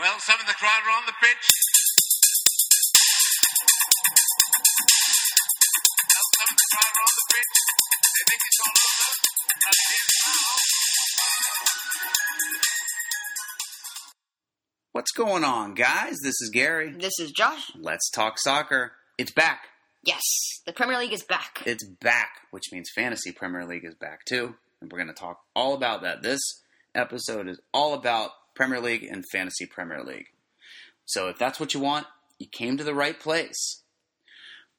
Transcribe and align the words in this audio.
Well, 0.00 0.18
some 0.20 0.40
of 0.40 0.46
the 0.46 0.54
crowd 0.54 0.80
are 0.86 0.96
on 0.96 1.04
the 1.04 1.12
pitch. 1.20 1.46
Some 6.38 6.48
of 6.48 6.56
the 6.56 6.68
crowd 6.72 6.94
are 6.96 7.04
on 7.04 7.14
the 7.16 7.26
pitch. 7.34 7.52
They 8.16 8.24
think 8.30 8.40
it's 8.46 8.60
all 8.64 8.72
over. 8.88 9.12
And 9.60 9.76
it 9.76 9.92
is 9.92 10.08
now. 10.24 10.40
What's 14.92 15.12
going 15.12 15.44
on, 15.44 15.74
guys? 15.74 16.16
This 16.22 16.40
is 16.40 16.50
Gary. 16.50 16.92
This 16.92 17.18
is 17.20 17.30
Josh. 17.32 17.70
Let's 17.78 18.08
talk 18.08 18.38
soccer. 18.38 18.92
It's 19.18 19.32
back. 19.32 19.64
Yes, 20.02 20.22
the 20.64 20.72
Premier 20.72 20.98
League 20.98 21.12
is 21.12 21.24
back. 21.24 21.62
It's 21.66 21.84
back, 21.84 22.30
which 22.52 22.72
means 22.72 22.88
Fantasy 22.94 23.32
Premier 23.32 23.66
League 23.66 23.84
is 23.84 23.96
back 23.96 24.24
too. 24.24 24.54
And 24.80 24.90
we're 24.90 24.96
going 24.96 25.08
to 25.08 25.20
talk 25.20 25.40
all 25.54 25.74
about 25.74 26.00
that. 26.04 26.22
This 26.22 26.40
episode 26.94 27.48
is 27.48 27.60
all 27.74 27.92
about 27.92 28.30
Premier 28.60 28.78
League 28.78 29.04
and 29.04 29.24
Fantasy 29.32 29.64
Premier 29.64 30.04
League. 30.04 30.26
So 31.06 31.30
if 31.30 31.38
that's 31.38 31.58
what 31.58 31.72
you 31.72 31.80
want, 31.80 32.06
you 32.38 32.46
came 32.46 32.76
to 32.76 32.84
the 32.84 32.92
right 32.92 33.18
place. 33.18 33.80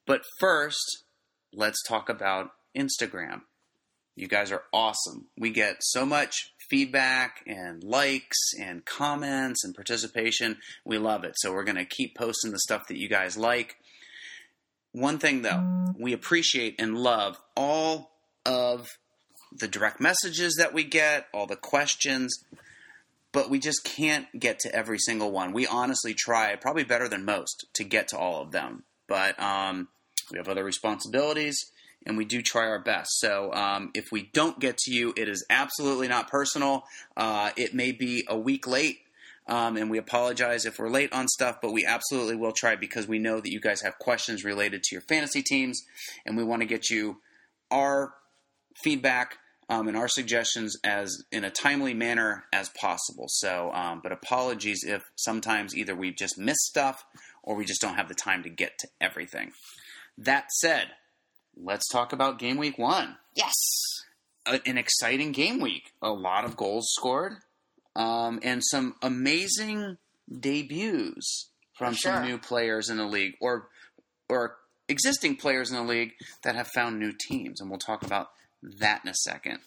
But 0.06 0.22
first, 0.40 1.06
let's 1.52 1.82
talk 1.88 2.08
about 2.08 2.52
Instagram. 2.78 3.42
You 4.16 4.28
guys 4.28 4.52
are 4.52 4.66
awesome. 4.72 5.30
We 5.36 5.50
get 5.50 5.78
so 5.80 6.06
much 6.06 6.54
feedback 6.70 7.42
and 7.48 7.84
likes 7.84 8.38
and 8.60 8.86
comments 8.86 9.64
and 9.64 9.74
participation. 9.74 10.58
We 10.86 11.00
love 11.00 11.24
it. 11.24 11.34
So 11.38 11.52
we're 11.52 11.64
going 11.64 11.76
to 11.78 11.86
keep 11.86 12.16
posting 12.16 12.52
the 12.52 12.60
stuff 12.60 12.88
that 12.88 13.00
you 13.00 13.10
guys 13.10 13.36
like. 13.36 13.78
One 14.92 15.18
thing 15.18 15.42
though, 15.42 15.88
we 15.98 16.14
appreciate 16.14 16.76
and 16.78 17.00
love 17.00 17.42
all 17.58 18.12
of 18.46 18.90
the 19.52 19.68
direct 19.68 20.00
messages 20.00 20.58
that 20.60 20.72
we 20.72 20.84
get, 20.84 21.26
all 21.34 21.48
the 21.48 21.56
questions, 21.56 22.46
but 23.32 23.50
we 23.50 23.60
just 23.60 23.84
can't 23.84 24.28
get 24.38 24.60
to 24.60 24.76
every 24.76 25.00
single 25.00 25.32
one. 25.32 25.54
We 25.54 25.68
honestly 25.68 26.14
try, 26.14 26.56
probably 26.56 26.84
better 26.84 27.08
than 27.08 27.26
most, 27.26 27.66
to 27.74 27.84
get 27.84 28.10
to 28.10 28.18
all 28.18 28.42
of 28.42 28.52
them. 28.52 28.84
But 29.08 29.42
um, 29.42 29.88
we 30.32 30.38
have 30.38 30.48
other 30.48 30.64
responsibilities, 30.64 31.58
and 32.06 32.18
we 32.18 32.26
do 32.26 32.42
try 32.42 32.68
our 32.68 32.80
best. 32.80 33.20
So 33.20 33.54
um, 33.54 33.92
if 33.94 34.12
we 34.12 34.30
don't 34.34 34.60
get 34.60 34.78
to 34.80 34.94
you, 34.94 35.14
it 35.16 35.30
is 35.30 35.46
absolutely 35.50 36.08
not 36.08 36.30
personal. 36.30 36.84
Uh, 37.16 37.52
it 37.56 37.74
may 37.74 37.92
be 37.92 38.26
a 38.28 38.38
week 38.38 38.68
late. 38.68 39.00
Um, 39.48 39.76
and 39.76 39.90
we 39.90 39.98
apologize 39.98 40.66
if 40.66 40.78
we're 40.78 40.90
late 40.90 41.12
on 41.12 41.28
stuff, 41.28 41.58
but 41.62 41.72
we 41.72 41.86
absolutely 41.86 42.36
will 42.36 42.52
try 42.54 42.76
because 42.76 43.08
we 43.08 43.20
know 43.20 43.42
that 43.42 43.52
you 43.52 43.60
guys 43.60 43.82
have 43.82 43.98
questions 43.98 44.46
related 44.46 44.84
to 44.84 44.96
your 44.96 45.02
fantasy 45.02 45.42
teams, 45.42 45.82
and 46.26 46.38
we 46.38 46.44
want 46.44 46.62
to 46.62 46.68
get 46.68 46.90
you 46.90 47.18
our 47.72 48.14
feedback 48.84 49.38
um, 49.72 49.88
and 49.88 49.96
our 49.96 50.10
suggestions 50.10 50.76
as 50.84 51.24
in 51.32 51.46
a 51.46 51.50
timely 51.50 51.94
manner 51.94 52.44
as 52.52 52.70
possible. 52.70 53.26
So, 53.30 53.72
um, 53.72 54.02
but 54.04 54.12
apologies 54.12 54.84
if 54.86 55.02
sometimes 55.16 55.76
either 55.76 55.96
we 55.96 56.12
just 56.12 56.38
miss 56.38 56.58
stuff 56.60 57.06
or 57.42 57.56
we 57.56 57.64
just 57.64 57.80
don't 57.80 57.96
have 57.96 58.10
the 58.10 58.14
time 58.14 58.44
to 58.44 58.50
get 58.50 58.78
to 58.80 58.90
everything. 59.00 59.54
That 60.18 60.52
said, 60.60 60.90
let's 61.56 61.88
talk 61.88 62.12
about 62.12 62.38
game 62.38 62.58
week 62.58 62.78
one. 62.78 63.16
Yes. 63.34 63.54
A- 64.46 64.60
an 64.66 64.78
exciting 64.78 65.32
game 65.32 65.62
week. 65.62 65.94
A 66.02 66.12
lot 66.12 66.44
of 66.44 66.58
goals 66.58 66.92
scored, 66.92 67.38
um, 67.96 68.42
and 68.44 68.62
some 68.64 68.96
amazing 69.02 69.98
debuts 70.30 71.48
from 71.78 71.94
For 71.94 72.00
some 72.00 72.26
new 72.26 72.38
players 72.38 72.90
in 72.90 72.98
the 72.98 73.06
league, 73.06 73.36
or 73.40 73.70
or 74.28 74.58
existing 74.90 75.38
players 75.38 75.72
in 75.72 75.78
the 75.78 75.84
league 75.84 76.12
that 76.44 76.56
have 76.56 76.68
found 76.76 77.00
new 77.00 77.14
teams, 77.28 77.62
and 77.62 77.70
we'll 77.70 77.80
talk 77.80 78.04
about 78.04 78.32
that 78.62 79.02
in 79.04 79.10
a 79.10 79.16
second. 79.16 79.60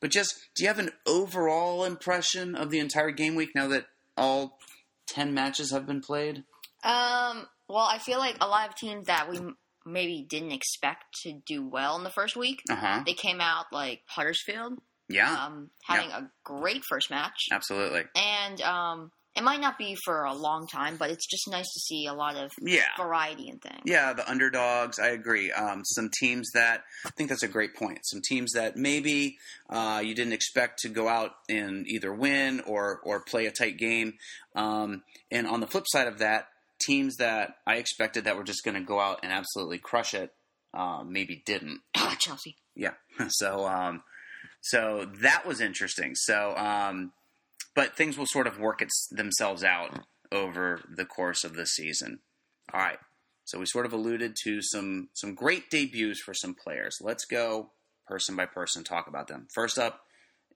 But 0.00 0.10
just, 0.10 0.34
do 0.56 0.62
you 0.62 0.68
have 0.68 0.78
an 0.78 0.90
overall 1.06 1.84
impression 1.84 2.54
of 2.54 2.70
the 2.70 2.78
entire 2.78 3.10
game 3.10 3.34
week 3.34 3.50
now 3.54 3.68
that 3.68 3.86
all 4.16 4.58
ten 5.06 5.34
matches 5.34 5.70
have 5.72 5.86
been 5.86 6.00
played? 6.00 6.44
Um. 6.84 7.46
Well, 7.68 7.86
I 7.88 7.98
feel 7.98 8.18
like 8.18 8.36
a 8.40 8.48
lot 8.48 8.68
of 8.68 8.74
teams 8.74 9.06
that 9.06 9.30
we 9.30 9.38
maybe 9.86 10.26
didn't 10.28 10.50
expect 10.52 11.04
to 11.22 11.34
do 11.46 11.64
well 11.66 11.96
in 11.96 12.02
the 12.02 12.10
first 12.10 12.36
week, 12.36 12.62
Uh 12.68 12.74
huh. 12.74 13.02
they 13.06 13.12
came 13.14 13.40
out 13.40 13.66
like 13.72 14.02
Huddersfield, 14.06 14.78
Yeah, 15.08 15.32
um, 15.46 15.70
having 15.84 16.10
a 16.10 16.30
great 16.44 16.82
first 16.84 17.10
match, 17.10 17.46
absolutely. 17.52 18.04
and 18.16 18.60
um, 18.62 19.12
it 19.36 19.42
might 19.44 19.60
not 19.60 19.78
be 19.78 19.96
for 20.04 20.24
a 20.24 20.34
long 20.34 20.66
time, 20.66 20.96
but 20.96 21.10
it's 21.10 21.26
just 21.26 21.48
nice 21.48 21.70
to 21.72 21.80
see 21.80 22.06
a 22.06 22.12
lot 22.12 22.36
of 22.36 22.50
Yeah. 22.60 22.86
variety 22.96 23.48
in 23.48 23.58
things. 23.58 23.82
Yeah, 23.84 24.12
the 24.12 24.28
underdogs. 24.28 24.98
I 24.98 25.08
agree. 25.08 25.52
Um, 25.52 25.84
some 25.84 26.10
teams 26.18 26.50
that 26.54 26.82
I 27.06 27.10
think 27.10 27.28
that's 27.30 27.42
a 27.44 27.48
great 27.48 27.74
point. 27.76 28.00
Some 28.04 28.20
teams 28.22 28.52
that 28.52 28.76
maybe 28.76 29.38
uh, 29.68 30.02
you 30.04 30.14
didn't 30.14 30.32
expect 30.32 30.80
to 30.80 30.88
go 30.88 31.08
out 31.08 31.32
and 31.48 31.86
either 31.88 32.12
win 32.12 32.60
or 32.66 33.00
or 33.04 33.20
play 33.20 33.46
a 33.46 33.52
tight 33.52 33.78
game. 33.78 34.14
Um, 34.54 35.02
and 35.30 35.46
on 35.46 35.60
the 35.60 35.66
flip 35.68 35.84
side 35.86 36.08
of 36.08 36.18
that, 36.18 36.48
teams 36.80 37.16
that 37.16 37.56
I 37.66 37.76
expected 37.76 38.24
that 38.24 38.36
were 38.36 38.44
just 38.44 38.64
going 38.64 38.74
to 38.74 38.80
go 38.80 38.98
out 38.98 39.20
and 39.22 39.30
absolutely 39.32 39.78
crush 39.78 40.12
it, 40.14 40.32
uh, 40.74 41.04
maybe 41.06 41.42
didn't. 41.46 41.80
Chelsea. 42.18 42.56
Yeah. 42.74 42.94
So 43.28 43.66
um, 43.68 44.02
so 44.62 45.06
that 45.22 45.46
was 45.46 45.60
interesting. 45.60 46.14
So 46.14 46.54
um, 46.56 47.12
but 47.74 47.96
things 47.96 48.16
will 48.18 48.26
sort 48.26 48.46
of 48.46 48.58
work 48.58 48.82
its, 48.82 49.08
themselves 49.10 49.62
out 49.64 50.00
over 50.32 50.80
the 50.94 51.04
course 51.04 51.44
of 51.44 51.54
the 51.54 51.66
season. 51.66 52.20
All 52.72 52.80
right. 52.80 52.98
So 53.44 53.58
we 53.58 53.66
sort 53.66 53.86
of 53.86 53.92
alluded 53.92 54.36
to 54.44 54.62
some 54.62 55.08
some 55.14 55.34
great 55.34 55.70
debuts 55.70 56.20
for 56.20 56.34
some 56.34 56.54
players. 56.54 56.96
Let's 57.00 57.24
go 57.24 57.72
person 58.06 58.36
by 58.36 58.46
person 58.46 58.84
talk 58.84 59.08
about 59.08 59.26
them. 59.28 59.48
First 59.54 59.78
up 59.78 60.00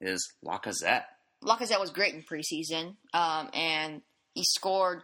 is 0.01 0.25
Lacazette. 0.45 1.05
Lacazette 1.43 1.81
was 1.81 1.91
great 1.91 2.15
in 2.15 2.23
preseason, 2.23 2.97
um, 3.13 3.51
and 3.53 4.03
he 4.35 4.45
scored 4.45 5.03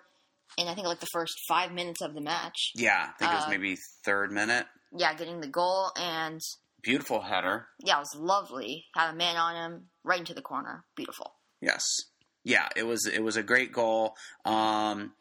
in 0.57 0.69
I 0.69 0.75
think 0.75 0.87
like 0.87 1.01
the 1.01 1.07
first 1.13 1.35
five 1.49 1.73
minutes 1.73 2.01
of 2.01 2.15
the 2.15 2.21
match. 2.21 2.73
Yeah, 2.77 3.09
I 3.09 3.19
think 3.19 3.33
it 3.33 3.35
was 3.35 3.45
Uh, 3.47 3.51
maybe 3.51 3.77
third 4.05 4.31
minute. 4.31 4.67
Yeah, 4.97 5.13
getting 5.15 5.41
the 5.41 5.49
goal, 5.49 5.91
and 5.97 6.41
Beautiful 6.83 7.21
header. 7.23 7.69
yeah, 7.81 7.97
it 7.97 8.01
was 8.01 8.15
lovely. 8.17 8.87
Had 8.95 9.11
a 9.11 9.17
man 9.17 9.37
on 9.37 9.55
him 9.57 9.91
right 10.05 10.19
into 10.21 10.35
the 10.35 10.43
corner. 10.43 10.85
Beautiful. 10.97 11.35
Yes. 11.61 11.85
Yeah, 12.45 12.69
it 12.75 12.87
was 12.87 13.07
it 13.07 13.23
was 13.23 13.37
a 13.37 13.43
great 13.43 13.73
goal. 13.73 14.15
Um, 14.45 15.13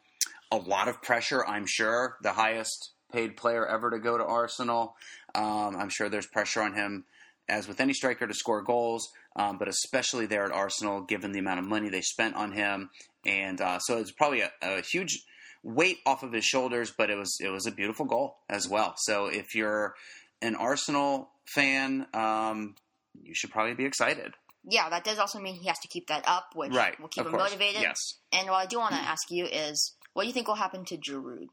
a 0.50 0.56
lot 0.56 0.88
of 0.88 1.02
pressure, 1.02 1.46
I'm 1.46 1.66
sure. 1.66 2.16
The 2.22 2.32
highest 2.32 2.90
paid 3.12 3.36
player 3.36 3.66
ever 3.66 3.90
to 3.90 3.98
go 3.98 4.16
to 4.16 4.24
Arsenal. 4.24 4.96
Um, 5.34 5.76
I'm 5.76 5.90
sure 5.90 6.08
there's 6.08 6.26
pressure 6.26 6.62
on 6.62 6.74
him, 6.74 7.04
as 7.48 7.68
with 7.68 7.80
any 7.80 7.92
striker, 7.92 8.26
to 8.26 8.34
score 8.34 8.62
goals, 8.62 9.08
um, 9.36 9.58
but 9.58 9.68
especially 9.68 10.26
there 10.26 10.44
at 10.44 10.52
Arsenal, 10.52 11.02
given 11.02 11.32
the 11.32 11.38
amount 11.38 11.60
of 11.60 11.66
money 11.66 11.88
they 11.88 12.00
spent 12.00 12.34
on 12.36 12.52
him. 12.52 12.90
And 13.26 13.60
uh, 13.60 13.78
so 13.80 13.98
it's 13.98 14.12
probably 14.12 14.40
a, 14.40 14.50
a 14.62 14.80
huge 14.80 15.24
weight 15.62 15.98
off 16.06 16.22
of 16.22 16.32
his 16.32 16.44
shoulders, 16.44 16.92
but 16.96 17.10
it 17.10 17.16
was 17.16 17.36
it 17.40 17.50
was 17.50 17.66
a 17.66 17.72
beautiful 17.72 18.06
goal 18.06 18.38
as 18.48 18.68
well. 18.68 18.94
So 18.96 19.26
if 19.26 19.54
you're 19.54 19.94
an 20.40 20.56
Arsenal 20.56 21.30
fan, 21.44 22.06
um, 22.14 22.76
you 23.22 23.34
should 23.34 23.50
probably 23.50 23.74
be 23.74 23.84
excited. 23.84 24.34
Yeah, 24.68 24.88
that 24.90 25.04
does 25.04 25.18
also 25.18 25.38
mean 25.40 25.54
he 25.54 25.68
has 25.68 25.78
to 25.80 25.88
keep 25.88 26.08
that 26.08 26.24
up, 26.28 26.50
which 26.54 26.72
Right. 26.72 26.98
will 27.00 27.08
keep 27.08 27.22
of 27.22 27.26
him 27.32 27.38
course. 27.38 27.50
motivated. 27.50 27.82
Yes. 27.82 27.96
And 28.32 28.48
what 28.48 28.56
I 28.56 28.66
do 28.66 28.78
want 28.78 28.94
to 28.94 29.00
ask 29.00 29.30
you 29.30 29.46
is, 29.46 29.94
what 30.12 30.22
do 30.22 30.28
you 30.28 30.34
think 30.34 30.48
will 30.48 30.54
happen 30.56 30.84
to 30.86 30.96
Giroud? 30.98 31.46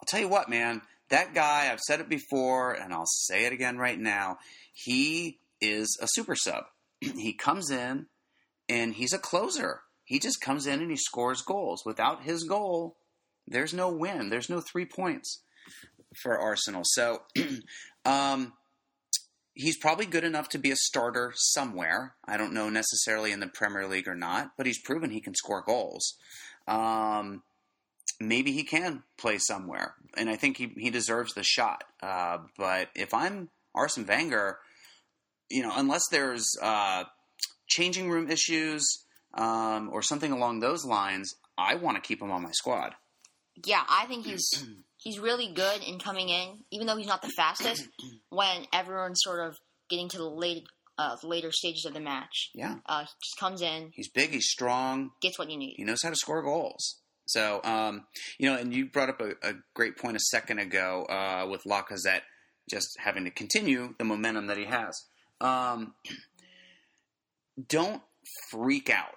I'll 0.00 0.06
tell 0.06 0.20
you 0.20 0.28
what, 0.28 0.48
man. 0.48 0.82
That 1.10 1.32
guy, 1.34 1.70
I've 1.72 1.80
said 1.80 2.00
it 2.00 2.08
before, 2.08 2.72
and 2.72 2.92
I'll 2.92 3.06
say 3.06 3.46
it 3.46 3.52
again 3.52 3.78
right 3.78 3.98
now. 3.98 4.38
He 4.72 5.38
is 5.60 5.96
a 6.00 6.06
super 6.08 6.34
sub. 6.36 6.64
he 7.00 7.32
comes 7.32 7.70
in 7.70 8.06
and 8.68 8.94
he's 8.94 9.12
a 9.12 9.18
closer. 9.18 9.82
He 10.04 10.18
just 10.18 10.40
comes 10.40 10.66
in 10.66 10.80
and 10.80 10.90
he 10.90 10.96
scores 10.96 11.42
goals. 11.42 11.84
Without 11.86 12.22
his 12.24 12.44
goal, 12.44 12.96
there's 13.46 13.72
no 13.74 13.88
win. 13.90 14.28
There's 14.30 14.50
no 14.50 14.60
three 14.60 14.86
points 14.86 15.42
for 16.22 16.38
Arsenal. 16.38 16.82
So, 16.84 17.22
um, 18.04 18.52
he's 19.58 19.76
probably 19.76 20.06
good 20.06 20.22
enough 20.22 20.48
to 20.50 20.58
be 20.58 20.70
a 20.70 20.76
starter 20.76 21.32
somewhere. 21.34 22.14
I 22.24 22.36
don't 22.36 22.54
know 22.54 22.70
necessarily 22.70 23.32
in 23.32 23.40
the 23.40 23.48
Premier 23.48 23.86
League 23.88 24.06
or 24.06 24.14
not, 24.14 24.52
but 24.56 24.66
he's 24.66 24.80
proven 24.80 25.10
he 25.10 25.20
can 25.20 25.34
score 25.34 25.62
goals. 25.62 26.14
Um, 26.68 27.42
maybe 28.20 28.52
he 28.52 28.62
can 28.62 29.02
play 29.18 29.38
somewhere, 29.38 29.94
and 30.16 30.30
I 30.30 30.36
think 30.36 30.58
he, 30.58 30.72
he 30.76 30.90
deserves 30.90 31.34
the 31.34 31.42
shot. 31.42 31.82
Uh, 32.00 32.38
but 32.56 32.88
if 32.94 33.12
I'm 33.12 33.50
Arsene 33.74 34.06
Wenger, 34.06 34.58
you 35.50 35.62
know, 35.62 35.72
unless 35.74 36.04
there's 36.10 36.46
uh, 36.62 37.04
changing 37.66 38.10
room 38.10 38.30
issues 38.30 38.86
um, 39.34 39.90
or 39.92 40.02
something 40.02 40.30
along 40.30 40.60
those 40.60 40.84
lines, 40.84 41.34
I 41.56 41.74
want 41.74 41.96
to 41.96 42.00
keep 42.00 42.22
him 42.22 42.30
on 42.30 42.42
my 42.42 42.52
squad. 42.52 42.94
Yeah, 43.64 43.82
I 43.88 44.06
think 44.06 44.24
he's 44.24 44.48
he's 44.98 45.18
really 45.18 45.52
good 45.52 45.82
in 45.82 45.98
coming 45.98 46.28
in, 46.28 46.64
even 46.70 46.86
though 46.86 46.96
he's 46.96 47.06
not 47.06 47.22
the 47.22 47.32
fastest. 47.36 47.88
when 48.30 48.66
everyone's 48.72 49.20
sort 49.22 49.40
of 49.46 49.56
getting 49.88 50.08
to 50.10 50.18
the 50.18 50.28
late 50.28 50.64
uh, 50.98 51.16
later 51.22 51.50
stages 51.52 51.84
of 51.86 51.94
the 51.94 52.00
match, 52.00 52.50
Yeah, 52.54 52.76
uh, 52.86 53.00
he 53.00 53.06
just 53.06 53.38
comes 53.38 53.62
in, 53.62 53.90
he's 53.94 54.10
big, 54.10 54.30
he's 54.30 54.48
strong, 54.50 55.10
gets 55.22 55.38
what 55.38 55.48
you 55.50 55.56
need. 55.56 55.74
he 55.76 55.84
knows 55.84 56.02
how 56.02 56.10
to 56.10 56.16
score 56.16 56.42
goals. 56.42 56.98
So, 57.26 57.60
um, 57.62 58.06
you 58.38 58.50
know, 58.50 58.56
and 58.56 58.72
you 58.74 58.86
brought 58.86 59.08
up 59.10 59.20
a, 59.20 59.32
a 59.46 59.54
great 59.74 59.96
point 59.98 60.16
a 60.16 60.20
second 60.20 60.58
ago 60.60 61.04
uh, 61.04 61.46
with 61.48 61.62
Lacazette 61.64 62.22
just 62.70 62.96
having 62.98 63.24
to 63.24 63.30
continue 63.30 63.94
the 63.98 64.04
momentum 64.04 64.46
that 64.46 64.56
he 64.56 64.64
has. 64.64 64.98
Um, 65.40 65.94
don't 67.68 68.02
freak 68.50 68.90
out, 68.90 69.14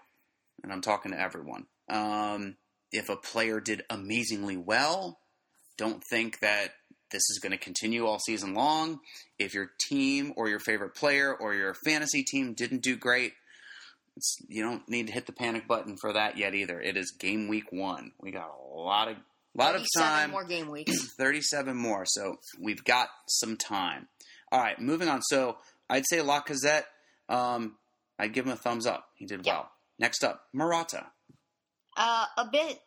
and 0.63 0.71
I'm 0.71 0.81
talking 0.81 1.11
to 1.13 1.19
everyone, 1.19 1.65
Um, 1.89 2.57
if 2.91 3.09
a 3.09 3.15
player 3.15 3.59
did 3.59 3.83
amazingly 3.89 4.57
well, 4.57 5.19
don't 5.81 6.03
think 6.09 6.39
that 6.39 6.69
this 7.11 7.23
is 7.29 7.39
going 7.41 7.51
to 7.51 7.57
continue 7.57 8.05
all 8.05 8.19
season 8.19 8.53
long. 8.53 8.99
If 9.39 9.53
your 9.53 9.71
team 9.89 10.33
or 10.37 10.47
your 10.47 10.59
favorite 10.59 10.95
player 10.95 11.33
or 11.35 11.53
your 11.53 11.73
fantasy 11.85 12.23
team 12.23 12.53
didn't 12.53 12.83
do 12.83 12.95
great, 12.95 13.33
it's, 14.15 14.37
you 14.47 14.63
don't 14.63 14.87
need 14.87 15.07
to 15.07 15.13
hit 15.13 15.25
the 15.25 15.33
panic 15.33 15.67
button 15.67 15.97
for 15.99 16.13
that 16.13 16.37
yet 16.37 16.53
either. 16.53 16.79
It 16.79 16.95
is 16.97 17.11
game 17.19 17.47
week 17.47 17.71
one. 17.71 18.11
We 18.21 18.31
got 18.31 18.49
a 18.49 18.77
lot 18.79 19.07
of 19.09 19.17
lot 19.55 19.75
of 19.75 19.85
time. 19.97 20.31
more 20.31 20.45
game 20.45 20.69
weeks. 20.69 21.13
37 21.17 21.75
more, 21.75 22.03
so 22.05 22.35
we've 22.59 22.83
got 22.83 23.09
some 23.27 23.57
time. 23.57 24.07
All 24.51 24.59
right, 24.59 24.79
moving 24.79 25.07
on. 25.09 25.21
So 25.23 25.57
I'd 25.89 26.05
say 26.07 26.17
Lacazette. 26.19 26.83
Um, 27.27 27.75
I'd 28.19 28.33
give 28.33 28.45
him 28.45 28.51
a 28.51 28.55
thumbs 28.57 28.85
up. 28.85 29.05
He 29.15 29.25
did 29.25 29.45
Yeah. 29.45 29.53
well. 29.53 29.71
Next 29.99 30.23
up, 30.23 30.43
Morata. 30.53 31.07
Uh, 31.97 32.25
a 32.37 32.45
bit 32.51 32.79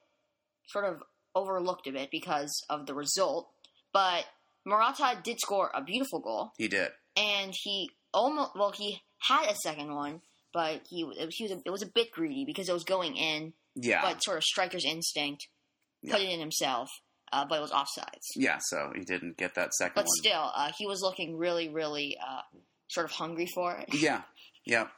sort 0.68 0.84
of 0.86 1.02
overlooked 1.34 1.86
a 1.86 1.92
bit 1.92 2.10
because 2.10 2.62
of 2.70 2.86
the 2.86 2.94
result, 2.94 3.48
but 3.92 4.24
Morata 4.64 5.18
did 5.22 5.40
score 5.40 5.70
a 5.74 5.82
beautiful 5.82 6.20
goal, 6.20 6.52
He 6.58 6.68
did. 6.68 6.90
and 7.16 7.52
he 7.62 7.90
almost 8.12 8.52
well 8.56 8.70
he 8.72 9.00
had 9.18 9.48
a 9.50 9.54
second 9.56 9.94
one, 9.94 10.20
but 10.52 10.82
he 10.88 11.04
was, 11.04 11.16
he 11.30 11.44
was 11.44 11.52
a, 11.52 11.60
it 11.64 11.70
was 11.70 11.82
a 11.82 11.86
bit 11.86 12.10
greedy 12.12 12.44
because 12.44 12.68
it 12.68 12.72
was 12.72 12.84
going 12.84 13.16
in, 13.16 13.52
Yeah. 13.74 14.02
but 14.02 14.22
sort 14.22 14.36
of 14.38 14.44
striker's 14.44 14.84
instinct 14.84 15.48
put 16.08 16.20
it 16.20 16.28
in 16.28 16.38
himself, 16.40 16.90
uh, 17.32 17.44
but 17.46 17.56
it 17.58 17.62
was 17.62 17.70
offsides. 17.70 18.26
yeah. 18.36 18.58
So 18.60 18.92
he 18.94 19.04
didn't 19.04 19.36
get 19.38 19.54
that 19.54 19.72
second 19.74 19.94
But 19.94 20.04
one. 20.04 20.16
still, 20.18 20.50
uh, 20.54 20.70
he 20.78 20.86
was 20.86 21.00
looking 21.02 21.38
really, 21.38 21.68
really 21.70 22.16
uh, 22.24 22.42
sort 22.88 23.06
of 23.06 23.12
hungry 23.12 23.46
for 23.46 23.74
it. 23.76 23.88
Yeah, 23.94 24.22
yeah, 24.66 24.88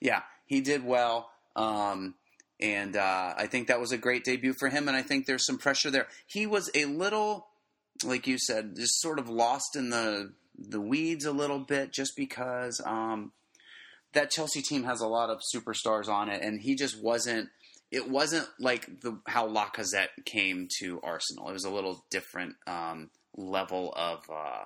yeah. 0.00 0.22
He 0.46 0.60
did 0.60 0.84
well, 0.84 1.30
um, 1.56 2.14
and 2.60 2.96
uh, 2.96 3.34
I 3.36 3.46
think 3.46 3.68
that 3.68 3.80
was 3.80 3.92
a 3.92 3.98
great 3.98 4.24
debut 4.24 4.54
for 4.58 4.68
him. 4.68 4.88
And 4.88 4.96
I 4.96 5.02
think 5.02 5.26
there's 5.26 5.46
some 5.46 5.58
pressure 5.58 5.90
there. 5.90 6.08
He 6.26 6.46
was 6.46 6.70
a 6.74 6.84
little, 6.84 7.48
like 8.04 8.26
you 8.26 8.38
said, 8.38 8.76
just 8.76 9.00
sort 9.00 9.18
of 9.18 9.28
lost 9.28 9.76
in 9.76 9.90
the 9.90 10.32
the 10.58 10.80
weeds 10.80 11.24
a 11.24 11.32
little 11.32 11.60
bit, 11.60 11.90
just 11.90 12.12
because 12.16 12.82
um, 12.84 13.32
that 14.12 14.30
Chelsea 14.30 14.60
team 14.60 14.84
has 14.84 15.00
a 15.00 15.08
lot 15.08 15.30
of 15.30 15.40
superstars 15.54 16.08
on 16.08 16.28
it, 16.28 16.42
and 16.42 16.60
he 16.60 16.74
just 16.74 17.02
wasn't. 17.02 17.48
It 17.90 18.08
wasn't 18.08 18.48
like 18.60 19.00
the 19.00 19.20
how 19.26 19.48
Lacazette 19.48 20.24
came 20.24 20.68
to 20.78 21.00
Arsenal. 21.02 21.48
It 21.48 21.54
was 21.54 21.64
a 21.64 21.70
little 21.70 22.04
different 22.10 22.56
um, 22.66 23.10
level 23.36 23.92
of. 23.96 24.20
Uh, 24.30 24.64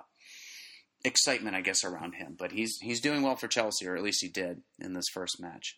excitement, 1.03 1.55
I 1.55 1.61
guess, 1.61 1.83
around 1.83 2.15
him. 2.15 2.35
But 2.35 2.51
he's 2.51 2.77
he's 2.81 2.99
doing 2.99 3.21
well 3.21 3.35
for 3.35 3.47
Chelsea, 3.47 3.87
or 3.87 3.95
at 3.95 4.01
least 4.01 4.23
he 4.23 4.27
did 4.27 4.63
in 4.79 4.93
this 4.93 5.05
first 5.13 5.39
match. 5.39 5.77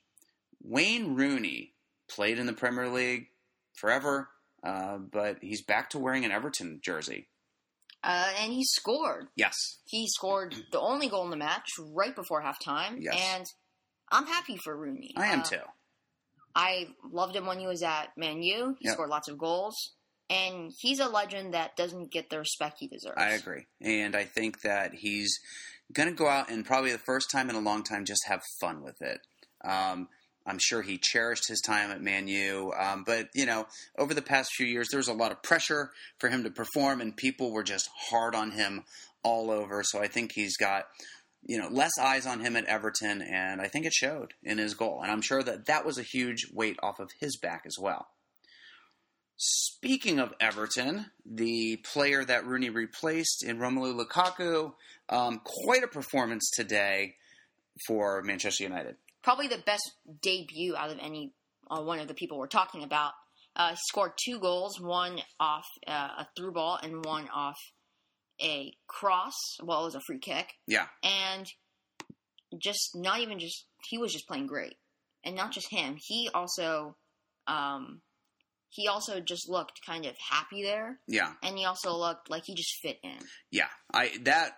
Wayne 0.64 1.16
Rooney 1.16 1.74
played 2.10 2.40
in 2.40 2.46
the 2.46 2.54
Premier 2.54 2.90
League 2.90 3.28
forever, 3.76 4.30
uh, 4.64 4.98
but 4.98 5.38
he's 5.42 5.62
back 5.64 5.90
to 5.92 6.00
wearing 6.00 6.26
an 6.26 6.32
Everton 6.32 6.80
jersey. 6.84 7.28
Uh, 8.04 8.32
and 8.40 8.54
he 8.54 8.64
scored. 8.64 9.28
Yes, 9.36 9.56
He 9.86 10.08
scored 10.08 10.56
the 10.72 10.80
only 10.80 11.10
goal 11.10 11.24
in 11.26 11.30
the 11.32 11.36
match 11.38 11.68
right 11.80 12.16
before 12.16 12.42
halftime, 12.44 12.98
Yes. 13.00 13.16
and 13.36 13.46
I'm 14.12 14.26
happy 14.28 14.58
for 14.64 14.76
Rooney. 14.78 15.14
I 15.18 15.28
am 15.28 15.40
Uh, 15.42 15.44
too. 15.44 15.62
I 16.56 16.88
loved 17.12 17.36
him 17.36 17.46
when 17.46 17.60
he 17.60 17.68
was 17.68 17.84
at 17.84 18.18
Man 18.18 18.42
U. 18.42 18.76
He 18.80 18.86
Yep. 18.88 18.94
scored 18.94 19.10
lots 19.10 19.28
of 19.28 19.38
goals, 19.38 19.76
and 20.30 20.72
he's 20.80 21.00
a 21.00 21.08
legend 21.08 21.54
that 21.54 21.76
doesn't 21.76 22.12
get 22.12 22.30
the 22.30 22.40
respect 22.40 22.78
he 22.80 22.88
deserves. 22.88 23.18
I 23.18 23.32
agree, 23.32 23.66
and 23.82 24.16
I 24.16 24.26
think 24.26 24.62
that 24.62 24.94
he's 24.96 25.40
going 25.94 26.10
to 26.10 26.16
go 26.16 26.28
out 26.28 26.50
and 26.50 26.66
probably 26.66 26.92
the 26.92 26.98
first 26.98 27.30
time 27.32 27.50
in 27.50 27.56
a 27.56 27.60
long 27.62 27.84
time 27.84 28.06
just 28.06 28.26
have 28.28 28.42
fun 28.60 28.82
with 28.82 29.02
it. 29.02 29.22
Um, 29.64 30.10
I'm 30.48 30.60
sure 30.60 30.82
he 30.82 30.98
cherished 30.98 31.48
his 31.48 31.62
time 31.62 31.92
at 31.92 32.02
Man 32.02 32.28
U, 32.28 32.74
um, 32.80 33.04
but 33.06 33.28
you 33.36 33.46
know, 33.46 33.68
over 33.98 34.14
the 34.14 34.22
past 34.22 34.54
few 34.54 34.66
years, 34.66 34.88
there 34.90 35.00
was 35.00 35.10
a 35.10 35.14
lot 35.14 35.32
of 35.32 35.44
pressure 35.44 35.92
for 36.20 36.30
him 36.30 36.44
to 36.44 36.50
perform, 36.50 37.02
and 37.02 37.16
people 37.16 37.52
were 37.52 37.64
just 37.64 37.90
hard 38.10 38.34
on 38.34 38.52
him 38.52 38.84
all 39.24 39.52
over. 39.52 39.84
So 39.84 40.00
I 40.00 40.08
think 40.08 40.32
he's 40.34 40.56
got 40.56 40.86
you 41.46 41.58
know 41.58 41.68
less 41.70 41.92
eyes 42.00 42.26
on 42.26 42.40
him 42.40 42.56
at 42.56 42.66
Everton, 42.66 43.22
and 43.22 43.62
I 43.62 43.68
think 43.68 43.86
it 43.86 43.94
showed 43.94 44.34
in 44.42 44.58
his 44.58 44.74
goal. 44.74 45.02
And 45.02 45.12
I'm 45.12 45.22
sure 45.22 45.44
that 45.44 45.66
that 45.66 45.86
was 45.86 45.98
a 45.98 46.04
huge 46.04 46.48
weight 46.54 46.78
off 46.82 47.00
of 47.00 47.12
his 47.20 47.38
back 47.38 47.64
as 47.66 47.78
well. 47.80 48.08
Speaking 49.36 50.20
of 50.20 50.34
Everton, 50.40 51.12
the 51.24 51.78
player 51.94 52.26
that 52.26 52.48
Rooney 52.48 52.72
replaced 52.72 53.44
in 53.44 53.60
Romelu 53.60 53.94
Lukaku, 53.96 54.74
um, 55.10 55.42
quite 55.44 55.84
a 55.84 55.88
performance 55.88 56.50
today 56.56 57.16
for 57.86 58.24
Manchester 58.24 58.64
United. 58.64 58.96
Probably 59.28 59.48
the 59.48 59.64
best 59.66 59.92
debut 60.22 60.76
out 60.76 60.90
of 60.90 61.00
any 61.00 61.34
uh, 61.70 61.82
one 61.82 62.00
of 62.00 62.08
the 62.08 62.14
people 62.14 62.38
we're 62.38 62.48
talking 62.48 62.84
about. 62.84 63.12
Uh, 63.56 63.72
he 63.72 63.78
scored 63.90 64.12
two 64.24 64.40
goals, 64.40 64.80
one 64.80 65.20
off 65.40 65.66
uh, 65.86 66.10
a 66.20 66.28
through 66.38 66.54
ball 66.54 66.80
and 66.82 67.04
one 67.04 67.28
off 67.34 67.58
a 68.42 68.72
cross. 68.88 69.34
Well, 69.62 69.82
it 69.82 69.86
was 69.86 69.96
a 69.96 70.02
free 70.08 70.20
kick. 70.20 70.54
Yeah, 70.66 70.86
and 71.04 71.46
just 72.58 72.92
not 72.96 73.20
even 73.20 73.40
just 73.40 73.66
he 73.90 73.98
was 73.98 74.14
just 74.14 74.28
playing 74.28 74.48
great 74.48 74.76
and 75.24 75.36
not 75.36 75.52
just 75.52 75.70
him 75.70 75.98
he 76.00 76.30
also 76.34 76.96
um 77.48 78.02
he 78.70 78.88
also 78.88 79.20
just 79.20 79.50
looked 79.50 79.80
kind 79.86 80.06
of 80.06 80.16
happy 80.30 80.64
there 80.64 81.00
yeah, 81.08 81.34
and 81.44 81.58
he 81.58 81.66
also 81.66 81.96
looked 81.96 82.30
like 82.30 82.44
he 82.46 82.56
just 82.56 82.80
fit 82.82 83.00
in 83.04 83.18
yeah. 83.52 83.68
I 83.94 84.12
that 84.24 84.54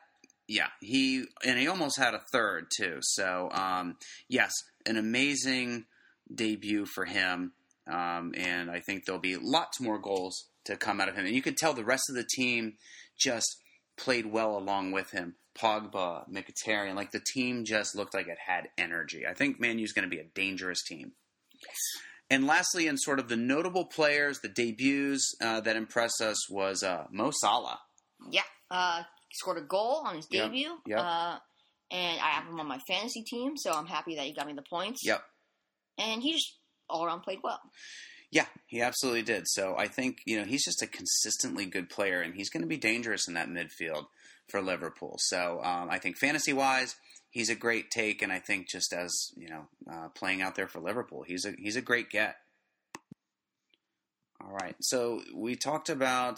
yeah 0.49 0.67
he 0.81 1.25
and 1.45 1.57
he 1.57 1.67
almost 1.67 1.97
had 1.97 2.13
a 2.13 2.21
third 2.31 2.67
too. 2.75 2.97
So 3.01 3.49
um, 3.51 3.95
yes, 4.27 4.51
an 4.85 4.97
amazing 4.97 5.85
debut 6.33 6.85
for 6.85 7.05
him, 7.05 7.53
um, 7.89 8.33
and 8.35 8.69
I 8.69 8.81
think 8.81 9.05
there'll 9.05 9.21
be 9.21 9.37
lots 9.37 9.79
more 9.79 9.99
goals 9.99 10.49
to 10.65 10.75
come 10.75 10.99
out 10.99 11.07
of 11.07 11.15
him. 11.15 11.25
And 11.25 11.35
you 11.35 11.41
could 11.41 11.57
tell 11.57 11.73
the 11.73 11.85
rest 11.85 12.03
of 12.09 12.15
the 12.15 12.27
team 12.35 12.73
just 13.17 13.61
played 13.97 14.25
well 14.25 14.57
along 14.57 14.91
with 14.91 15.11
him. 15.11 15.35
Pogba, 15.57 16.29
Mkhitaryan, 16.29 16.95
like 16.95 17.11
the 17.11 17.23
team 17.33 17.65
just 17.65 17.95
looked 17.95 18.13
like 18.13 18.27
it 18.27 18.37
had 18.45 18.69
energy. 18.77 19.25
I 19.27 19.33
think 19.33 19.59
Man 19.59 19.79
U's 19.79 19.91
going 19.93 20.09
to 20.09 20.15
be 20.15 20.21
a 20.21 20.27
dangerous 20.35 20.83
team. 20.83 21.13
And 22.29 22.45
lastly, 22.47 22.87
in 22.87 22.97
sort 22.97 23.19
of 23.19 23.27
the 23.27 23.35
notable 23.35 23.85
players, 23.85 24.39
the 24.39 24.47
debuts 24.49 25.33
uh, 25.41 25.59
that 25.61 25.75
impressed 25.75 26.21
us 26.21 26.49
was 26.49 26.83
uh, 26.83 27.05
Mo 27.11 27.31
Salah. 27.41 27.79
yeah 28.31 28.43
uh 28.71 29.01
scored 29.33 29.57
a 29.57 29.61
goal 29.61 30.03
on 30.05 30.15
his 30.15 30.27
Yep, 30.31 30.45
debut 30.51 30.71
yep. 30.87 30.99
uh 30.99 31.37
and 31.91 32.19
i 32.21 32.29
have 32.29 32.45
him 32.47 32.59
on 32.59 32.67
my 32.67 32.79
fantasy 32.87 33.23
team 33.23 33.57
so 33.57 33.71
i'm 33.71 33.85
happy 33.87 34.15
that 34.15 34.25
he 34.25 34.33
got 34.33 34.47
me 34.47 34.53
the 34.53 34.61
points 34.69 35.01
Yep. 35.05 35.21
and 35.97 36.21
he 36.21 36.33
just 36.33 36.57
all 36.89 37.05
around 37.05 37.21
played 37.21 37.39
well 37.43 37.59
Yeah, 38.31 38.45
he 38.67 38.79
absolutely 38.81 39.23
did. 39.23 39.43
So 39.47 39.75
I 39.77 39.87
think 39.87 40.17
you 40.25 40.37
know 40.37 40.45
he's 40.45 40.63
just 40.63 40.81
a 40.83 40.87
consistently 40.87 41.65
good 41.65 41.89
player, 41.89 42.21
and 42.21 42.35
he's 42.35 42.49
going 42.51 42.61
to 42.61 42.68
be 42.68 42.77
dangerous 42.77 43.27
in 43.27 43.33
that 43.33 43.47
midfield 43.49 44.06
for 44.51 44.61
Liverpool. 44.61 45.15
So 45.18 45.61
um, 45.63 45.89
I 45.89 45.97
think 45.97 46.15
fantasy 46.18 46.54
wise, 46.54 46.95
he's 47.31 47.49
a 47.49 47.56
great 47.56 47.89
take, 47.89 48.21
and 48.21 48.31
I 48.31 48.39
think 48.39 48.69
just 48.69 48.94
as 48.94 49.11
you 49.35 49.49
know 49.49 49.63
uh, 49.92 50.09
playing 50.09 50.44
out 50.44 50.54
there 50.56 50.68
for 50.68 50.80
Liverpool, 50.80 51.23
he's 51.25 51.44
a 51.44 51.54
he's 51.57 51.75
a 51.75 51.81
great 51.81 52.11
get. 52.11 52.35
All 54.42 54.51
right, 54.54 54.75
so 54.80 55.21
we 55.35 55.56
talked 55.56 55.89
about 55.89 56.37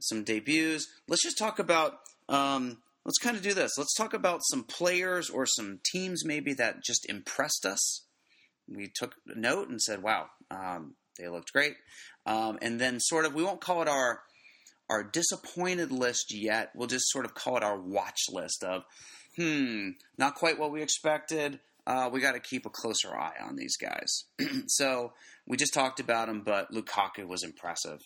some 0.00 0.24
debuts. 0.24 0.86
Let's 1.08 1.22
just 1.22 1.38
talk 1.38 1.58
about. 1.58 1.98
Um, 2.28 2.78
let's 3.04 3.18
kind 3.18 3.36
of 3.36 3.42
do 3.42 3.54
this. 3.54 3.72
Let's 3.78 3.94
talk 3.94 4.14
about 4.14 4.40
some 4.50 4.64
players 4.64 5.28
or 5.30 5.46
some 5.46 5.80
teams 5.84 6.24
maybe 6.24 6.54
that 6.54 6.84
just 6.84 7.08
impressed 7.08 7.64
us. 7.66 8.04
We 8.68 8.88
took 8.88 9.14
note 9.26 9.68
and 9.68 9.80
said, 9.80 10.02
"Wow, 10.02 10.30
um, 10.50 10.94
they 11.18 11.28
looked 11.28 11.52
great." 11.52 11.74
Um, 12.26 12.58
and 12.62 12.80
then 12.80 13.00
sort 13.00 13.24
of 13.26 13.34
we 13.34 13.42
won't 13.42 13.60
call 13.60 13.82
it 13.82 13.88
our 13.88 14.22
our 14.88 15.02
disappointed 15.02 15.90
list 15.90 16.32
yet. 16.34 16.70
We'll 16.74 16.88
just 16.88 17.10
sort 17.10 17.24
of 17.24 17.34
call 17.34 17.56
it 17.56 17.62
our 17.62 17.78
watch 17.78 18.20
list 18.30 18.62
of, 18.62 18.84
hmm, 19.36 19.90
not 20.18 20.34
quite 20.34 20.58
what 20.58 20.70
we 20.70 20.82
expected. 20.82 21.60
Uh, 21.86 22.08
we 22.12 22.20
got 22.20 22.32
to 22.32 22.40
keep 22.40 22.66
a 22.66 22.70
closer 22.70 23.14
eye 23.16 23.36
on 23.42 23.56
these 23.56 23.76
guys. 23.76 24.24
so 24.66 25.12
we 25.46 25.56
just 25.56 25.74
talked 25.74 25.98
about 25.98 26.28
him, 26.28 26.42
but 26.42 26.70
Lukaku 26.72 27.26
was 27.26 27.42
impressive. 27.42 28.00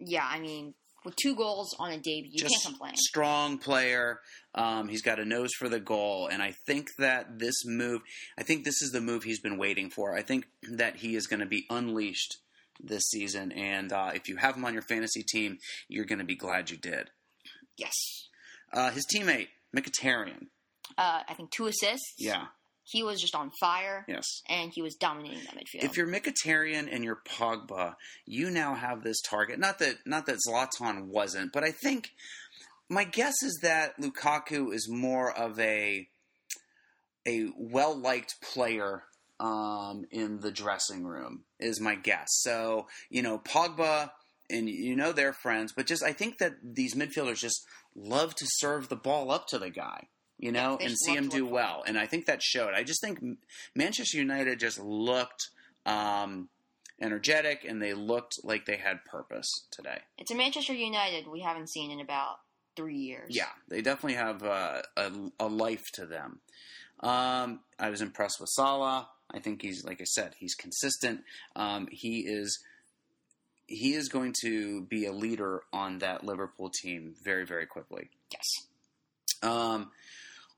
yeah 0.00 0.26
i 0.28 0.40
mean 0.40 0.74
with 1.04 1.16
two 1.16 1.34
goals 1.34 1.74
on 1.78 1.90
a 1.92 1.96
debut. 1.98 2.30
You 2.32 2.38
just 2.38 2.54
can't 2.62 2.74
complain. 2.74 2.94
strong 2.96 3.58
player. 3.58 4.20
Um, 4.54 4.88
he's 4.88 5.02
got 5.02 5.18
a 5.18 5.24
nose 5.24 5.52
for 5.58 5.68
the 5.68 5.80
goal, 5.80 6.28
and 6.28 6.42
I 6.42 6.52
think 6.66 6.90
that 6.98 7.38
this 7.38 7.64
move, 7.66 8.02
I 8.38 8.42
think 8.42 8.64
this 8.64 8.80
is 8.82 8.90
the 8.92 9.00
move 9.00 9.24
he's 9.24 9.40
been 9.40 9.58
waiting 9.58 9.90
for. 9.90 10.16
I 10.16 10.22
think 10.22 10.46
that 10.72 10.96
he 10.96 11.14
is 11.16 11.26
going 11.26 11.40
to 11.40 11.46
be 11.46 11.66
unleashed 11.70 12.38
this 12.82 13.02
season, 13.10 13.52
and 13.52 13.92
uh, 13.92 14.10
if 14.14 14.28
you 14.28 14.36
have 14.36 14.56
him 14.56 14.64
on 14.64 14.72
your 14.72 14.82
fantasy 14.82 15.22
team, 15.22 15.58
you're 15.88 16.04
going 16.04 16.18
to 16.18 16.24
be 16.24 16.36
glad 16.36 16.70
you 16.70 16.76
did. 16.76 17.10
yes. 17.76 17.92
Uh, 18.72 18.90
his 18.90 19.06
teammate 19.14 19.48
Mkhitaryan, 19.76 20.46
uh 20.98 21.20
i 21.28 21.34
think 21.34 21.50
two 21.52 21.66
assists. 21.66 22.14
Yeah, 22.18 22.46
he 22.84 23.02
was 23.02 23.20
just 23.20 23.34
on 23.34 23.50
fire 23.58 24.04
yes. 24.06 24.42
and 24.48 24.70
he 24.74 24.82
was 24.82 24.94
dominating 24.94 25.42
that 25.44 25.54
midfield. 25.54 25.84
If 25.84 25.96
you're 25.96 26.06
Mkhitaryan 26.06 26.88
and 26.92 27.02
you're 27.02 27.20
Pogba, 27.26 27.94
you 28.26 28.50
now 28.50 28.74
have 28.74 29.02
this 29.02 29.20
target. 29.22 29.58
Not 29.58 29.78
that 29.78 29.96
not 30.06 30.26
that 30.26 30.38
Zlatan 30.46 31.06
wasn't, 31.06 31.52
but 31.52 31.64
I 31.64 31.70
think 31.70 32.10
my 32.88 33.04
guess 33.04 33.42
is 33.42 33.58
that 33.62 33.98
Lukaku 34.00 34.72
is 34.72 34.88
more 34.88 35.32
of 35.32 35.58
a 35.58 36.08
a 37.26 37.48
well 37.56 37.96
liked 37.96 38.34
player 38.42 39.04
um, 39.40 40.04
in 40.10 40.40
the 40.40 40.52
dressing 40.52 41.04
room, 41.04 41.44
is 41.58 41.80
my 41.80 41.94
guess. 41.94 42.28
So, 42.40 42.86
you 43.10 43.22
know, 43.22 43.38
Pogba, 43.38 44.10
and 44.50 44.68
you 44.68 44.94
know 44.94 45.12
they're 45.12 45.32
friends, 45.32 45.72
but 45.74 45.86
just 45.86 46.02
I 46.02 46.12
think 46.12 46.38
that 46.38 46.56
these 46.62 46.94
midfielders 46.94 47.38
just 47.38 47.64
love 47.96 48.34
to 48.36 48.46
serve 48.56 48.88
the 48.88 48.96
ball 48.96 49.30
up 49.30 49.46
to 49.48 49.58
the 49.58 49.70
guy, 49.70 50.08
you 50.38 50.52
know, 50.52 50.76
they 50.78 50.86
and 50.86 50.98
see 50.98 51.14
him 51.14 51.28
do 51.28 51.46
well. 51.46 51.82
And 51.86 51.98
I 51.98 52.06
think 52.06 52.26
that 52.26 52.42
showed. 52.42 52.74
I 52.74 52.82
just 52.82 53.00
think 53.00 53.18
Manchester 53.74 54.18
United 54.18 54.58
just 54.60 54.78
looked 54.78 55.50
um, 55.86 56.48
energetic 57.00 57.64
and 57.64 57.80
they 57.80 57.94
looked 57.94 58.38
like 58.42 58.66
they 58.66 58.76
had 58.76 59.04
purpose 59.04 59.48
today. 59.70 59.98
It's 60.18 60.30
a 60.30 60.34
Manchester 60.34 60.74
United 60.74 61.28
we 61.28 61.40
haven't 61.40 61.70
seen 61.70 61.90
in 61.90 62.00
about 62.00 62.36
three 62.76 62.96
years. 62.96 63.28
Yeah, 63.30 63.50
they 63.68 63.80
definitely 63.80 64.16
have 64.16 64.42
uh, 64.42 64.82
a, 64.96 65.10
a 65.40 65.46
life 65.46 65.84
to 65.94 66.06
them. 66.06 66.40
Um, 67.00 67.60
I 67.78 67.90
was 67.90 68.00
impressed 68.00 68.40
with 68.40 68.48
Salah. 68.50 69.08
I 69.30 69.40
think 69.40 69.62
he's, 69.62 69.84
like 69.84 70.00
I 70.00 70.04
said, 70.04 70.34
he's 70.38 70.54
consistent. 70.54 71.22
Um, 71.56 71.88
he 71.90 72.20
is 72.20 72.58
he 73.66 73.94
is 73.94 74.08
going 74.08 74.34
to 74.42 74.82
be 74.82 75.06
a 75.06 75.12
leader 75.12 75.62
on 75.72 75.98
that 75.98 76.22
Liverpool 76.22 76.70
team 76.70 77.14
very, 77.22 77.46
very 77.46 77.66
quickly. 77.66 78.10
Yes. 78.30 78.44
Um, 79.42 79.90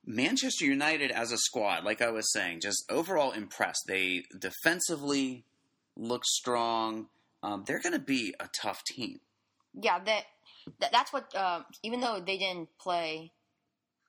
Manchester 0.06 0.64
United 0.64 1.10
as 1.10 1.32
a 1.32 1.38
squad, 1.38 1.84
like 1.84 2.00
I 2.00 2.10
was 2.10 2.32
saying, 2.32 2.60
just 2.60 2.84
overall 2.90 3.32
impressed. 3.32 3.84
They 3.88 4.22
defensively 4.38 5.44
look 5.96 6.25
strong. 6.25 7.08
Um, 7.42 7.64
they're 7.66 7.80
going 7.80 7.92
to 7.94 7.98
be 7.98 8.34
a 8.40 8.48
tough 8.62 8.82
team. 8.84 9.20
Yeah, 9.75 9.98
that, 10.04 10.22
that 10.80 10.92
that's 10.92 11.12
what. 11.12 11.34
Uh, 11.34 11.62
even 11.82 12.00
though 12.00 12.20
they 12.25 12.38
didn't 12.38 12.68
play 12.80 13.32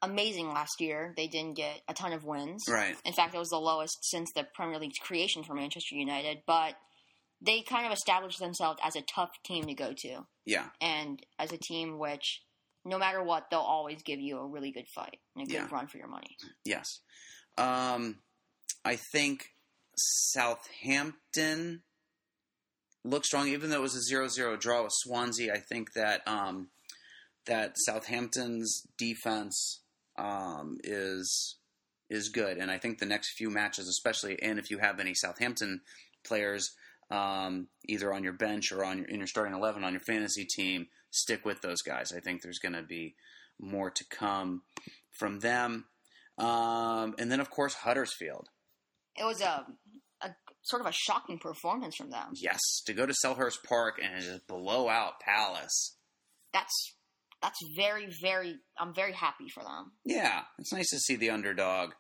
amazing 0.02 0.48
last 0.50 0.80
year, 0.80 1.14
they 1.18 1.28
didn't 1.28 1.56
get 1.56 1.82
a 1.88 1.94
ton 1.94 2.14
of 2.14 2.24
wins. 2.24 2.64
Right. 2.70 2.96
In 3.04 3.14
fact, 3.14 3.34
it 3.34 3.40
was 3.40 3.50
the 3.50 3.58
lowest 3.58 3.98
since 4.04 4.32
the 4.36 4.46
Premier 4.54 4.80
League's 4.80 5.00
creation 5.00 5.44
for 5.44 5.54
Manchester 5.56 5.96
United. 5.96 6.44
But 6.46 6.76
they 7.42 7.62
kind 7.62 7.86
of 7.86 7.92
established 7.92 8.40
themselves 8.40 8.80
as 8.84 8.96
a 8.96 9.02
tough 9.02 9.32
team 9.44 9.66
to 9.66 9.74
go 9.74 9.94
to, 9.98 10.26
Yeah. 10.46 10.68
and 10.82 11.20
as 11.38 11.52
a 11.52 11.58
team 11.58 12.00
which, 12.00 12.42
no 12.88 12.98
matter 12.98 13.22
what, 13.22 13.50
they'll 13.52 13.60
always 13.60 14.02
give 14.04 14.20
you 14.20 14.38
a 14.40 14.48
really 14.48 14.72
good 14.72 14.88
fight 14.88 15.20
and 15.36 15.44
a 15.44 15.46
good 15.46 15.54
Yeah. 15.54 15.68
run 15.72 15.88
for 15.88 15.98
your 15.98 16.08
money. 16.08 16.38
Yes. 16.64 17.00
Um, 17.58 18.20
I 18.86 18.96
think 19.12 19.54
Southampton 19.98 21.82
looked 23.04 23.26
strong, 23.26 23.48
even 23.48 23.70
though 23.70 23.78
it 23.78 23.82
was 23.82 23.96
a 23.96 24.14
0-0 24.14 24.60
draw 24.60 24.84
with 24.84 24.94
Swansea. 24.96 25.54
I 25.54 25.60
think 25.60 25.94
that 25.94 26.22
um, 26.28 26.70
that 27.46 27.74
Southampton's 27.78 28.84
defense 28.98 29.82
um, 30.18 30.78
is 30.84 31.56
is 32.10 32.30
good, 32.30 32.58
and 32.58 32.72
I 32.72 32.78
think 32.78 33.00
the 33.00 33.06
next 33.06 33.34
few 33.38 33.50
matches, 33.50 33.88
especially, 33.88 34.42
and 34.42 34.58
if 34.60 34.70
you 34.72 34.78
have 34.78 35.00
any 35.00 35.14
Southampton 35.14 35.82
players 36.26 36.72
um, 37.12 37.68
either 37.88 38.14
on 38.14 38.24
your 38.24 38.34
bench 38.34 38.72
or 38.72 38.84
on 38.86 39.00
your, 39.00 39.08
in 39.08 39.18
your 39.18 39.28
starting 39.28 39.54
eleven 39.54 39.84
on 39.84 39.92
your 39.94 40.02
fantasy 40.02 40.46
team, 40.46 40.88
stick 41.18 41.46
with 41.46 41.62
those 41.62 41.82
guys. 41.82 42.12
I 42.12 42.20
think 42.20 42.42
there's 42.42 42.60
going 42.60 42.76
to 42.76 42.84
be 42.84 43.16
more 43.60 43.90
to 43.90 44.06
come 44.10 44.62
from 45.12 45.40
them. 45.40 45.86
Um, 46.38 47.16
and 47.18 47.32
then, 47.32 47.40
of 47.40 47.50
course, 47.50 47.74
Huddersfield. 47.74 48.50
It 49.16 49.26
was 49.26 49.42
a, 49.42 49.66
a 50.22 50.30
sort 50.62 50.82
of 50.82 50.88
a 50.88 50.94
shocking 50.94 51.40
performance 51.40 51.96
from 51.96 52.12
them. 52.12 52.34
Yes, 52.36 52.60
to 52.86 52.94
go 52.94 53.06
to 53.06 53.14
Selhurst 53.14 53.64
Park 53.68 54.00
and 54.04 54.24
just 54.24 54.48
blow 54.48 54.88
out 54.90 55.20
Palace. 55.20 55.96
That's 56.54 56.94
that's 57.42 57.60
very 57.76 58.08
very. 58.22 58.58
I'm 58.80 58.94
very 58.94 59.14
happy 59.14 59.48
for 59.54 59.64
them. 59.64 59.94
Yeah, 60.06 60.42
it's 60.60 60.74
nice 60.74 60.90
to 60.92 61.00
see 61.00 61.16
the 61.16 61.32
underdog 61.32 61.94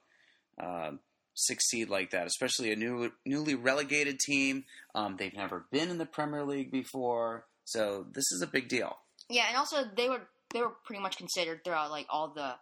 uh, 0.61 0.91
succeed 1.33 1.89
like 1.89 2.11
that, 2.11 2.27
especially 2.27 2.71
a 2.71 2.75
new, 2.75 3.11
newly 3.25 3.55
relegated 3.55 4.19
team. 4.19 4.65
Um, 4.95 5.15
they've 5.17 5.35
never 5.35 5.65
been 5.71 5.89
in 5.89 5.97
the 5.97 6.05
Premier 6.05 6.43
League 6.43 6.71
before, 6.71 7.45
so 7.63 8.05
this 8.11 8.31
is 8.31 8.41
a 8.41 8.47
big 8.47 8.67
deal. 8.67 8.97
Yeah, 9.29 9.45
and 9.47 9.57
also 9.57 9.83
they 9.95 10.09
were 10.09 10.21
they 10.53 10.61
were 10.61 10.71
pretty 10.85 11.01
much 11.01 11.17
considered 11.17 11.63
throughout 11.63 11.91
like 11.91 12.07
all 12.09 12.29
the 12.29 12.55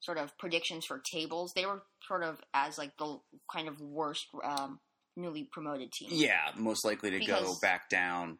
sort 0.00 0.18
of 0.18 0.36
predictions 0.38 0.84
for 0.86 1.00
tables. 1.12 1.52
They 1.54 1.66
were 1.66 1.82
sort 2.06 2.24
of 2.24 2.40
as 2.52 2.78
like 2.78 2.96
the 2.98 3.20
kind 3.52 3.68
of 3.68 3.80
worst 3.80 4.26
um, 4.44 4.80
newly 5.16 5.44
promoted 5.44 5.92
team. 5.92 6.08
Yeah, 6.12 6.50
most 6.56 6.84
likely 6.84 7.10
to 7.10 7.24
go 7.24 7.54
back 7.62 7.88
down. 7.88 8.38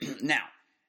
now, 0.22 0.42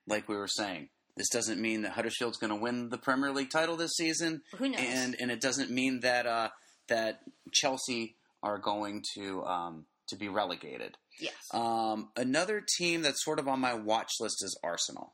like 0.07 0.27
we 0.27 0.35
were 0.35 0.47
saying, 0.49 0.89
this 1.15 1.29
doesn't 1.29 1.61
mean 1.61 1.83
that 1.83 1.93
Huddersfield's 1.93 2.37
going 2.37 2.49
to 2.49 2.61
win 2.61 2.89
the 2.89 2.97
Premier 2.97 3.31
League 3.31 3.49
title 3.49 3.77
this 3.77 3.95
season. 3.95 4.41
Who 4.57 4.69
knows? 4.69 4.81
and 4.81 5.15
and 5.19 5.31
it 5.31 5.39
doesn't 5.41 5.71
mean 5.71 6.01
that 6.01 6.25
uh, 6.25 6.49
that 6.89 7.21
Chelsea 7.53 8.15
are 8.43 8.57
going 8.57 9.03
to 9.15 9.43
um, 9.45 9.85
to 10.09 10.17
be 10.17 10.27
relegated. 10.27 10.97
yes, 11.19 11.33
Um, 11.53 12.09
another 12.17 12.63
team 12.77 13.01
that's 13.01 13.23
sort 13.23 13.39
of 13.39 13.47
on 13.47 13.59
my 13.61 13.73
watch 13.73 14.09
list 14.19 14.43
is 14.43 14.59
Arsenal. 14.63 15.13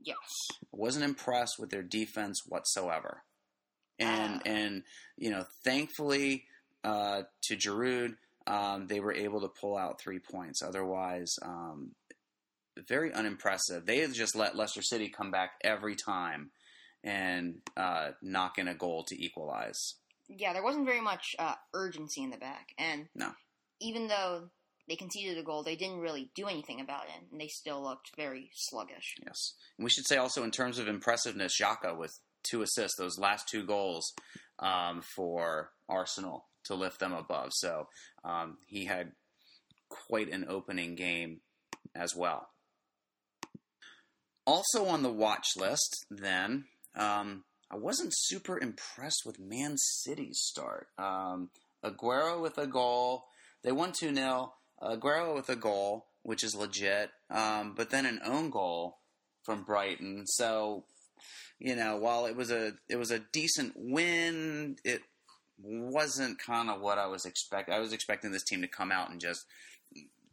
Yes. 0.00 0.16
I 0.72 0.76
wasn't 0.76 1.04
impressed 1.04 1.58
with 1.58 1.70
their 1.70 1.82
defense 1.82 2.42
whatsoever, 2.46 3.22
and 3.98 4.36
Ah. 4.36 4.42
and 4.46 4.82
you 5.16 5.30
know, 5.30 5.44
thankfully 5.64 6.46
uh, 6.84 7.22
to 7.42 7.56
Giroud, 7.56 8.16
um, 8.46 8.86
they 8.86 9.00
were 9.00 9.12
able 9.12 9.40
to 9.42 9.48
pull 9.48 9.76
out 9.76 10.00
three 10.00 10.18
points. 10.18 10.62
Otherwise, 10.62 11.34
um, 11.42 11.94
very 12.88 13.12
unimpressive. 13.12 13.84
They 13.84 13.98
had 13.98 14.14
just 14.14 14.34
let 14.34 14.56
Leicester 14.56 14.80
City 14.82 15.10
come 15.10 15.30
back 15.30 15.52
every 15.62 15.94
time 15.96 16.50
and 17.04 17.60
uh, 17.76 18.12
knock 18.22 18.58
in 18.58 18.68
a 18.68 18.74
goal 18.74 19.04
to 19.04 19.22
equalize. 19.22 19.96
Yeah, 20.28 20.52
there 20.54 20.62
wasn't 20.62 20.86
very 20.86 21.00
much 21.00 21.34
uh, 21.38 21.54
urgency 21.74 22.22
in 22.22 22.30
the 22.30 22.36
back, 22.38 22.72
and 22.78 23.08
No. 23.14 23.32
even 23.80 24.08
though 24.08 24.48
they 24.90 24.96
conceded 24.96 25.38
a 25.38 25.42
goal, 25.44 25.62
they 25.62 25.76
didn't 25.76 26.00
really 26.00 26.30
do 26.34 26.48
anything 26.48 26.80
about 26.80 27.04
it, 27.04 27.22
and 27.30 27.40
they 27.40 27.46
still 27.46 27.80
looked 27.80 28.10
very 28.16 28.50
sluggish. 28.52 29.14
Yes. 29.24 29.54
And 29.78 29.84
we 29.84 29.90
should 29.90 30.04
say 30.04 30.16
also 30.16 30.42
in 30.42 30.50
terms 30.50 30.80
of 30.80 30.88
impressiveness, 30.88 31.56
Xhaka 31.58 31.96
with 31.96 32.18
two 32.42 32.62
assists, 32.62 32.98
those 32.98 33.16
last 33.16 33.48
two 33.48 33.64
goals 33.64 34.12
um, 34.58 35.00
for 35.14 35.70
Arsenal 35.88 36.46
to 36.64 36.74
lift 36.74 36.98
them 36.98 37.12
above. 37.12 37.50
So 37.52 37.86
um, 38.24 38.58
he 38.66 38.86
had 38.86 39.12
quite 39.88 40.28
an 40.28 40.46
opening 40.48 40.96
game 40.96 41.40
as 41.94 42.16
well. 42.16 42.48
Also 44.44 44.86
on 44.86 45.04
the 45.04 45.12
watch 45.12 45.46
list, 45.56 46.04
then, 46.10 46.64
um, 46.96 47.44
I 47.70 47.76
wasn't 47.76 48.12
super 48.12 48.58
impressed 48.58 49.22
with 49.24 49.38
Man 49.38 49.76
City's 49.78 50.40
start. 50.42 50.88
Um, 50.98 51.50
Aguero 51.84 52.42
with 52.42 52.58
a 52.58 52.66
goal. 52.66 53.26
They 53.62 53.70
won 53.70 53.92
2 53.92 54.12
0. 54.12 54.54
Aguero 54.82 55.34
with 55.34 55.48
a 55.48 55.56
goal, 55.56 56.06
which 56.22 56.42
is 56.44 56.54
legit, 56.54 57.10
um, 57.30 57.74
but 57.76 57.90
then 57.90 58.06
an 58.06 58.20
own 58.24 58.50
goal 58.50 58.98
from 59.42 59.62
Brighton. 59.64 60.26
So, 60.26 60.84
you 61.58 61.76
know, 61.76 61.96
while 61.96 62.26
it 62.26 62.36
was 62.36 62.50
a 62.50 62.72
it 62.88 62.96
was 62.96 63.10
a 63.10 63.18
decent 63.32 63.74
win, 63.76 64.76
it 64.84 65.02
wasn't 65.62 66.38
kind 66.38 66.70
of 66.70 66.80
what 66.80 66.98
I 66.98 67.06
was 67.06 67.24
expecting. 67.26 67.74
I 67.74 67.78
was 67.80 67.92
expecting 67.92 68.32
this 68.32 68.44
team 68.44 68.62
to 68.62 68.68
come 68.68 68.90
out 68.90 69.10
and 69.10 69.20
just 69.20 69.44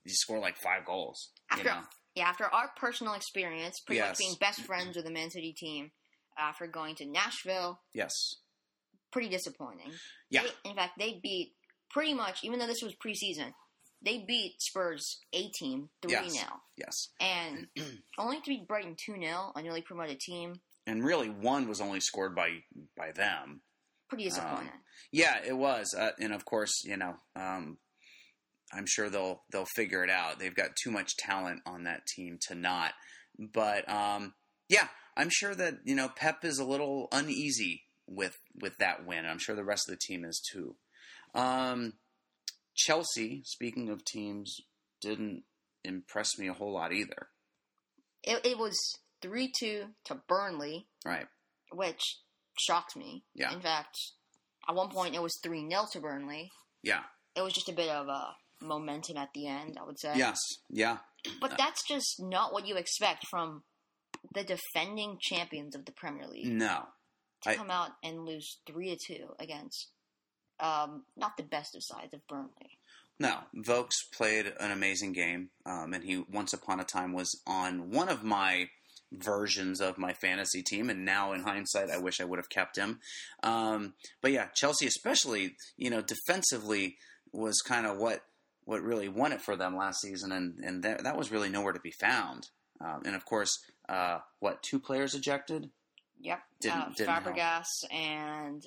score 0.08 0.39
like 0.39 0.56
five 0.58 0.86
goals. 0.86 1.30
You 1.51 1.58
After 1.58 1.70
know, 1.70 1.82
yeah, 2.16 2.30
after 2.30 2.46
our 2.46 2.70
personal 2.77 3.13
experience, 3.13 3.80
pretty 3.82 3.98
Yes. 4.00 4.12
much 4.12 4.18
being 4.20 4.36
best 4.39 4.62
friends 4.62 4.96
with 4.96 5.04
the 5.06 5.12
Man 5.12 5.30
City 5.30 5.51
team, 5.54 5.92
after 6.38 6.66
going 6.68 6.96
to 6.96 7.06
Nashville, 7.06 7.82
yes, 7.94 8.13
pretty 9.12 9.27
disappointing. 9.30 9.92
Yeah. 10.30 10.44
They- 10.44 10.70
in 10.70 10.75
fact, 10.77 10.98
they 10.98 11.20
beat 11.22 11.54
pretty 11.89 12.13
much, 12.13 12.44
even 12.44 12.60
though 12.60 12.68
this 12.68 12.82
was 12.82 12.94
preseason, 12.96 13.54
they 14.04 14.24
beat 14.27 14.62
Spurs 14.62 15.20
A 15.34 15.50
team 15.50 15.89
3 16.01 16.12
Yes. 16.12 16.32
0. 16.34 16.46
yes, 16.77 17.10
And 17.20 17.68
only 18.18 18.38
to 18.38 18.44
beat 18.48 18.68
Brighton 18.68 18.96
2 19.04 19.16
0, 19.20 19.51
a 19.56 19.62
newly 19.62 19.82
promoted 19.82 20.20
team, 20.20 20.56
and 20.86 21.04
really 21.04 21.30
one 21.30 21.68
was 21.68 21.82
only 21.82 22.00
scored 22.00 22.36
by 22.36 22.50
by 22.96 23.12
them. 23.12 23.62
pretty 24.10 24.25
disappointing. 24.25 24.70
Yeah, 25.12 25.38
it 25.46 25.58
was, 25.58 25.94
uh, 25.98 26.12
and 26.20 26.34
of 26.34 26.46
course, 26.46 26.84
you 26.86 26.96
know, 26.98 27.16
um, 27.36 27.77
I'm 28.74 28.86
sure 28.88 29.10
they'll 29.10 29.44
they'll 29.51 29.66
figure 29.75 30.04
it 30.04 30.10
out. 30.10 30.39
They've 30.39 30.56
got 30.56 30.75
too 30.82 30.92
much 30.92 31.16
talent 31.18 31.62
on 31.66 31.84
that 31.84 32.06
team 32.06 32.38
to 32.48 32.56
not. 32.56 32.94
But 33.39 33.89
um, 33.89 34.34
yeah, 34.70 34.88
I'm 35.16 35.30
sure 35.30 35.56
that 35.56 35.75
you 35.86 35.96
know 35.96 36.10
Pep 36.10 36.44
is 36.46 36.60
a 36.60 36.66
little 36.66 37.08
uneasy 37.12 37.84
with 38.08 38.38
with 38.60 38.77
that 38.80 39.06
win. 39.06 39.25
I'm 39.25 39.39
sure 39.39 39.56
the 39.56 39.63
rest 39.63 39.88
of 39.89 39.94
the 39.94 40.00
team 40.06 40.24
is 40.25 40.39
too. 40.51 40.75
Um, 41.34 41.94
Chelsea, 42.77 43.41
speaking 43.46 43.89
of 43.89 44.05
teams, 44.05 44.55
didn't 45.01 45.43
impress 45.84 46.38
me 46.38 46.48
a 46.48 46.53
whole 46.53 46.74
lot 46.74 46.93
either. 46.93 47.27
It, 48.24 48.46
it 48.46 48.57
was 48.57 48.77
3 49.22 49.51
2 49.60 49.84
to 50.05 50.15
Burnley, 50.27 50.88
Right? 51.05 51.27
which 51.72 52.01
shocked 52.60 52.96
me. 52.96 53.24
Yeah. 53.36 53.53
In 53.53 53.62
fact, 53.62 53.96
at 54.67 54.75
one 54.75 54.89
point 54.89 55.15
it 55.15 55.22
was 55.22 55.34
3 55.43 55.67
0 55.69 55.86
to 55.93 56.00
Burnley. 56.00 56.51
Yeah. 56.84 57.01
It 57.36 57.41
was 57.41 57.53
just 57.53 57.69
a 57.69 57.74
bit 57.74 57.89
of 57.89 58.07
a 58.07 58.36
momentum 58.62 59.17
at 59.17 59.29
the 59.34 59.48
end, 59.48 59.77
I 59.79 59.86
would 59.86 60.00
say. 60.00 60.13
Yes. 60.15 60.39
Yeah. 60.69 60.98
But 61.41 61.53
uh, 61.53 61.55
that's 61.57 61.88
just 61.88 62.15
not 62.19 62.53
what 62.53 62.67
you 62.67 62.75
expect 62.75 63.25
from 63.29 63.63
the 64.34 64.43
defending 64.43 65.17
champions 65.22 65.75
of 65.75 65.86
the 65.86 65.91
Premier 65.91 66.27
League 66.27 66.48
No. 66.48 66.84
to 67.43 67.50
I- 67.51 67.55
come 67.55 67.69
out 67.72 67.91
and 68.03 68.25
lose 68.25 68.60
three 68.67 68.96
to 68.96 68.98
two 68.98 69.27
against 69.39 69.89
um, 70.60 71.04
not 71.16 71.38
the 71.38 71.44
best 71.44 71.76
of 71.76 71.84
sides 71.84 72.14
of 72.14 72.26
Burnley. 72.28 72.80
No, 73.20 73.40
Vokes 73.56 74.04
played 74.14 74.54
an 74.60 74.72
amazing 74.72 75.14
game, 75.14 75.50
um, 75.66 75.94
and 75.94 76.04
he 76.04 76.24
once 76.32 76.54
upon 76.54 76.80
a 76.80 76.84
time 76.84 77.14
was 77.14 77.42
on 77.48 77.90
one 77.92 78.10
of 78.10 78.24
my 78.24 78.70
versions 79.12 79.80
of 79.82 79.98
my 79.98 80.14
fantasy 80.14 80.62
team, 80.62 80.90
and 80.90 81.06
now 81.06 81.34
in 81.34 81.42
hindsight, 81.42 81.90
I 81.90 81.98
wish 81.98 82.20
I 82.20 82.26
would 82.26 82.38
have 82.40 82.50
kept 82.50 82.78
him. 82.78 83.00
Um, 83.42 83.94
but 84.22 84.32
yeah, 84.32 84.48
Chelsea, 84.54 84.86
especially 84.86 85.56
you 85.78 85.90
know 85.90 86.02
defensively, 86.02 86.98
was 87.32 87.60
kind 87.66 87.88
of 87.88 87.98
what 87.98 88.22
what 88.66 88.82
really 88.84 89.08
won 89.10 89.32
it 89.32 89.42
for 89.42 89.56
them 89.56 89.76
last 89.76 90.02
season, 90.02 90.32
and 90.32 90.60
and 90.64 90.84
that, 90.84 91.04
that 91.04 91.18
was 91.18 91.32
really 91.32 91.50
nowhere 91.50 91.74
to 91.74 91.80
be 91.80 91.92
found. 91.92 92.50
Um, 92.80 93.02
and 93.06 93.16
of 93.16 93.26
course, 93.26 93.58
uh, 93.90 94.20
what 94.40 94.62
two 94.62 94.80
players 94.80 95.16
ejected? 95.16 95.72
Yep. 96.20 96.40
Didn't- 96.62 96.78
uh, 96.78 96.90
didn't 96.96 97.14
help. 97.14 97.24
Fabregas 97.36 97.66
and 97.92 98.64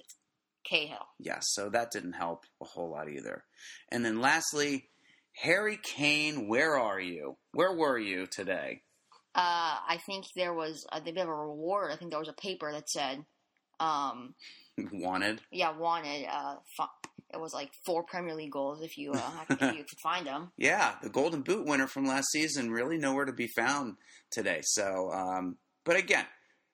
Cahill. 0.64 1.06
Yes, 1.18 1.46
so 1.52 1.68
that 1.70 1.90
didn't 1.90 2.12
help 2.14 2.44
a 2.60 2.64
whole 2.64 2.90
lot 2.90 3.08
either. 3.08 3.44
And 3.90 4.04
then 4.04 4.20
lastly, 4.20 4.88
Harry 5.42 5.78
Kane, 5.82 6.48
where 6.48 6.76
are 6.78 7.00
you? 7.00 7.36
Where 7.52 7.72
were 7.74 7.98
you 7.98 8.26
today? 8.26 8.82
Uh, 9.34 9.78
I 9.88 9.98
think 10.06 10.26
there 10.34 10.52
was 10.54 10.84
a 10.92 11.00
bit 11.00 11.16
of 11.16 11.28
a 11.28 11.34
reward. 11.34 11.92
I 11.92 11.96
think 11.96 12.10
there 12.10 12.18
was 12.20 12.28
a 12.28 12.32
paper 12.32 12.72
that 12.72 12.88
said, 12.88 13.24
um, 13.78 14.34
Wanted. 14.92 15.40
yeah, 15.50 15.76
wanted. 15.76 16.26
Uh, 16.26 16.56
it 17.32 17.40
was 17.40 17.52
like 17.54 17.70
four 17.86 18.02
Premier 18.02 18.34
League 18.34 18.50
goals 18.52 18.82
if 18.82 18.96
you 18.98 19.12
uh, 19.12 19.30
if 19.50 19.60
you 19.60 19.84
could 19.88 20.00
find 20.02 20.26
them. 20.26 20.50
Yeah, 20.56 20.94
the 21.02 21.10
Golden 21.10 21.42
Boot 21.42 21.66
winner 21.66 21.86
from 21.86 22.06
last 22.06 22.28
season 22.32 22.70
really 22.70 22.98
nowhere 22.98 23.24
to 23.26 23.32
be 23.32 23.46
found 23.46 23.96
today. 24.30 24.60
So, 24.64 25.10
um, 25.12 25.56
but 25.84 25.96
again, 25.96 26.24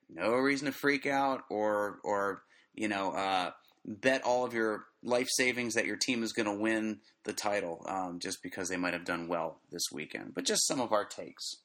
no 0.09 0.31
reason 0.31 0.65
to 0.67 0.71
freak 0.71 1.05
out 1.05 1.41
or 1.49 1.99
or 2.03 2.41
you 2.73 2.87
know 2.87 3.11
uh, 3.11 3.51
bet 3.87 4.23
all 4.23 4.45
of 4.45 4.53
your 4.53 4.85
life 5.01 5.27
savings 5.29 5.75
that 5.75 5.85
your 5.85 5.95
team 5.95 6.21
is 6.21 6.33
going 6.33 6.45
to 6.45 6.61
win 6.61 6.99
the 7.23 7.33
title 7.33 7.85
um, 7.87 8.19
just 8.19 8.43
because 8.43 8.67
they 8.67 8.77
might 8.77 8.93
have 8.93 9.05
done 9.05 9.27
well 9.27 9.61
this 9.71 9.83
weekend. 9.91 10.33
But 10.35 10.43
just 10.43 10.67
some 10.67 10.81
of 10.81 10.91
our 10.91 11.05
takes. 11.05 11.57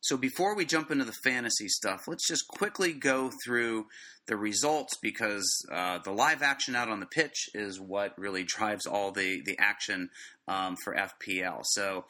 So 0.00 0.16
before 0.16 0.54
we 0.54 0.64
jump 0.64 0.92
into 0.92 1.04
the 1.04 1.16
fantasy 1.24 1.68
stuff, 1.68 2.06
let's 2.06 2.28
just 2.28 2.46
quickly 2.46 2.92
go 2.92 3.30
through 3.44 3.86
the 4.28 4.36
results 4.36 4.94
because 5.02 5.44
uh, 5.72 5.98
the 5.98 6.12
live 6.12 6.42
action 6.42 6.76
out 6.76 6.88
on 6.88 7.00
the 7.00 7.06
pitch 7.06 7.48
is 7.54 7.80
what 7.80 8.16
really 8.16 8.44
drives 8.44 8.86
all 8.86 9.10
the 9.10 9.42
the 9.44 9.58
action 9.58 10.10
um, 10.46 10.76
for 10.84 10.94
FPL. 10.94 11.62
So 11.64 12.04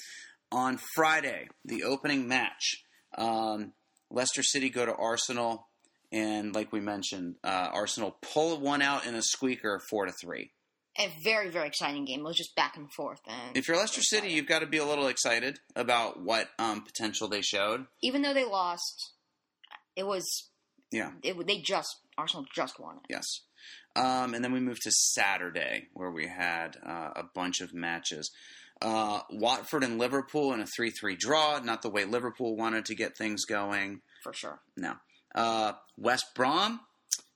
on 0.52 0.78
Friday, 0.94 1.48
the 1.64 1.84
opening 1.84 2.28
match, 2.28 2.84
um, 3.16 3.72
Leicester 4.10 4.42
City 4.42 4.68
go 4.68 4.84
to 4.84 4.94
Arsenal, 4.94 5.66
and 6.12 6.54
like 6.54 6.72
we 6.72 6.80
mentioned, 6.80 7.36
uh, 7.44 7.68
Arsenal 7.72 8.16
pull 8.22 8.58
one 8.60 8.82
out 8.82 9.06
in 9.06 9.14
a 9.14 9.22
squeaker, 9.22 9.80
four 9.90 10.06
to 10.06 10.12
three. 10.12 10.52
A 10.98 11.10
very 11.22 11.50
very 11.50 11.66
exciting 11.68 12.04
game. 12.06 12.20
It 12.20 12.24
was 12.24 12.36
just 12.36 12.54
back 12.56 12.76
and 12.76 12.90
forth. 12.92 13.20
And 13.26 13.56
If 13.56 13.68
you're 13.68 13.76
Leicester 13.76 14.02
City, 14.02 14.28
you've 14.30 14.46
got 14.46 14.60
to 14.60 14.66
be 14.66 14.78
a 14.78 14.84
little 14.84 15.08
excited 15.08 15.58
about 15.74 16.20
what 16.22 16.48
um, 16.58 16.82
potential 16.82 17.28
they 17.28 17.42
showed. 17.42 17.86
even 18.02 18.22
though 18.22 18.32
they 18.34 18.44
lost, 18.46 19.12
it 19.94 20.06
was 20.06 20.24
Yeah. 20.90 21.10
it, 21.22 21.46
they 21.46 21.58
just 21.58 21.96
Arsenal 22.16 22.46
just 22.54 22.80
won 22.80 22.96
it. 22.96 23.02
Yes. 23.10 23.26
Um, 23.94 24.32
and 24.34 24.42
then 24.44 24.52
we 24.52 24.60
moved 24.60 24.82
to 24.82 24.90
Saturday, 24.90 25.88
where 25.94 26.10
we 26.10 26.26
had 26.28 26.76
uh, 26.86 27.10
a 27.16 27.24
bunch 27.34 27.60
of 27.60 27.74
matches. 27.74 28.30
Uh, 28.82 29.20
Watford 29.30 29.82
and 29.84 29.98
Liverpool 29.98 30.52
in 30.52 30.60
a 30.60 30.66
3 30.66 30.90
3 30.90 31.16
draw, 31.16 31.58
not 31.60 31.80
the 31.82 31.88
way 31.90 32.04
Liverpool 32.04 32.56
wanted 32.56 32.84
to 32.86 32.94
get 32.94 33.16
things 33.16 33.44
going. 33.44 34.00
for 34.22 34.32
sure. 34.34 34.60
No. 34.76 34.94
Uh, 35.36 35.74
West 35.96 36.34
Brom 36.34 36.80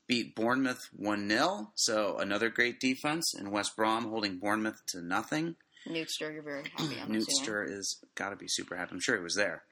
beat 0.08 0.34
Bournemouth 0.34 0.88
1 0.96 1.28
0. 1.28 1.70
So 1.76 2.16
another 2.18 2.48
great 2.48 2.80
defense, 2.80 3.32
and 3.34 3.52
West 3.52 3.76
Brom 3.76 4.08
holding 4.08 4.38
Bournemouth 4.38 4.82
to 4.88 5.02
nothing. 5.02 5.56
Newtster, 5.86 6.32
you're 6.32 6.42
very 6.42 6.64
happy. 6.76 6.96
I'm. 7.00 7.12
Newtster 7.12 7.62
is 7.62 8.02
got 8.14 8.30
to 8.30 8.36
be 8.36 8.48
super 8.48 8.76
happy. 8.76 8.92
I'm 8.92 9.00
sure 9.00 9.16
he 9.16 9.22
was 9.22 9.36
there. 9.36 9.62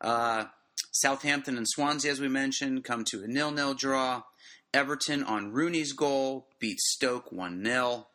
Uh, 0.00 0.46
Southampton 0.92 1.56
and 1.56 1.68
Swansea, 1.68 2.10
as 2.10 2.20
we 2.20 2.28
mentioned, 2.28 2.84
come 2.84 3.04
to 3.04 3.22
a 3.22 3.28
nil-nil 3.28 3.74
draw. 3.74 4.22
Everton 4.72 5.22
on 5.22 5.52
Rooney's 5.52 5.92
goal 5.92 6.48
beat 6.58 6.80
Stoke 6.80 7.30
1 7.30 7.64
0. 7.64 8.08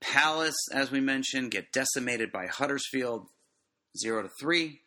Palace, 0.00 0.56
as 0.72 0.90
we 0.90 1.00
mentioned, 1.00 1.50
get 1.50 1.72
decimated 1.72 2.32
by 2.32 2.46
Huddersfield 2.46 3.26
0 3.98 4.22
to 4.22 4.30
3. 4.40 4.80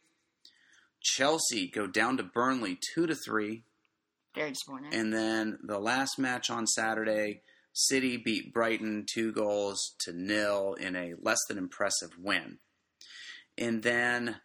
Chelsea 1.02 1.68
go 1.68 1.88
down 1.88 2.18
to 2.18 2.24
Burnley 2.24 2.78
2 2.94 3.08
to 3.08 3.16
3. 3.16 3.64
Very 4.36 4.52
disappointing. 4.52 4.94
And 4.94 5.14
then 5.14 5.60
the 5.64 5.80
last 5.80 6.20
match 6.20 6.50
on 6.50 6.68
Saturday, 6.68 7.42
City 7.74 8.18
beat 8.18 8.54
Brighton 8.54 9.06
two 9.12 9.32
goals 9.32 9.96
to 10.00 10.12
nil 10.12 10.74
in 10.74 10.96
a 10.96 11.14
less 11.22 11.40
than 11.48 11.58
impressive 11.58 12.12
win. 12.20 12.58
And 13.58 13.84
then 13.84 14.38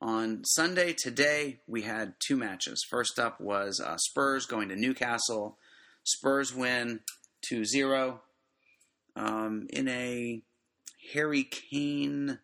on 0.00 0.44
Sunday, 0.44 0.92
today, 0.92 1.60
we 1.66 1.82
had 1.82 2.14
two 2.18 2.36
matches. 2.36 2.84
First 2.88 3.18
up 3.18 3.40
was 3.40 3.80
uh, 3.80 3.96
Spurs 3.96 4.46
going 4.46 4.68
to 4.68 4.76
Newcastle. 4.76 5.58
Spurs 6.04 6.54
win 6.54 7.00
2 7.48 7.64
0 7.64 8.20
um, 9.16 9.66
in 9.70 9.88
a 9.88 10.42
Harry 11.12 11.44
Kane 11.44 12.38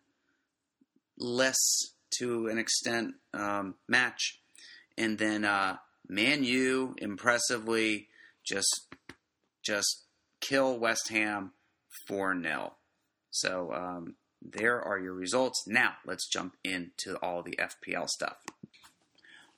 less 1.17 1.93
to 2.19 2.47
an 2.47 2.57
extent 2.57 3.15
um, 3.33 3.75
match. 3.87 4.39
And 4.97 5.17
then 5.17 5.45
uh, 5.45 5.77
Man 6.07 6.43
U 6.43 6.95
impressively 6.97 8.07
just 8.43 8.93
just 9.63 10.03
kill 10.41 10.77
West 10.77 11.09
Ham 11.09 11.53
4 12.07 12.41
0. 12.41 12.73
So 13.31 13.71
um, 13.73 14.15
there 14.41 14.81
are 14.81 14.99
your 14.99 15.13
results. 15.13 15.63
Now 15.67 15.93
let's 16.05 16.27
jump 16.27 16.55
into 16.63 17.17
all 17.21 17.41
the 17.41 17.57
FPL 17.57 18.07
stuff. 18.09 18.37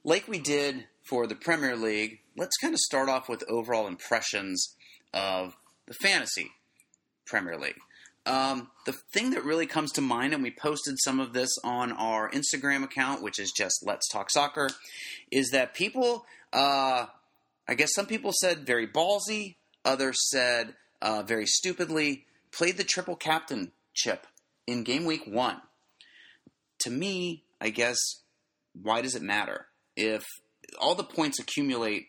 Like 0.04 0.28
we 0.28 0.40
did 0.40 0.86
for 1.02 1.26
the 1.26 1.36
Premier 1.36 1.76
League, 1.76 2.20
let's 2.38 2.58
kind 2.58 2.74
of 2.74 2.80
start 2.80 3.10
off 3.10 3.28
with 3.28 3.44
overall 3.50 3.88
impressions 3.88 4.76
of 5.14 5.58
the 5.88 5.96
fantasy 5.96 6.52
Premier 7.26 7.58
League. 7.58 7.80
Um, 8.26 8.70
the 8.86 8.94
thing 9.14 9.32
that 9.32 9.44
really 9.44 9.68
comes 9.68 9.92
to 9.94 10.02
mind, 10.02 10.34
and 10.34 10.42
we 10.42 10.52
posted 10.52 10.96
some 11.00 11.20
of 11.20 11.34
this 11.34 11.50
on 11.64 11.92
our 11.92 12.30
Instagram 12.32 12.84
account, 12.84 13.22
which 13.22 13.40
is 13.40 13.52
just 13.56 13.84
Let's 13.86 14.08
Talk 14.10 14.32
Soccer, 14.32 14.70
is 15.32 15.50
that 15.52 15.74
people, 15.74 16.26
uh, 16.52 17.06
I 17.68 17.76
guess 17.76 17.94
some 17.94 18.08
people 18.08 18.32
said 18.34 18.66
very 18.66 18.88
ballsy, 18.88 19.56
others 19.84 20.18
said 20.30 20.74
uh, 21.02 21.22
very 21.22 21.46
stupidly, 21.46 22.26
played 22.52 22.78
the 22.78 22.84
triple 22.84 23.16
captain 23.16 23.72
chip 23.94 24.26
in 24.66 24.84
game 24.84 25.06
week 25.06 25.28
one. 25.28 25.62
To 26.80 26.90
me, 26.90 27.44
I 27.62 27.70
guess, 27.70 27.98
why 28.82 29.02
does 29.02 29.16
it 29.16 29.22
matter? 29.22 29.68
If 29.96 30.24
all 30.80 30.96
the 30.96 31.04
points 31.04 31.40
accumulate, 31.40 32.08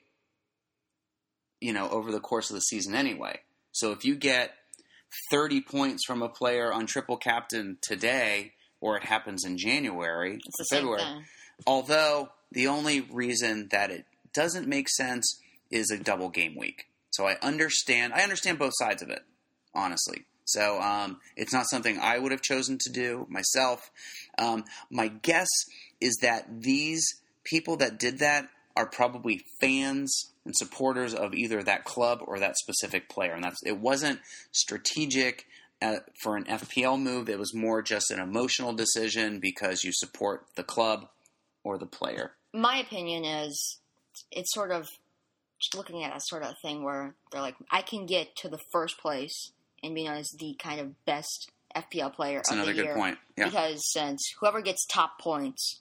you 1.60 1.72
know, 1.72 1.88
over 1.90 2.10
the 2.10 2.20
course 2.20 2.50
of 2.50 2.54
the 2.54 2.60
season 2.60 2.94
anyway. 2.94 3.40
So 3.72 3.92
if 3.92 4.04
you 4.04 4.16
get 4.16 4.52
30 5.30 5.60
points 5.62 6.04
from 6.04 6.22
a 6.22 6.28
player 6.28 6.72
on 6.72 6.86
triple 6.86 7.16
captain 7.16 7.78
today, 7.80 8.52
or 8.80 8.96
it 8.96 9.04
happens 9.04 9.44
in 9.44 9.58
January 9.58 10.38
it's 10.44 10.60
or 10.60 10.76
February, 10.76 11.00
thing. 11.02 11.24
although 11.66 12.30
the 12.52 12.66
only 12.66 13.00
reason 13.00 13.68
that 13.70 13.90
it 13.90 14.04
doesn't 14.34 14.68
make 14.68 14.88
sense 14.88 15.40
is 15.70 15.90
a 15.90 15.98
double 15.98 16.28
game 16.28 16.56
week. 16.56 16.86
So 17.10 17.26
I 17.26 17.36
understand. 17.42 18.12
I 18.12 18.22
understand 18.22 18.58
both 18.58 18.74
sides 18.76 19.02
of 19.02 19.08
it, 19.10 19.22
honestly. 19.74 20.24
So 20.44 20.80
um, 20.80 21.18
it's 21.36 21.52
not 21.52 21.68
something 21.68 21.98
I 21.98 22.18
would 22.18 22.30
have 22.30 22.42
chosen 22.42 22.78
to 22.82 22.92
do 22.92 23.26
myself. 23.28 23.90
Um, 24.38 24.64
my 24.90 25.08
guess 25.08 25.48
is 26.00 26.16
that 26.22 26.62
these 26.62 27.04
people 27.42 27.76
that 27.78 27.98
did 27.98 28.20
that 28.20 28.48
are 28.76 28.86
probably 28.86 29.42
fans 29.60 30.30
and 30.46 30.56
supporters 30.56 31.12
of 31.14 31.34
either 31.34 31.62
that 31.62 31.84
club 31.84 32.20
or 32.26 32.38
that 32.38 32.56
specific 32.56 33.08
player, 33.08 33.32
and 33.32 33.44
that's 33.44 33.60
it 33.64 33.78
wasn't 33.78 34.20
strategic 34.52 35.46
uh, 35.82 35.96
for 36.22 36.36
an 36.36 36.44
FPL 36.44 37.00
move. 37.00 37.28
It 37.28 37.38
was 37.38 37.54
more 37.54 37.82
just 37.82 38.10
an 38.10 38.18
emotional 38.20 38.72
decision 38.72 39.38
because 39.40 39.84
you 39.84 39.92
support 39.92 40.46
the 40.56 40.62
club 40.64 41.08
or 41.62 41.78
the 41.78 41.86
player. 41.86 42.32
My 42.54 42.78
opinion 42.78 43.24
is 43.24 43.78
it's 44.32 44.52
sort 44.54 44.70
of 44.70 44.86
looking 45.74 46.02
at 46.04 46.16
a 46.16 46.20
sort 46.20 46.42
of 46.42 46.54
thing 46.62 46.82
where 46.82 47.14
they're 47.30 47.40
like, 47.42 47.56
I 47.70 47.82
can 47.82 48.06
get 48.06 48.34
to 48.36 48.48
the 48.48 48.60
first 48.72 48.98
place 48.98 49.52
and 49.82 49.94
be 49.94 50.04
known 50.04 50.16
as 50.18 50.30
the 50.38 50.54
kind 50.58 50.80
of 50.80 51.04
best 51.04 51.50
FPL 51.74 52.14
player 52.14 52.38
That's 52.38 52.50
of 52.50 52.56
another 52.56 52.72
the 52.72 52.78
good 52.78 52.84
year. 52.86 52.94
point. 52.94 53.18
Yeah, 53.36 53.46
Because 53.46 53.90
since 53.92 54.22
whoever 54.40 54.62
gets 54.62 54.86
top 54.86 55.18
points 55.20 55.80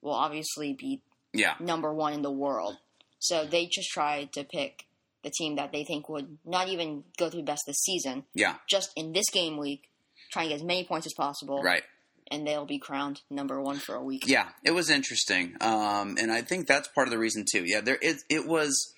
will 0.00 0.12
obviously 0.12 0.72
be 0.74 1.00
yeah, 1.32 1.54
number 1.58 1.92
one 1.92 2.12
in 2.12 2.22
the 2.22 2.30
world. 2.30 2.76
So 3.22 3.44
they 3.46 3.66
just 3.66 3.88
try 3.90 4.24
to 4.32 4.42
pick 4.42 4.84
the 5.22 5.30
team 5.30 5.54
that 5.54 5.70
they 5.70 5.84
think 5.84 6.08
would 6.08 6.38
not 6.44 6.68
even 6.68 7.04
go 7.16 7.30
through 7.30 7.44
best 7.44 7.62
this 7.66 7.78
season, 7.78 8.24
yeah. 8.34 8.56
just 8.68 8.90
in 8.96 9.12
this 9.12 9.30
game 9.30 9.56
week, 9.56 9.88
try 10.32 10.42
and 10.42 10.50
get 10.50 10.56
as 10.56 10.64
many 10.64 10.82
points 10.84 11.06
as 11.06 11.14
possible, 11.14 11.62
Right. 11.62 11.84
and 12.32 12.44
they'll 12.44 12.66
be 12.66 12.80
crowned 12.80 13.20
number 13.30 13.60
one 13.60 13.76
for 13.78 13.94
a 13.94 14.02
week. 14.02 14.24
Yeah, 14.26 14.48
it 14.64 14.72
was 14.72 14.90
interesting, 14.90 15.56
um, 15.60 16.16
and 16.20 16.32
I 16.32 16.42
think 16.42 16.66
that's 16.66 16.88
part 16.88 17.06
of 17.06 17.12
the 17.12 17.18
reason 17.18 17.44
too. 17.50 17.62
Yeah, 17.64 17.80
there 17.80 17.98
it 18.02 18.24
it 18.28 18.46
was 18.48 18.92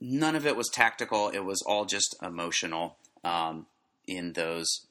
none 0.00 0.34
of 0.36 0.46
it 0.46 0.56
was 0.56 0.70
tactical. 0.70 1.28
It 1.28 1.40
was 1.44 1.60
all 1.66 1.84
just 1.84 2.16
emotional 2.22 2.96
um, 3.22 3.66
in 4.06 4.32
those 4.32 4.86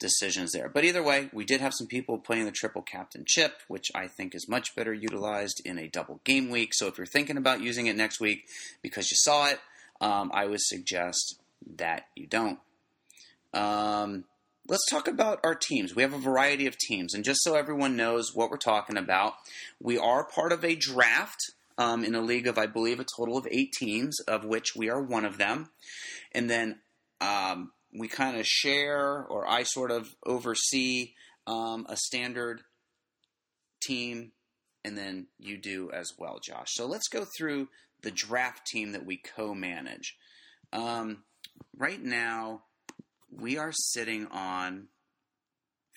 decisions 0.00 0.52
there. 0.52 0.68
But 0.68 0.84
either 0.84 1.02
way, 1.02 1.30
we 1.32 1.44
did 1.44 1.60
have 1.60 1.74
some 1.74 1.86
people 1.86 2.18
playing 2.18 2.46
the 2.46 2.50
triple 2.50 2.82
captain 2.82 3.24
chip, 3.26 3.60
which 3.68 3.86
I 3.94 4.08
think 4.08 4.34
is 4.34 4.48
much 4.48 4.74
better 4.74 4.92
utilized 4.92 5.62
in 5.64 5.78
a 5.78 5.88
double 5.88 6.20
game 6.24 6.50
week. 6.50 6.70
So 6.74 6.88
if 6.88 6.98
you're 6.98 7.06
thinking 7.06 7.36
about 7.36 7.60
using 7.60 7.86
it 7.86 7.96
next 7.96 8.18
week 8.18 8.48
because 8.82 9.10
you 9.10 9.16
saw 9.18 9.46
it, 9.46 9.60
um, 10.00 10.30
I 10.34 10.46
would 10.46 10.60
suggest 10.60 11.38
that 11.76 12.06
you 12.16 12.26
don't. 12.26 12.58
Um, 13.52 14.24
let's 14.66 14.88
talk 14.90 15.06
about 15.06 15.40
our 15.44 15.54
teams. 15.54 15.94
We 15.94 16.02
have 16.02 16.14
a 16.14 16.18
variety 16.18 16.66
of 16.66 16.78
teams, 16.78 17.14
and 17.14 17.24
just 17.24 17.42
so 17.42 17.54
everyone 17.54 17.96
knows 17.96 18.34
what 18.34 18.50
we're 18.50 18.56
talking 18.56 18.96
about, 18.96 19.34
we 19.80 19.98
are 19.98 20.24
part 20.24 20.52
of 20.52 20.64
a 20.64 20.74
draft 20.74 21.40
um, 21.76 22.04
in 22.04 22.14
a 22.14 22.20
league 22.20 22.46
of, 22.46 22.58
I 22.58 22.66
believe, 22.66 23.00
a 23.00 23.06
total 23.16 23.36
of 23.36 23.46
eight 23.50 23.72
teams, 23.72 24.18
of 24.20 24.44
which 24.44 24.74
we 24.76 24.88
are 24.88 25.02
one 25.02 25.24
of 25.24 25.38
them. 25.38 25.70
And 26.32 26.48
then 26.48 26.78
um, 27.20 27.72
we 27.92 28.08
kind 28.08 28.38
of 28.38 28.46
share, 28.46 29.26
or 29.28 29.48
I 29.48 29.64
sort 29.64 29.90
of 29.90 30.14
oversee 30.24 31.12
um, 31.46 31.86
a 31.88 31.96
standard 31.96 32.62
team, 33.82 34.32
and 34.84 34.96
then 34.96 35.26
you 35.38 35.58
do 35.58 35.90
as 35.92 36.12
well, 36.18 36.38
Josh. 36.42 36.68
So 36.70 36.86
let's 36.86 37.08
go 37.08 37.26
through 37.36 37.68
the 38.02 38.10
draft 38.10 38.66
team 38.66 38.92
that 38.92 39.04
we 39.04 39.16
co 39.16 39.54
manage. 39.54 40.16
Um, 40.72 41.24
right 41.76 42.02
now, 42.02 42.62
we 43.30 43.58
are 43.58 43.72
sitting 43.72 44.26
on 44.28 44.88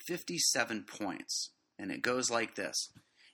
57 0.08 0.84
points, 0.84 1.52
and 1.78 1.92
it 1.92 2.02
goes 2.02 2.30
like 2.30 2.56
this. 2.56 2.90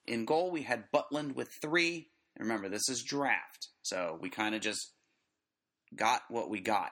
In 0.05 0.25
goal, 0.25 0.51
we 0.51 0.63
had 0.63 0.91
Butland 0.91 1.35
with 1.35 1.49
three. 1.61 2.09
Remember, 2.37 2.69
this 2.69 2.89
is 2.89 3.03
draft, 3.03 3.67
so 3.81 4.17
we 4.21 4.29
kind 4.29 4.55
of 4.55 4.61
just 4.61 4.93
got 5.95 6.21
what 6.29 6.49
we 6.49 6.61
got, 6.61 6.91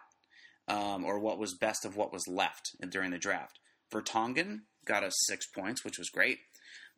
um, 0.68 1.06
or 1.06 1.20
what 1.20 1.40
was 1.40 1.54
best 1.54 1.86
of 1.86 1.96
what 1.96 2.12
was 2.12 2.28
left 2.28 2.76
during 2.90 3.12
the 3.12 3.18
draft. 3.18 3.60
Vertonghen 3.92 4.62
got 4.86 5.04
us 5.04 5.14
six 5.26 5.46
points, 5.48 5.84
which 5.84 5.98
was 5.98 6.10
great. 6.10 6.40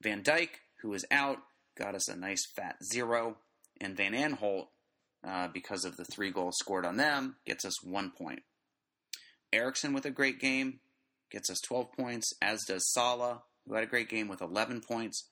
Van 0.02 0.24
Dijk, 0.24 0.50
who 0.82 0.90
was 0.90 1.06
out, 1.12 1.40
got 1.78 1.96
us 1.96 2.08
a 2.08 2.16
nice 2.16 2.46
fat 2.56 2.76
zero, 2.84 3.38
and 3.80 3.96
Van 3.96 4.14
Aanholt, 4.14 4.68
uh, 5.28 5.48
because 5.54 5.86
of 5.86 5.98
the 5.98 6.06
three 6.06 6.32
goals 6.32 6.56
scored 6.58 6.86
on 6.86 6.98
them, 6.98 7.36
gets 7.46 7.66
us 7.66 7.84
one 7.84 8.12
point. 8.12 8.42
Eriksen 9.52 9.94
with 9.94 10.06
a 10.06 10.12
great 10.12 10.40
game 10.40 10.80
gets 11.30 11.50
us 11.50 11.60
12 11.62 11.92
points, 11.94 12.32
as 12.42 12.64
does 12.66 12.92
Salah, 12.92 13.44
who 13.68 13.76
had 13.76 13.84
a 13.84 13.88
great 13.88 14.10
game 14.10 14.28
with 14.28 14.42
11 14.42 14.82
points. 14.82 15.30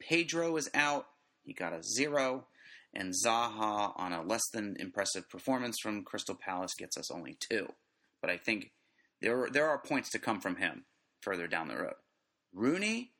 Pedro 0.00 0.56
is 0.56 0.70
out, 0.74 1.06
he 1.42 1.52
got 1.52 1.72
a 1.72 1.82
zero, 1.82 2.46
and 2.94 3.14
Zaha 3.14 3.92
on 3.96 4.12
a 4.12 4.22
less 4.22 4.48
than 4.52 4.76
impressive 4.78 5.28
performance 5.28 5.78
from 5.80 6.04
Crystal 6.04 6.34
Palace 6.34 6.74
gets 6.78 6.96
us 6.96 7.10
only 7.10 7.36
two. 7.38 7.68
But 8.20 8.30
I 8.30 8.36
think 8.36 8.72
there 9.20 9.48
there 9.50 9.68
are 9.68 9.78
points 9.78 10.10
to 10.10 10.18
come 10.18 10.40
from 10.40 10.56
him 10.56 10.84
further 11.20 11.46
down 11.46 11.68
the 11.68 11.76
road. 11.76 11.94
Rooney 12.52 13.12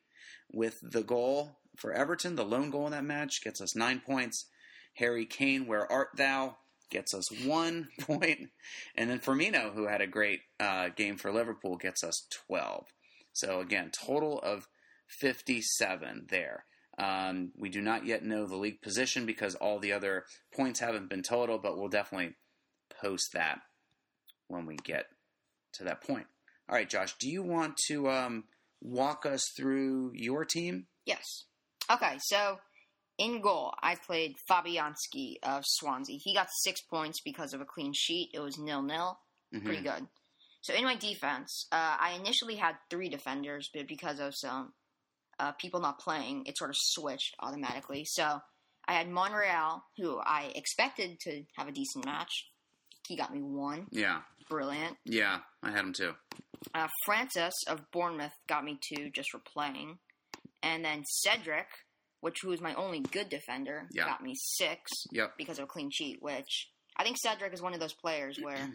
with 0.53 0.81
the 0.83 1.03
goal 1.03 1.59
for 1.77 1.93
Everton, 1.93 2.37
the 2.37 2.45
lone 2.45 2.71
goal 2.71 2.87
in 2.87 2.93
that 2.93 3.05
match, 3.05 3.43
gets 3.43 3.61
us 3.61 3.77
nine 3.77 4.01
points. 4.01 4.47
Harry 4.95 5.25
Kane, 5.25 5.67
where 5.67 5.91
art 5.91 6.09
thou? 6.17 6.57
Gets 6.91 7.15
us 7.15 7.31
one 7.45 7.89
point. 8.01 8.51
And 8.97 9.09
then 9.09 9.21
Firmino, 9.21 9.73
who 9.73 9.87
had 9.87 10.01
a 10.01 10.07
great 10.07 10.41
uh, 10.59 10.89
game 10.89 11.17
for 11.17 11.33
Liverpool, 11.33 11.77
gets 11.77 12.03
us 12.03 12.27
12. 12.49 12.87
So 13.33 13.61
again, 13.61 13.91
total 13.93 14.41
of 14.41 14.67
57 15.07 16.27
there. 16.29 16.65
Um, 16.99 17.53
we 17.57 17.69
do 17.71 17.81
not 17.81 18.05
yet 18.05 18.25
know 18.25 18.47
the 18.47 18.57
league 18.57 18.83
position 18.83 19.25
because 19.25 19.55
all 19.55 19.79
the 19.79 19.93
other 19.93 20.25
points 20.53 20.81
haven't 20.81 21.09
been 21.09 21.23
total, 21.23 21.59
but 21.59 21.79
we'll 21.79 21.89
definitely 21.89 22.35
post 23.01 23.33
that 23.33 23.61
when 24.51 24.67
we 24.67 24.77
get 24.77 25.07
to 25.75 25.85
that 25.85 26.03
point. 26.03 26.27
All 26.69 26.75
right, 26.77 26.89
Josh, 26.89 27.15
do 27.19 27.29
you 27.29 27.43
want 27.43 27.77
to 27.89 28.09
um, 28.11 28.45
walk 28.81 29.25
us 29.27 29.43
through 29.57 30.13
your 30.15 30.45
team? 30.45 30.87
Yes. 31.07 31.45
Okay, 31.91 32.19
so 32.21 32.59
in 33.19 33.41
goal, 33.41 33.75
I 33.83 33.95
played 33.97 34.37
Fabianski 34.49 35.37
of 35.43 35.65
Swansea. 35.67 36.19
He 36.23 36.35
got 36.35 36.49
six 36.63 36.81
points 36.81 37.21
because 37.25 37.53
of 37.55 37.61
a 37.61 37.65
clean 37.65 37.93
sheet. 37.95 38.31
It 38.35 38.41
was 38.41 38.59
nil 38.59 38.83
nil. 38.83 39.19
Mhm. 39.55 39.65
Pretty 39.65 39.83
good. 39.83 40.07
So 40.63 40.75
in 40.75 40.85
my 40.85 40.95
defense, 40.97 41.67
uh, 41.73 41.97
I 41.99 42.13
initially 42.13 42.57
had 42.57 42.77
three 42.91 43.09
defenders, 43.09 43.71
but 43.75 43.89
because 43.89 44.21
of 44.21 44.35
some 44.37 44.75
uh, 45.39 45.53
people 45.53 45.81
not 45.81 45.99
playing, 45.99 46.45
it 46.47 46.59
sort 46.59 46.71
of 46.71 46.77
switched 46.79 47.35
automatically. 47.41 48.05
So 48.05 48.41
I 48.87 48.93
had 48.93 49.09
Monreal, 49.09 49.83
who 49.97 50.19
I 50.19 50.53
expected 50.55 51.19
to 51.21 51.45
have 51.57 51.67
a 51.67 51.73
decent 51.73 52.05
match. 52.05 52.50
He 53.11 53.16
got 53.16 53.35
me 53.35 53.42
one. 53.42 53.88
Yeah, 53.90 54.20
Brilliant. 54.49 54.96
yeah, 55.05 55.40
I 55.64 55.73
had 55.73 55.81
him 55.85 55.92
too. 55.92 56.12
Uh, 56.73 56.87
Francis 57.05 57.55
of 57.66 57.90
Bournemouth 57.90 58.31
got 58.49 58.62
me 58.64 58.79
two 58.81 59.11
just 59.11 59.31
for 59.33 59.40
playing. 59.40 59.99
And 60.62 60.85
then 60.85 61.03
Cedric, 61.05 61.66
which 62.20 62.44
was 62.44 62.61
my 62.61 62.73
only 62.75 63.01
good 63.01 63.29
defender, 63.29 63.88
Yeah. 63.90 64.05
got 64.07 64.23
me 64.23 64.35
six 64.37 64.88
Yep. 65.11 65.35
because 65.38 65.59
of 65.59 65.64
a 65.64 65.66
clean 65.66 65.90
sheet, 65.92 66.18
which 66.23 66.70
I 66.96 67.03
think 67.03 67.16
Cedric 67.20 67.53
is 67.53 67.61
one 67.61 67.75
of 67.75 67.81
those 67.81 67.94
players 67.94 68.38
where 68.42 68.70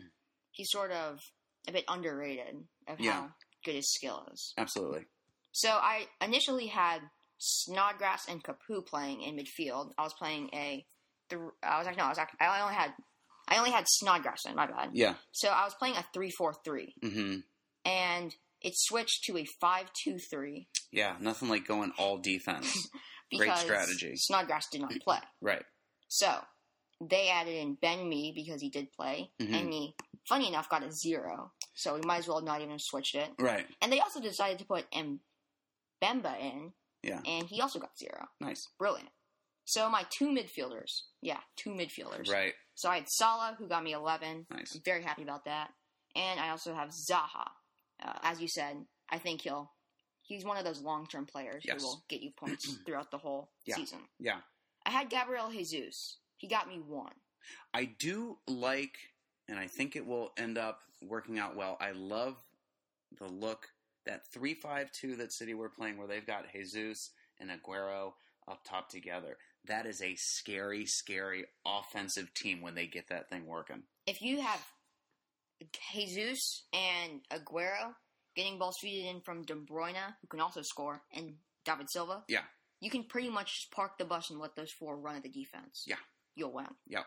he's 0.51 0.69
sort 0.69 0.91
of 0.91 1.21
a 1.69 1.71
bit 1.71 1.85
underrated 1.87 2.67
of 2.87 2.99
Yeah. 2.99 3.11
how 3.13 3.29
good 3.63 3.75
his 3.75 3.89
skill 3.93 4.27
is. 4.33 4.53
Absolutely. 4.57 5.05
So 5.53 5.69
I 5.69 6.07
initially 6.19 6.67
had 6.67 6.99
Snodgrass 7.37 8.27
and 8.27 8.43
Capoue 8.43 8.85
playing 8.85 9.21
in 9.21 9.37
midfield. 9.37 9.93
I 9.97 10.03
was 10.03 10.13
playing 10.13 10.49
a, 10.53 10.85
th- 11.29 11.41
I 11.63 11.77
was 11.77 11.87
like, 11.87 11.95
no, 11.95 12.03
I 12.03 12.09
was 12.09 12.17
I 12.17 12.61
only 12.61 12.75
had, 12.75 12.91
I 13.47 13.57
only 13.57 13.71
had 13.71 13.85
Snodgrass 13.87 14.45
in. 14.45 14.55
My 14.55 14.67
bad. 14.67 14.89
Yeah. 14.93 15.15
So 15.31 15.49
I 15.49 15.63
was 15.65 15.73
playing 15.75 15.95
a 15.97 16.05
three-four-three, 16.13 16.95
hmm 17.03 17.37
and 17.85 18.35
it 18.61 18.73
switched 18.75 19.25
to 19.25 19.37
a 19.37 19.45
five-two-three 19.61 20.67
Yeah, 20.91 21.15
nothing 21.19 21.49
like 21.49 21.67
going 21.67 21.91
all 21.99 22.17
defense. 22.17 22.71
Great 23.35 23.47
because 23.49 23.59
strategy. 23.61 24.13
Snodgrass 24.15 24.67
did 24.71 24.81
not 24.81 24.93
play. 25.03 25.19
right. 25.41 25.63
So 26.07 26.33
they 27.01 27.29
added 27.29 27.55
in 27.55 27.75
Ben 27.81 28.07
Me 28.07 28.31
because 28.35 28.61
he 28.61 28.69
did 28.69 28.91
play, 28.93 29.31
Mhm. 29.41 29.53
and 29.53 29.73
he, 29.73 29.95
funny 30.29 30.47
enough, 30.47 30.69
got 30.69 30.83
a 30.83 30.91
zero. 30.91 31.51
So 31.73 31.95
we 31.95 32.01
might 32.05 32.19
as 32.19 32.27
well 32.27 32.41
not 32.41 32.61
even 32.61 32.71
have 32.71 32.81
switched 32.81 33.15
it. 33.15 33.29
Right. 33.37 33.67
And 33.81 33.91
they 33.91 33.99
also 33.99 34.21
decided 34.21 34.59
to 34.59 34.65
put 34.65 34.85
Mbemba 34.91 36.39
in, 36.39 36.73
Yeah. 37.03 37.21
and 37.25 37.47
he 37.47 37.61
also 37.61 37.79
got 37.79 37.97
zero. 37.97 38.27
Nice. 38.39 38.67
Brilliant. 38.79 39.09
So 39.65 39.89
my 39.89 40.05
two 40.09 40.27
midfielders, 40.29 41.01
yeah, 41.21 41.39
two 41.55 41.71
midfielders. 41.71 42.31
Right. 42.31 42.53
So 42.75 42.89
I 42.89 42.95
had 42.95 43.09
Salah, 43.09 43.55
who 43.57 43.67
got 43.67 43.83
me 43.83 43.93
11. 43.93 44.45
Nice. 44.51 44.75
I'm 44.75 44.81
very 44.83 45.01
happy 45.01 45.23
about 45.23 45.45
that. 45.45 45.69
And 46.15 46.39
I 46.39 46.49
also 46.49 46.73
have 46.73 46.89
Zaha. 46.89 47.47
Uh, 48.03 48.13
as 48.23 48.41
you 48.41 48.47
said, 48.47 48.75
I 49.09 49.17
think 49.17 49.41
he'll. 49.41 49.71
He's 50.21 50.43
one 50.43 50.57
of 50.57 50.65
those 50.65 50.81
long-term 50.81 51.27
players 51.27 51.63
Yes. 51.65 51.81
who 51.81 51.87
will 51.87 52.03
get 52.09 52.21
you 52.21 52.31
points 52.31 52.77
throughout 52.85 53.11
the 53.11 53.17
whole 53.17 53.49
Yeah. 53.65 53.75
season. 53.75 53.99
Yeah. 54.19 54.39
I 54.85 54.89
had 54.89 55.09
Gabriel 55.09 55.49
Jesus. 55.51 56.17
He 56.37 56.47
got 56.47 56.67
me 56.67 56.79
one. 56.79 57.13
I 57.73 57.85
do 57.85 58.37
like, 58.47 58.97
and 59.47 59.59
I 59.59 59.67
think 59.67 59.95
it 59.95 60.05
will 60.05 60.31
end 60.37 60.57
up 60.57 60.79
working 61.01 61.37
out 61.39 61.55
well. 61.55 61.77
I 61.79 61.91
love 61.91 62.35
the 63.19 63.27
look 63.27 63.67
that 64.05 64.27
three-five-two 64.33 65.15
that 65.17 65.31
City 65.31 65.53
were 65.53 65.69
playing, 65.69 65.97
where 65.97 66.07
they've 66.07 66.25
got 66.25 66.51
Jesus 66.51 67.11
and 67.39 67.49
Aguero 67.51 68.13
up 68.47 68.63
top 68.67 68.89
together. 68.89 69.37
That 69.67 69.85
is 69.85 70.01
a 70.01 70.15
scary, 70.15 70.85
scary 70.85 71.45
offensive 71.65 72.33
team 72.33 72.61
when 72.61 72.75
they 72.75 72.87
get 72.87 73.09
that 73.09 73.29
thing 73.29 73.45
working. 73.45 73.83
If 74.05 74.21
you 74.21 74.41
have 74.41 74.59
Jesus 75.93 76.63
and 76.73 77.21
Aguero 77.31 77.93
getting 78.35 78.59
balls 78.59 78.77
feeded 78.83 79.09
in 79.09 79.21
from 79.21 79.43
De 79.43 79.55
Bruyne, 79.55 80.13
who 80.21 80.27
can 80.29 80.39
also 80.41 80.61
score, 80.61 81.01
and 81.13 81.35
David 81.63 81.89
Silva, 81.89 82.23
Yeah. 82.27 82.43
you 82.81 82.89
can 82.89 83.05
pretty 83.05 83.29
much 83.29 83.53
just 83.55 83.71
park 83.71 83.97
the 83.97 84.05
bus 84.05 84.29
and 84.29 84.39
let 84.39 84.55
those 84.55 84.71
four 84.71 84.97
run 84.97 85.15
at 85.15 85.23
the 85.23 85.29
defense. 85.29 85.83
Yeah. 85.87 85.95
You'll 86.35 86.51
win. 86.53 86.67
Yep. 86.87 87.05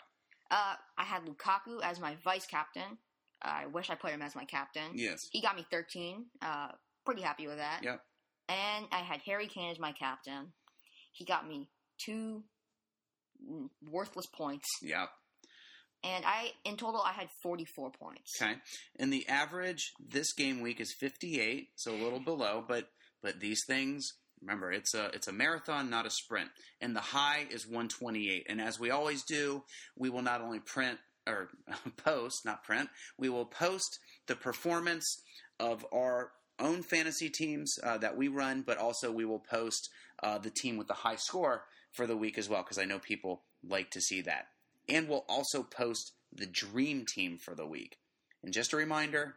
Uh, 0.51 0.75
I 0.97 1.05
had 1.05 1.25
Lukaku 1.27 1.83
as 1.83 2.01
my 2.01 2.17
vice 2.25 2.47
captain. 2.47 2.99
I 3.43 3.67
wish 3.67 3.91
I 3.91 3.95
put 3.95 4.11
him 4.11 4.23
as 4.23 4.35
my 4.35 4.47
captain. 4.47 4.93
Yes. 4.95 5.29
He 5.31 5.43
got 5.43 5.55
me 5.55 5.67
13. 5.71 6.25
Uh, 6.41 6.69
pretty 7.05 7.23
happy 7.23 7.47
with 7.47 7.59
that. 7.59 7.83
Yep. 7.85 8.01
And 8.49 8.87
I 8.91 9.01
had 9.01 9.21
Harry 9.27 9.47
Kane 9.47 9.71
as 9.71 9.79
my 9.79 9.93
captain. 9.93 10.53
He 11.13 11.27
got 11.27 11.47
me 11.47 11.69
two 12.05 12.43
worthless 13.91 14.27
points. 14.27 14.67
Yep. 14.83 15.09
And 16.05 16.25
I, 16.25 16.53
in 16.65 16.77
total, 16.77 17.01
I 17.01 17.13
had 17.13 17.29
44 17.43 17.91
points. 17.91 18.41
Okay. 18.41 18.55
And 18.99 19.13
the 19.13 19.29
average 19.29 19.93
this 19.99 20.33
game 20.33 20.61
week 20.61 20.81
is 20.81 20.95
58, 20.99 21.71
so 21.75 21.93
a 21.93 22.03
little 22.03 22.21
below, 22.21 22.65
but 22.67 22.91
but 23.21 23.41
these 23.41 23.65
things, 23.67 24.13
remember, 24.41 24.71
it's 24.71 24.95
a 24.95 25.07
it's 25.07 25.27
a 25.27 25.33
marathon, 25.33 25.91
not 25.91 26.07
a 26.07 26.11
sprint. 26.11 26.51
And 26.81 26.95
the 26.95 27.01
high 27.01 27.47
is 27.51 27.67
128. 27.67 28.47
And 28.49 28.61
as 28.61 28.79
we 28.79 28.91
always 28.91 29.25
do, 29.25 29.65
we 29.97 30.09
will 30.09 30.23
not 30.23 30.41
only 30.41 30.61
print 30.61 30.99
or 31.27 31.49
post, 31.97 32.45
not 32.45 32.63
print, 32.63 32.89
we 33.19 33.29
will 33.29 33.47
post 33.47 33.99
the 34.29 34.37
performance 34.37 35.21
of 35.59 35.85
our 35.93 36.31
own 36.61 36.83
fantasy 36.83 37.29
teams 37.29 37.77
uh, 37.83 37.99
that 37.99 38.17
we 38.17 38.29
run, 38.29 38.63
but 38.63 38.79
also 38.79 39.11
we 39.11 39.25
will 39.25 39.41
post 39.41 39.91
uh, 40.23 40.39
the 40.39 40.51
team 40.51 40.77
with 40.77 40.87
the 40.87 40.95
high 40.95 41.17
score 41.17 41.65
for 41.99 42.07
the 42.07 42.17
week 42.17 42.39
as 42.39 42.49
well, 42.49 42.63
because 42.63 42.79
I 42.79 42.85
know 42.85 43.01
people 43.01 43.43
like 43.69 43.91
to 43.91 44.01
see 44.01 44.21
that. 44.23 44.47
And 44.89 45.09
we'll 45.09 45.27
also 45.29 45.65
post 45.65 46.13
the 46.33 46.47
dream 46.47 47.05
team 47.05 47.39
for 47.39 47.57
the 47.57 47.67
week. 47.67 47.99
And 48.45 48.55
just 48.55 48.73
a 48.73 48.77
reminder, 48.77 49.35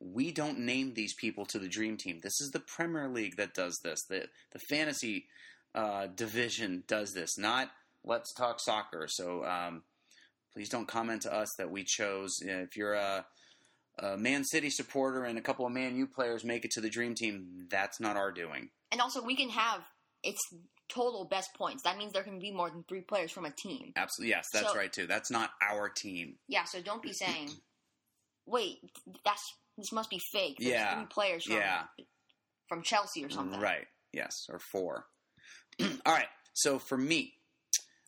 we 0.00 0.32
don't 0.32 0.58
name 0.58 0.94
these 0.94 1.14
people 1.14 1.46
to 1.46 1.60
the 1.60 1.68
dream 1.68 1.96
team. 1.96 2.18
This 2.20 2.40
is 2.40 2.50
the 2.50 2.58
Premier 2.58 3.08
League 3.08 3.36
that 3.36 3.54
does 3.54 3.78
this. 3.84 4.00
The 4.08 4.26
the 4.50 4.58
fantasy 4.58 5.26
uh, 5.72 6.08
division 6.08 6.82
does 6.88 7.12
this, 7.12 7.38
not 7.38 7.70
Let's 8.04 8.34
Talk 8.34 8.58
Soccer. 8.58 9.06
So 9.08 9.44
um, 9.44 9.82
please 10.52 10.68
don't 10.68 10.88
comment 10.88 11.22
to 11.22 11.32
us 11.32 11.48
that 11.58 11.70
we 11.70 11.84
chose. 11.84 12.30
If 12.42 12.76
you're 12.76 12.94
a, 12.94 13.24
a 14.00 14.16
Man 14.16 14.42
City 14.42 14.68
supporter 14.68 15.22
and 15.22 15.38
a 15.38 15.42
couple 15.42 15.64
of 15.64 15.72
Man 15.72 15.94
U 15.96 16.08
players 16.08 16.44
make 16.44 16.64
it 16.64 16.72
to 16.72 16.80
the 16.80 16.90
dream 16.90 17.14
team, 17.14 17.68
that's 17.70 18.00
not 18.00 18.16
our 18.16 18.32
doing. 18.32 18.70
And 18.90 19.00
also, 19.00 19.22
we 19.22 19.36
can 19.36 19.50
have 19.50 19.82
it's 20.22 20.40
total 20.90 21.24
best 21.24 21.54
points. 21.54 21.82
That 21.84 21.96
means 21.96 22.12
there 22.12 22.22
can 22.22 22.38
be 22.38 22.50
more 22.50 22.68
than 22.70 22.84
three 22.88 23.00
players 23.02 23.30
from 23.30 23.44
a 23.46 23.50
team. 23.50 23.92
Absolutely, 23.96 24.30
yes, 24.30 24.46
that's 24.52 24.68
So- 24.68 24.74
right 24.76 24.92
too. 24.92 25.06
That's 25.06 25.30
not 25.30 25.50
our 25.62 25.88
team. 25.88 26.38
Yeah, 26.48 26.64
so 26.64 26.82
don't 26.82 27.02
be 27.02 27.12
saying, 27.12 27.50
"Wait, 28.46 28.78
that's 29.24 29.42
this 29.76 29.92
must 29.92 30.10
be 30.10 30.20
fake." 30.32 30.56
There's 30.58 30.72
Yeah, 30.72 30.94
three 30.96 31.06
players 31.06 31.44
from 31.44 31.56
Yeah, 31.56 31.86
from 32.68 32.82
Chelsea 32.82 33.24
or 33.24 33.30
something. 33.30 33.60
Right. 33.60 33.86
Yes, 34.12 34.46
or 34.48 34.58
four. 34.58 35.06
All 35.80 36.12
right. 36.12 36.28
So 36.52 36.78
for 36.78 36.98
me, 36.98 37.34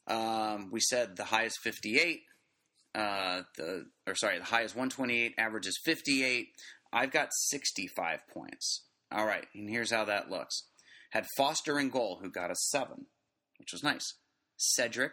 um, 0.09 0.71
we 0.71 0.81
said 0.81 1.17
the 1.17 1.25
highest 1.25 1.59
58. 1.61 2.23
Uh, 2.95 3.43
the 3.57 3.91
or 4.07 4.15
sorry, 4.15 4.39
the 4.39 4.45
highest 4.45 4.75
128. 4.75 5.35
Average 5.39 5.67
is 5.67 5.79
58. 5.85 6.49
I've 6.93 7.11
got 7.11 7.29
65 7.33 8.21
points. 8.29 8.85
All 9.11 9.25
right, 9.27 9.47
and 9.55 9.69
here's 9.71 9.91
how 9.93 10.05
that 10.07 10.31
looks. 10.31 10.65
Had 11.13 11.27
Foster 11.37 11.79
in 11.79 11.91
goal, 11.91 12.21
who 12.23 12.31
got 12.31 12.51
a 12.51 12.55
seven, 12.55 13.07
which 13.59 13.73
was 13.73 13.83
nice. 13.83 14.15
Cedric 14.57 15.13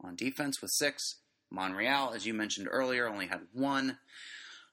on 0.00 0.14
defense 0.14 0.62
with 0.62 0.70
six. 0.74 1.02
Monreal, 1.50 2.12
as 2.14 2.24
you 2.24 2.32
mentioned 2.32 2.68
earlier, 2.70 3.08
only 3.08 3.26
had 3.26 3.40
one. 3.52 3.98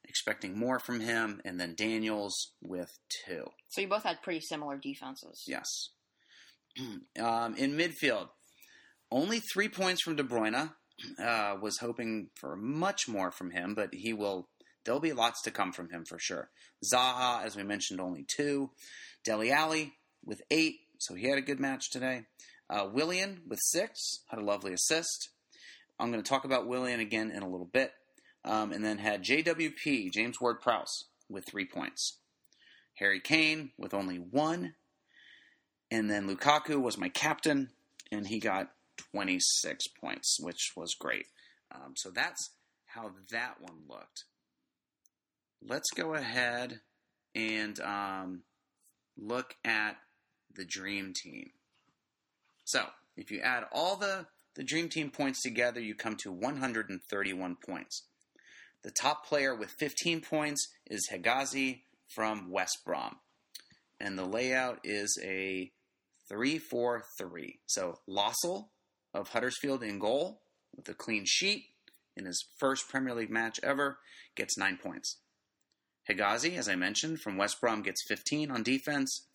Expecting 0.08 0.58
more 0.58 0.80
from 0.80 1.00
him, 1.00 1.42
and 1.44 1.60
then 1.60 1.76
Daniels 1.76 2.54
with 2.62 2.92
two. 3.26 3.46
So 3.70 3.82
you 3.82 3.88
both 3.88 4.04
had 4.04 4.22
pretty 4.22 4.40
similar 4.40 4.78
defenses. 4.78 5.44
Yes. 5.48 5.90
um, 7.20 7.56
in 7.56 7.76
midfield, 7.76 8.30
only 9.12 9.40
three 9.40 9.68
points 9.68 10.02
from 10.02 10.16
De 10.16 10.24
Bruyne. 10.24 10.74
Uh, 11.24 11.56
was 11.62 11.78
hoping 11.78 12.28
for 12.34 12.56
much 12.56 13.08
more 13.08 13.30
from 13.30 13.52
him, 13.52 13.76
but 13.76 13.94
he 13.94 14.14
will. 14.14 14.50
There'll 14.84 15.00
be 15.00 15.14
lots 15.14 15.44
to 15.44 15.52
come 15.52 15.72
from 15.72 15.92
him 15.92 16.06
for 16.06 16.18
sure. 16.18 16.50
Zaha, 16.92 17.46
as 17.46 17.56
we 17.56 17.62
mentioned, 17.62 18.02
only 18.02 18.26
two. 18.28 18.72
Dele 19.24 19.52
Alli 19.52 19.94
with 20.26 20.42
eight, 20.52 20.80
so 21.00 21.16
he 21.16 21.28
had 21.28 21.38
a 21.38 21.42
good 21.42 21.60
match 21.60 21.90
today. 21.90 22.24
Uh, 22.70 22.88
Willian 22.92 23.42
with 23.48 23.60
six 23.62 24.20
had 24.30 24.40
a 24.40 24.44
lovely 24.44 24.74
assist. 24.74 25.30
I'm 26.00 26.12
going 26.12 26.24
to 26.24 26.30
talk 26.30 26.46
about 26.46 26.68
Willian 26.68 27.00
again 27.00 27.32
in 27.32 27.44
a 27.44 27.50
little 27.50 27.70
bit. 27.72 27.92
Um, 28.46 28.72
and 28.72 28.84
then 28.84 28.98
had 28.98 29.24
JWP, 29.24 30.12
James 30.12 30.40
Ward 30.40 30.62
Prowse, 30.62 31.06
with 31.30 31.46
three 31.46 31.66
points. 31.66 32.20
Harry 32.96 33.20
Kane 33.20 33.72
with 33.78 33.94
only 33.94 34.18
one. 34.18 34.76
And 35.92 36.10
then 36.10 36.28
Lukaku 36.28 36.82
was 36.82 36.98
my 36.98 37.10
captain, 37.10 37.70
and 38.12 38.28
he 38.28 38.40
got 38.40 38.72
26 39.12 39.88
points, 40.02 40.38
which 40.40 40.72
was 40.76 40.96
great. 40.96 41.26
Um, 41.74 41.94
so 41.96 42.10
that's 42.10 42.52
how 42.86 43.12
that 43.32 43.56
one 43.60 43.80
looked. 43.88 44.26
Let's 45.62 45.90
go 45.96 46.14
ahead 46.14 46.82
and 47.36 47.80
um, 47.80 48.44
look 49.18 49.56
at 49.64 49.98
the 50.56 50.66
dream 50.66 51.14
team. 51.16 51.52
So 52.66 52.86
if 53.16 53.32
you 53.32 53.40
add 53.40 53.66
all 53.72 53.96
the, 53.96 54.28
the 54.56 54.64
dream 54.64 54.90
team 54.90 55.10
points 55.10 55.42
together, 55.42 55.80
you 55.80 55.96
come 55.96 56.16
to 56.18 56.32
131 56.32 57.58
points. 57.66 58.04
The 58.84 58.92
top 58.92 59.26
player 59.26 59.56
with 59.56 59.72
15 59.72 60.22
points 60.22 60.68
is 60.86 61.10
Hegazi 61.12 61.82
from 62.08 62.52
West 62.52 62.80
Brom. 62.86 63.18
And 64.00 64.18
the 64.18 64.26
layout 64.26 64.80
is 64.84 65.18
a 65.24 65.72
3 66.30 66.58
4 66.60 67.04
3. 67.18 67.60
So 67.66 68.00
Lössl 68.08 68.68
of 69.14 69.30
Huddersfield 69.30 69.84
in 69.84 70.00
goal 70.00 70.42
with 70.76 70.88
a 70.90 70.94
clean 70.94 71.24
sheet 71.26 71.66
in 72.16 72.26
his 72.26 72.46
first 72.60 72.88
Premier 72.88 73.16
League 73.16 73.32
match 73.32 73.60
ever 73.64 74.00
gets 74.36 74.58
9 74.58 74.78
points. 74.82 75.18
Hegazi, 76.10 76.58
as 76.58 76.70
I 76.70 76.76
mentioned, 76.76 77.20
from 77.20 77.38
West 77.38 77.60
Brom 77.60 77.82
gets 77.82 78.04
15 78.08 78.52
on 78.52 78.64
defense, 78.64 79.27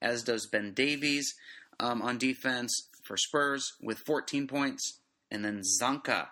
as 0.00 0.22
does 0.22 0.46
Ben 0.46 0.72
Davies 0.72 1.34
um, 1.80 2.02
on 2.02 2.18
defense 2.18 2.88
for 3.04 3.16
Spurs 3.16 3.72
with 3.80 3.98
14 4.06 4.46
points. 4.46 5.00
And 5.30 5.44
then 5.44 5.62
Zanka 5.80 6.28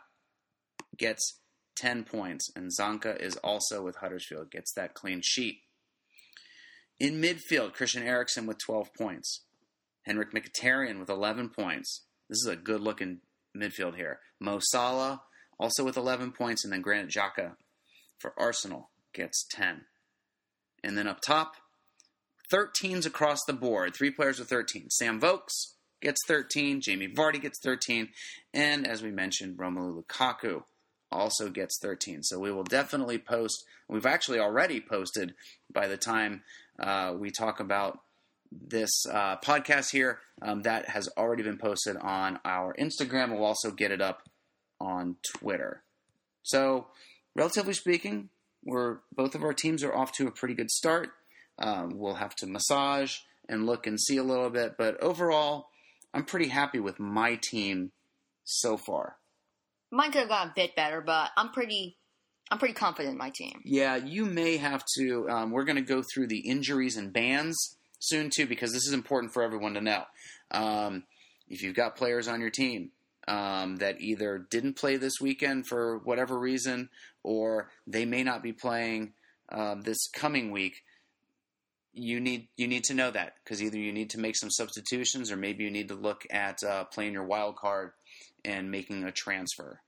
gets 0.97 1.41
10 1.77 2.05
points. 2.05 2.51
And 2.55 2.71
Zanka 2.71 3.21
is 3.21 3.37
also 3.39 3.83
with 3.83 3.97
Huddersfield, 3.97 4.51
gets 4.51 4.73
that 4.75 4.95
clean 4.95 5.21
sheet. 5.23 5.61
In 6.99 7.21
midfield, 7.21 7.75
Christian 7.75 8.03
Eriksen 8.03 8.47
with 8.47 8.59
12 8.65 8.95
points. 8.95 9.43
Henrikh 10.09 10.33
Mkhitaryan 10.33 10.99
with 10.99 11.11
11 11.11 11.51
points. 11.51 12.05
This 12.29 12.39
is 12.39 12.47
a 12.47 12.57
good 12.57 12.81
looking 12.81 13.21
midfield 13.57 13.97
here. 13.97 14.21
Mo 14.41 14.61
Salah 14.61 15.23
also 15.59 15.85
with 15.85 15.97
11 15.97 16.33
points, 16.33 16.65
and 16.65 16.73
then 16.73 16.83
Granit 16.83 17.11
Xhaka 17.11 17.57
for 18.19 18.33
Arsenal 18.39 18.91
gets 19.13 19.47
10. 19.51 19.83
And 20.85 20.97
then 20.97 21.07
up 21.07 21.21
top, 21.21 21.57
13s 22.51 23.07
across 23.07 23.45
the 23.47 23.53
board. 23.53 23.95
Three 23.95 24.11
players 24.11 24.39
with 24.39 24.49
13. 24.49 24.91
Sam 24.91 25.21
Vokes 25.21 25.75
gets 26.01 26.21
13. 26.27 26.81
Jamie 26.81 27.09
Vardy 27.09 27.41
gets 27.41 27.61
13. 27.63 28.09
And 28.55 28.87
as 28.87 29.03
we 29.03 29.11
mentioned, 29.11 29.57
Romelu 29.57 30.03
Lukaku 30.03 30.63
also 31.11 31.49
gets 31.49 31.79
13. 31.81 32.23
So 32.23 32.39
we 32.39 32.53
will 32.53 32.65
definitely 32.65 33.19
post. 33.19 33.65
We've 33.89 34.07
actually 34.07 34.39
already 34.39 34.81
posted 34.81 35.35
by 35.73 35.89
the 35.89 35.97
time 35.97 36.43
uh, 36.79 37.15
we 37.17 37.31
talk 37.31 37.61
about 37.61 38.01
this 38.53 38.91
uh, 39.11 39.37
podcast 39.37 39.91
here. 39.91 40.21
Um, 40.43 40.63
that 40.63 40.89
has 40.89 41.09
already 41.17 41.43
been 41.43 41.59
posted 41.59 41.97
on 41.97 42.39
our 42.45 42.75
Instagram. 42.75 43.33
We'll 43.33 43.45
also 43.45 43.71
get 43.71 43.91
it 43.91 44.01
up 44.01 44.29
on 44.81 45.17
Twitter. 45.37 45.83
So, 46.43 46.89
relatively 47.35 47.73
speaking, 47.73 48.29
we're 48.65 48.99
both 49.15 49.35
of 49.35 49.43
our 49.43 49.55
teams 49.55 49.83
are 49.83 49.95
off 49.95 50.13
to 50.13 50.27
a 50.27 50.31
pretty 50.31 50.55
good 50.55 50.71
start. 50.71 51.11
Um, 51.59 51.99
we'll 51.99 52.15
have 52.15 52.35
to 52.37 52.47
massage 52.47 53.17
and 53.49 53.67
look 53.67 53.87
and 53.87 54.01
see 54.01 54.17
a 54.17 54.23
little 54.23 54.51
bit, 54.51 54.77
but 54.77 55.01
overall, 55.03 55.69
I'm 56.13 56.25
pretty 56.25 56.49
happy 56.49 56.81
with 56.81 56.99
my 56.99 57.39
team 57.43 57.93
so 58.45 58.77
far. 58.77 59.17
Mine 59.91 60.11
could 60.11 60.21
have 60.21 60.29
gone 60.29 60.49
a 60.49 60.53
bit 60.55 60.75
better, 60.75 61.01
but 61.01 61.31
I'm 61.37 61.51
pretty, 61.51 61.97
I'm 62.51 62.59
pretty 62.59 62.75
confident 62.75 63.13
in 63.13 63.19
my 63.19 63.31
team. 63.31 63.61
Yeah, 63.65 63.97
you 63.97 64.25
may 64.25 64.57
have 64.57 64.83
to. 64.99 65.29
Um, 65.29 65.51
we're 65.51 65.65
going 65.65 65.77
to 65.77 65.83
go 65.83 66.03
through 66.03 66.27
the 66.27 66.41
injuries 66.41 66.97
and 66.97 67.13
bans 67.13 67.57
soon 67.99 68.31
too, 68.31 68.47
because 68.47 68.73
this 68.73 68.87
is 68.87 68.93
important 68.93 69.33
for 69.33 69.43
everyone 69.43 69.75
to 69.75 69.81
know. 69.81 70.03
Um, 70.51 71.05
if 71.49 71.63
you've 71.63 71.77
got 71.77 71.97
players 71.97 72.29
on 72.29 72.41
your 72.41 72.51
team 72.51 72.91
um, 73.29 73.77
that 73.77 74.01
either 74.01 74.47
didn't 74.51 74.75
play 74.75 74.97
this 74.97 75.21
weekend 75.21 75.67
for 75.67 75.99
whatever 75.99 76.39
reason, 76.39 76.89
or 77.23 77.71
they 77.87 78.05
may 78.05 78.23
not 78.23 78.43
be 78.43 78.53
playing 78.53 79.13
uh, 79.51 79.77
this 79.81 80.09
coming 80.13 80.51
week, 80.51 80.83
you 81.97 82.21
need 82.21 82.49
you 82.57 82.69
need 82.69 82.85
to 82.85 82.95
know 82.95 83.11
that 83.11 83.35
because 83.43 83.63
either 83.63 83.79
you 83.79 83.93
need 83.93 84.11
to 84.11 84.21
make 84.21 84.37
some 84.37 84.51
substitutions, 84.51 85.33
or 85.33 85.37
maybe 85.37 85.65
you 85.65 85.71
need 85.71 85.89
to 85.89 85.95
look 85.95 86.23
at 86.31 86.63
uh, 86.63 86.85
playing 86.85 87.15
your 87.15 87.25
wild 87.25 87.57
card 87.57 87.93
and 88.45 88.71
making 88.71 89.05
a 89.05 89.13
transfer. 89.13 89.81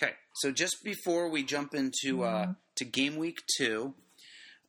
Okay, 0.00 0.12
so 0.34 0.50
just 0.50 0.82
before 0.82 1.30
we 1.30 1.42
jump 1.42 1.74
into 1.74 2.24
uh, 2.24 2.54
to 2.76 2.84
game 2.84 3.16
week 3.16 3.38
two, 3.56 3.94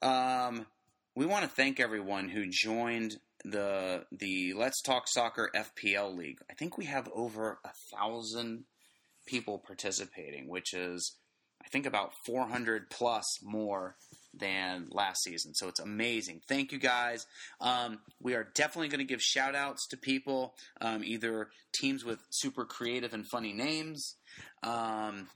um, 0.02 0.68
we 1.16 1.26
want 1.26 1.44
to 1.44 1.50
thank 1.50 1.80
everyone 1.80 2.30
who 2.30 2.46
joined 2.50 3.18
the 3.44 4.06
the 4.12 4.54
Let's 4.54 4.82
Talk 4.82 5.08
Soccer 5.08 5.50
FPL 5.56 6.16
League. 6.16 6.40
I 6.50 6.54
think 6.54 6.78
we 6.78 6.86
have 6.86 7.10
over 7.14 7.60
a 7.66 7.72
thousand 7.96 8.66
people 9.26 9.58
participating, 9.58 10.48
which 10.48 10.74
is 10.74 11.16
I 11.64 11.68
think 11.70 11.86
about 11.86 12.12
400 12.26 12.90
plus 12.90 13.26
more 13.44 13.96
than 14.34 14.88
last 14.92 15.24
season. 15.24 15.54
So 15.54 15.68
it's 15.68 15.80
amazing. 15.80 16.42
Thank 16.48 16.72
you 16.72 16.80
guys. 16.80 17.26
Um, 17.60 18.00
we 18.22 18.34
are 18.36 18.48
definitely 18.56 18.88
going 18.88 19.00
to 19.00 19.06
give 19.06 19.22
shout 19.22 19.56
outs 19.56 19.88
to 19.88 19.98
people, 19.98 20.56
um, 20.80 21.04
either 21.04 21.50
teams 21.74 22.06
with 22.06 22.20
super 22.30 22.66
creative 22.66 23.14
and 23.14 23.28
funny 23.28 23.54
names, 23.54 24.16
um, 24.64 25.28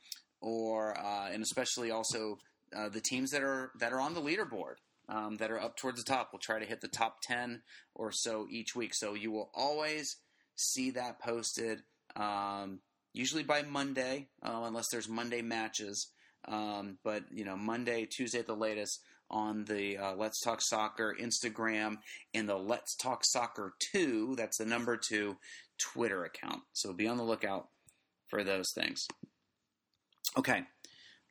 or 0.42 0.98
uh, 0.98 1.30
and 1.32 1.44
especially 1.44 1.92
also 1.92 2.38
uh, 2.76 2.90
the 2.90 3.02
teams 3.02 3.32
that 3.32 3.44
are 3.44 3.72
that 3.80 3.94
are 3.94 4.00
on 4.00 4.14
the 4.14 4.22
leaderboard. 4.22 4.76
Um, 5.08 5.38
that 5.38 5.52
are 5.52 5.62
up 5.62 5.78
towards 5.78 6.04
the 6.04 6.12
top. 6.12 6.30
We'll 6.34 6.40
try 6.40 6.58
to 6.58 6.66
hit 6.66 6.82
the 6.82 6.88
top 6.88 7.22
10 7.22 7.62
or 7.94 8.12
so 8.12 8.48
each 8.50 8.76
week. 8.76 8.96
So 8.96 9.14
you 9.14 9.32
will 9.32 9.52
always 9.54 10.18
see 10.56 10.90
that 10.92 11.20
posted, 11.20 11.84
um, 12.16 12.80
usually 13.14 13.44
by 13.44 13.62
Monday, 13.62 14.30
uh, 14.42 14.64
unless 14.64 14.88
there's 14.90 15.08
Monday 15.08 15.44
matches. 15.44 16.08
Um, 16.48 16.98
but 17.04 17.24
you 17.32 17.46
know, 17.46 17.56
Monday, 17.56 18.06
Tuesday 18.06 18.40
at 18.40 18.48
the 18.48 18.56
latest 18.56 19.02
on 19.30 19.66
the 19.66 19.98
uh, 19.98 20.16
Let's 20.16 20.40
Talk 20.42 20.62
Soccer 20.62 21.16
Instagram 21.20 21.98
and 22.34 22.48
the 22.48 22.58
Let's 22.58 22.96
Talk 22.96 23.22
Soccer 23.24 23.74
Two. 23.92 24.36
That's 24.36 24.58
the 24.58 24.66
number 24.66 24.98
two 24.98 25.38
Twitter 25.78 26.24
account. 26.24 26.62
So 26.74 26.94
be 26.94 27.08
on 27.08 27.18
the 27.18 27.24
lookout 27.24 27.70
for 28.28 28.44
those 28.44 28.72
things. 28.74 29.08
Okay, 30.38 30.64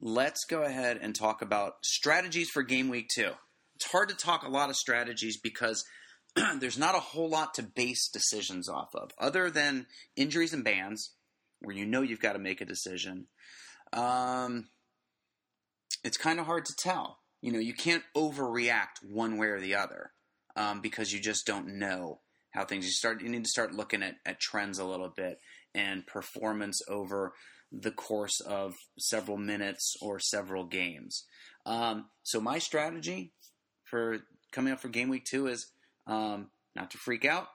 let's 0.00 0.44
go 0.44 0.62
ahead 0.62 0.98
and 1.00 1.14
talk 1.14 1.42
about 1.42 1.74
strategies 1.84 2.50
for 2.50 2.62
game 2.62 2.88
week 2.88 3.08
two. 3.14 3.32
It's 3.76 3.90
hard 3.90 4.08
to 4.08 4.14
talk 4.14 4.44
a 4.44 4.50
lot 4.50 4.70
of 4.70 4.76
strategies 4.76 5.38
because 5.38 5.84
there's 6.58 6.78
not 6.78 6.94
a 6.94 7.00
whole 7.00 7.28
lot 7.28 7.54
to 7.54 7.62
base 7.62 8.08
decisions 8.08 8.68
off 8.68 8.94
of, 8.94 9.10
other 9.18 9.50
than 9.50 9.86
injuries 10.16 10.52
and 10.52 10.64
bans, 10.64 11.12
where 11.60 11.76
you 11.76 11.86
know 11.86 12.02
you've 12.02 12.20
got 12.20 12.32
to 12.32 12.38
make 12.38 12.60
a 12.60 12.66
decision. 12.66 13.26
Um, 13.92 14.68
it's 16.02 16.16
kind 16.16 16.40
of 16.40 16.46
hard 16.46 16.64
to 16.66 16.74
tell. 16.76 17.18
You 17.40 17.52
know, 17.52 17.58
you 17.58 17.74
can't 17.74 18.02
overreact 18.16 19.04
one 19.06 19.36
way 19.36 19.48
or 19.48 19.60
the 19.60 19.74
other 19.74 20.12
um, 20.56 20.80
because 20.80 21.12
you 21.12 21.20
just 21.20 21.46
don't 21.46 21.78
know 21.78 22.20
how 22.50 22.64
things. 22.64 22.84
You 22.84 22.92
start. 22.92 23.22
You 23.22 23.28
need 23.28 23.44
to 23.44 23.50
start 23.50 23.74
looking 23.74 24.02
at, 24.02 24.16
at 24.24 24.40
trends 24.40 24.78
a 24.78 24.84
little 24.84 25.12
bit 25.14 25.38
and 25.74 26.06
performance 26.06 26.80
over 26.88 27.34
the 27.72 27.90
course 27.90 28.40
of 28.40 28.74
several 28.98 29.36
minutes 29.36 29.96
or 30.00 30.18
several 30.20 30.64
games. 30.64 31.24
Um, 31.66 32.06
so 32.22 32.40
my 32.40 32.58
strategy 32.58 33.32
for 33.84 34.18
coming 34.52 34.72
up 34.72 34.80
for 34.80 34.88
game 34.88 35.08
week 35.08 35.24
two 35.24 35.48
is 35.48 35.66
um, 36.06 36.50
not 36.76 36.90
to 36.92 36.98
freak 36.98 37.24
out 37.24 37.48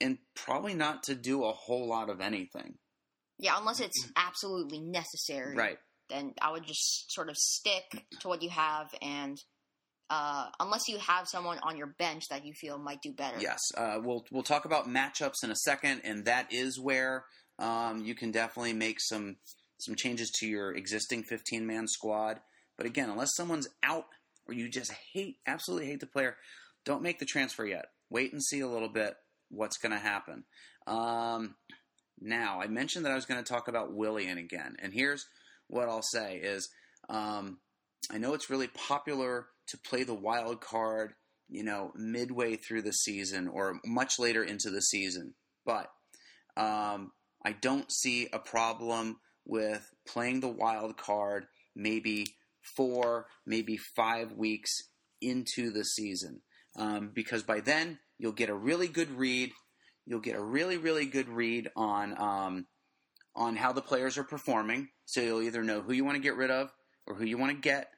and 0.00 0.18
probably 0.34 0.74
not 0.74 1.04
to 1.04 1.14
do 1.14 1.44
a 1.44 1.52
whole 1.52 1.88
lot 1.88 2.10
of 2.10 2.20
anything. 2.20 2.74
Yeah, 3.38 3.56
unless 3.58 3.80
it's 3.80 4.08
absolutely 4.16 4.80
necessary. 4.80 5.54
Right. 5.54 5.78
Then 6.08 6.34
I 6.40 6.52
would 6.52 6.64
just 6.64 7.12
sort 7.12 7.28
of 7.28 7.36
stick 7.36 8.04
to 8.20 8.28
what 8.28 8.42
you 8.42 8.50
have, 8.50 8.94
and 9.02 9.38
uh, 10.08 10.46
unless 10.60 10.88
you 10.88 10.98
have 10.98 11.26
someone 11.26 11.58
on 11.62 11.76
your 11.76 11.88
bench 11.98 12.28
that 12.30 12.44
you 12.44 12.52
feel 12.52 12.78
might 12.78 13.02
do 13.02 13.12
better. 13.12 13.38
Yes. 13.40 13.60
Uh, 13.76 13.98
we'll 14.02 14.24
we'll 14.30 14.42
talk 14.42 14.64
about 14.64 14.88
matchups 14.88 15.42
in 15.42 15.50
a 15.50 15.56
second, 15.56 16.02
and 16.04 16.24
that 16.26 16.52
is 16.52 16.78
where 16.78 17.24
um, 17.58 18.04
you 18.04 18.14
can 18.14 18.30
definitely 18.30 18.72
make 18.72 19.00
some 19.00 19.36
some 19.78 19.94
changes 19.94 20.30
to 20.30 20.46
your 20.46 20.72
existing 20.74 21.24
15 21.24 21.66
man 21.66 21.86
squad. 21.88 22.40
But 22.76 22.86
again, 22.86 23.10
unless 23.10 23.34
someone's 23.34 23.68
out 23.82 24.06
or 24.46 24.54
you 24.54 24.68
just 24.68 24.92
hate 25.12 25.36
absolutely 25.46 25.86
hate 25.86 26.00
the 26.00 26.06
player, 26.06 26.36
don't 26.84 27.02
make 27.02 27.18
the 27.18 27.26
transfer 27.26 27.66
yet. 27.66 27.86
Wait 28.10 28.32
and 28.32 28.42
see 28.42 28.60
a 28.60 28.68
little 28.68 28.88
bit 28.88 29.16
what's 29.50 29.78
going 29.78 29.92
to 29.92 29.98
happen. 29.98 30.44
Um, 30.86 31.56
now, 32.20 32.60
I 32.60 32.68
mentioned 32.68 33.04
that 33.04 33.12
I 33.12 33.16
was 33.16 33.26
going 33.26 33.42
to 33.42 33.52
talk 33.52 33.68
about 33.68 33.92
Willian 33.92 34.38
again, 34.38 34.76
and 34.78 34.92
here's 34.94 35.26
what 35.68 35.88
I'll 35.88 36.02
say: 36.02 36.36
is 36.36 36.68
um, 37.08 37.58
I 38.10 38.18
know 38.18 38.34
it's 38.34 38.50
really 38.50 38.68
popular 38.68 39.46
to 39.68 39.78
play 39.78 40.04
the 40.04 40.14
wild 40.14 40.60
card, 40.60 41.14
you 41.48 41.64
know, 41.64 41.92
midway 41.96 42.56
through 42.56 42.82
the 42.82 42.92
season 42.92 43.48
or 43.48 43.80
much 43.84 44.18
later 44.18 44.42
into 44.42 44.70
the 44.70 44.82
season, 44.82 45.34
but 45.64 45.88
um, 46.56 47.12
I 47.44 47.52
don't 47.52 47.90
see 47.92 48.28
a 48.32 48.38
problem 48.38 49.18
with 49.44 49.90
playing 50.06 50.40
the 50.40 50.48
wild 50.48 50.96
card 50.96 51.46
maybe 51.76 52.26
four, 52.62 53.26
maybe 53.46 53.76
five 53.76 54.32
weeks 54.32 54.72
into 55.20 55.70
the 55.70 55.84
season. 55.84 56.40
Um, 56.78 57.12
because 57.14 57.42
by 57.42 57.60
then 57.60 57.98
you'll 58.18 58.32
get 58.32 58.50
a 58.50 58.54
really 58.54 58.88
good 58.88 59.10
read. 59.10 59.52
You'll 60.06 60.20
get 60.20 60.36
a 60.36 60.42
really, 60.42 60.76
really 60.76 61.06
good 61.06 61.28
read 61.28 61.70
on 61.76 62.20
um, 62.20 62.66
on 63.36 63.54
how 63.54 63.72
the 63.72 63.82
players 63.82 64.18
are 64.18 64.24
performing. 64.24 64.88
So 65.04 65.20
you'll 65.20 65.42
either 65.42 65.62
know 65.62 65.82
who 65.82 65.92
you 65.92 66.04
want 66.04 66.16
to 66.16 66.22
get 66.22 66.36
rid 66.36 66.50
of 66.50 66.72
or 67.06 67.14
who 67.14 67.24
you 67.24 67.38
want 67.38 67.52
to 67.52 67.60
get. 67.60 67.90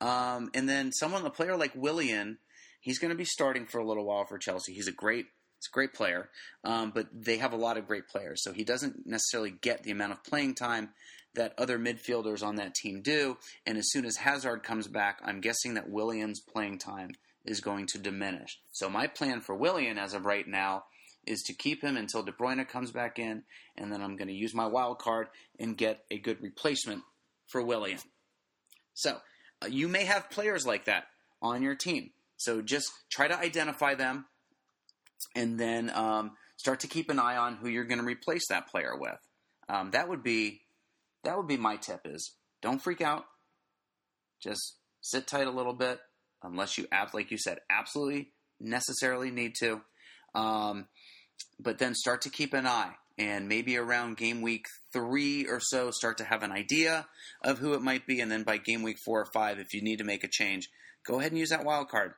Um, 0.00 0.50
and 0.54 0.68
then 0.68 0.90
someone, 0.90 1.24
a 1.24 1.30
player 1.30 1.56
like 1.56 1.72
Willian, 1.76 2.38
he's 2.80 2.98
going 2.98 3.10
to 3.12 3.16
be 3.16 3.24
starting 3.24 3.66
for 3.66 3.78
a 3.78 3.86
little 3.86 4.04
while 4.04 4.24
for 4.24 4.38
Chelsea. 4.38 4.72
He's 4.72 4.88
a 4.88 4.92
great, 4.92 5.26
he's 5.58 5.68
a 5.70 5.74
great 5.74 5.94
player, 5.94 6.30
um, 6.64 6.90
but 6.92 7.06
they 7.12 7.36
have 7.36 7.52
a 7.52 7.56
lot 7.56 7.76
of 7.76 7.86
great 7.86 8.08
players, 8.08 8.42
so 8.42 8.52
he 8.52 8.64
doesn't 8.64 9.06
necessarily 9.06 9.52
get 9.52 9.84
the 9.84 9.92
amount 9.92 10.12
of 10.12 10.24
playing 10.24 10.56
time 10.56 10.88
that 11.34 11.54
other 11.56 11.78
midfielders 11.78 12.42
on 12.44 12.56
that 12.56 12.74
team 12.74 13.00
do. 13.00 13.38
And 13.64 13.78
as 13.78 13.90
soon 13.90 14.04
as 14.04 14.16
Hazard 14.16 14.64
comes 14.64 14.88
back, 14.88 15.20
I'm 15.24 15.40
guessing 15.40 15.74
that 15.74 15.88
Willian's 15.88 16.40
playing 16.40 16.78
time 16.78 17.12
is 17.44 17.60
going 17.60 17.86
to 17.86 17.98
diminish. 17.98 18.58
So 18.72 18.90
my 18.90 19.06
plan 19.06 19.40
for 19.40 19.54
Willian 19.54 19.98
as 19.98 20.14
of 20.14 20.26
right 20.26 20.46
now 20.46 20.84
is 21.26 21.42
to 21.42 21.54
keep 21.54 21.82
him 21.82 21.96
until 21.96 22.22
De 22.22 22.32
Bruyne 22.32 22.66
comes 22.68 22.90
back 22.90 23.18
in, 23.18 23.44
and 23.76 23.92
then 23.92 24.02
I'm 24.02 24.16
going 24.16 24.28
to 24.28 24.34
use 24.34 24.54
my 24.54 24.66
wild 24.66 24.98
card 24.98 25.28
and 25.58 25.76
get 25.76 26.04
a 26.10 26.18
good 26.18 26.42
replacement 26.42 27.02
for 27.46 27.62
Willian. 27.62 27.98
So 28.94 29.18
uh, 29.62 29.66
you 29.68 29.88
may 29.88 30.04
have 30.04 30.30
players 30.30 30.66
like 30.66 30.86
that 30.86 31.04
on 31.40 31.62
your 31.62 31.74
team. 31.74 32.10
So 32.36 32.60
just 32.60 32.90
try 33.10 33.28
to 33.28 33.38
identify 33.38 33.94
them, 33.94 34.26
and 35.36 35.58
then 35.58 35.90
um, 35.90 36.32
start 36.56 36.80
to 36.80 36.88
keep 36.88 37.08
an 37.08 37.18
eye 37.18 37.36
on 37.36 37.56
who 37.56 37.68
you're 37.68 37.84
going 37.84 38.00
to 38.00 38.04
replace 38.04 38.48
that 38.48 38.68
player 38.68 38.96
with. 38.98 39.18
Um, 39.68 39.92
that 39.92 40.08
would 40.08 40.22
be 40.22 40.62
that 41.24 41.36
would 41.36 41.46
be 41.46 41.56
my 41.56 41.76
tip: 41.76 42.00
is 42.04 42.34
don't 42.60 42.82
freak 42.82 43.00
out. 43.00 43.24
Just 44.42 44.76
sit 45.00 45.28
tight 45.28 45.46
a 45.46 45.52
little 45.52 45.72
bit, 45.72 46.00
unless 46.42 46.76
you, 46.76 46.86
like 47.14 47.30
you 47.30 47.38
said, 47.38 47.58
absolutely 47.70 48.32
necessarily 48.58 49.30
need 49.30 49.54
to. 49.60 49.80
Um, 50.34 50.88
but 51.58 51.78
then 51.78 51.94
start 51.94 52.22
to 52.22 52.30
keep 52.30 52.52
an 52.54 52.66
eye, 52.66 52.92
and 53.18 53.48
maybe 53.48 53.76
around 53.76 54.16
game 54.16 54.42
week 54.42 54.66
three 54.92 55.46
or 55.46 55.60
so, 55.60 55.90
start 55.90 56.18
to 56.18 56.24
have 56.24 56.42
an 56.42 56.52
idea 56.52 57.06
of 57.44 57.58
who 57.58 57.74
it 57.74 57.82
might 57.82 58.06
be, 58.06 58.20
and 58.20 58.30
then 58.30 58.42
by 58.42 58.56
game 58.56 58.82
week 58.82 58.98
four 58.98 59.20
or 59.20 59.30
five, 59.32 59.58
if 59.58 59.74
you 59.74 59.82
need 59.82 59.98
to 59.98 60.04
make 60.04 60.24
a 60.24 60.28
change, 60.28 60.68
go 61.06 61.20
ahead 61.20 61.32
and 61.32 61.38
use 61.38 61.50
that 61.50 61.64
wild 61.64 61.88
card 61.88 62.14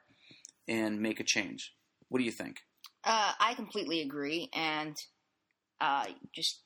and 0.69 1.01
make 1.01 1.21
a 1.21 1.25
change. 1.25 1.73
What 2.09 2.19
do 2.19 2.25
you 2.25 2.33
think? 2.33 2.59
Uh, 3.05 3.33
I 3.39 3.55
completely 3.55 4.01
agree, 4.01 4.49
and 4.55 4.97
uh, 5.81 6.07
just 6.35 6.63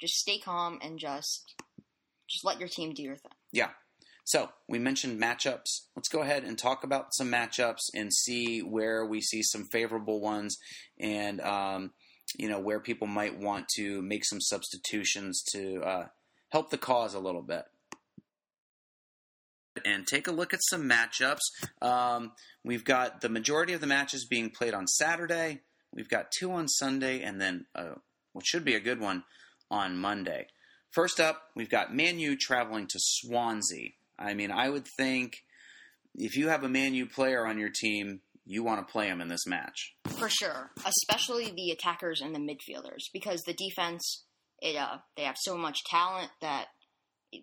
just 0.00 0.14
stay 0.14 0.38
calm 0.38 0.78
and 0.82 0.98
just 0.98 1.54
just 2.28 2.44
let 2.44 2.58
your 2.60 2.68
team 2.68 2.92
do 2.94 3.02
your 3.02 3.16
thing. 3.16 3.32
Yeah. 3.52 3.70
So 4.24 4.48
we 4.68 4.78
mentioned 4.78 5.20
matchups. 5.20 5.82
Let's 5.94 6.08
go 6.08 6.20
ahead 6.20 6.44
and 6.44 6.58
talk 6.58 6.82
about 6.82 7.14
some 7.14 7.30
matchups 7.30 7.90
and 7.94 8.12
see 8.12 8.60
where 8.60 9.04
we 9.04 9.20
see 9.20 9.42
some 9.42 9.66
favorable 9.70 10.20
ones, 10.20 10.56
and 10.98 11.42
um, 11.42 11.92
you 12.38 12.48
know 12.48 12.58
where 12.58 12.80
people 12.80 13.06
might 13.06 13.38
want 13.38 13.68
to 13.76 14.00
make 14.00 14.24
some 14.24 14.40
substitutions 14.40 15.42
to 15.52 15.82
uh, 15.82 16.06
help 16.48 16.70
the 16.70 16.78
cause 16.78 17.12
a 17.14 17.20
little 17.20 17.42
bit. 17.42 17.64
And 19.84 20.06
take 20.06 20.26
a 20.26 20.32
look 20.32 20.54
at 20.54 20.60
some 20.62 20.88
matchups. 20.88 21.40
Um, 21.82 22.32
we've 22.64 22.84
got 22.84 23.20
the 23.20 23.28
majority 23.28 23.74
of 23.74 23.80
the 23.80 23.86
matches 23.86 24.24
being 24.24 24.50
played 24.50 24.72
on 24.72 24.86
Saturday. 24.86 25.60
We've 25.92 26.08
got 26.08 26.30
two 26.30 26.50
on 26.52 26.68
Sunday, 26.68 27.22
and 27.22 27.40
then 27.40 27.66
uh, 27.74 27.96
what 28.32 28.46
should 28.46 28.64
be 28.64 28.74
a 28.74 28.80
good 28.80 29.00
one 29.00 29.24
on 29.70 29.98
Monday. 29.98 30.46
First 30.92 31.20
up, 31.20 31.42
we've 31.54 31.68
got 31.68 31.94
Manu 31.94 32.36
traveling 32.36 32.86
to 32.86 32.98
Swansea. 32.98 33.90
I 34.18 34.34
mean, 34.34 34.50
I 34.50 34.68
would 34.68 34.86
think 34.96 35.36
if 36.14 36.36
you 36.36 36.48
have 36.48 36.64
a 36.64 36.68
Manu 36.68 37.06
player 37.06 37.46
on 37.46 37.58
your 37.58 37.70
team, 37.70 38.20
you 38.46 38.62
want 38.62 38.86
to 38.86 38.92
play 38.92 39.06
him 39.06 39.20
in 39.20 39.28
this 39.28 39.46
match. 39.46 39.94
For 40.06 40.28
sure, 40.28 40.70
especially 40.84 41.50
the 41.50 41.70
attackers 41.70 42.20
and 42.20 42.34
the 42.34 42.38
midfielders, 42.38 43.04
because 43.12 43.42
the 43.42 43.54
defense, 43.54 44.24
it 44.60 44.76
uh, 44.76 44.98
they 45.16 45.22
have 45.22 45.36
so 45.38 45.56
much 45.56 45.78
talent 45.84 46.30
that 46.40 46.66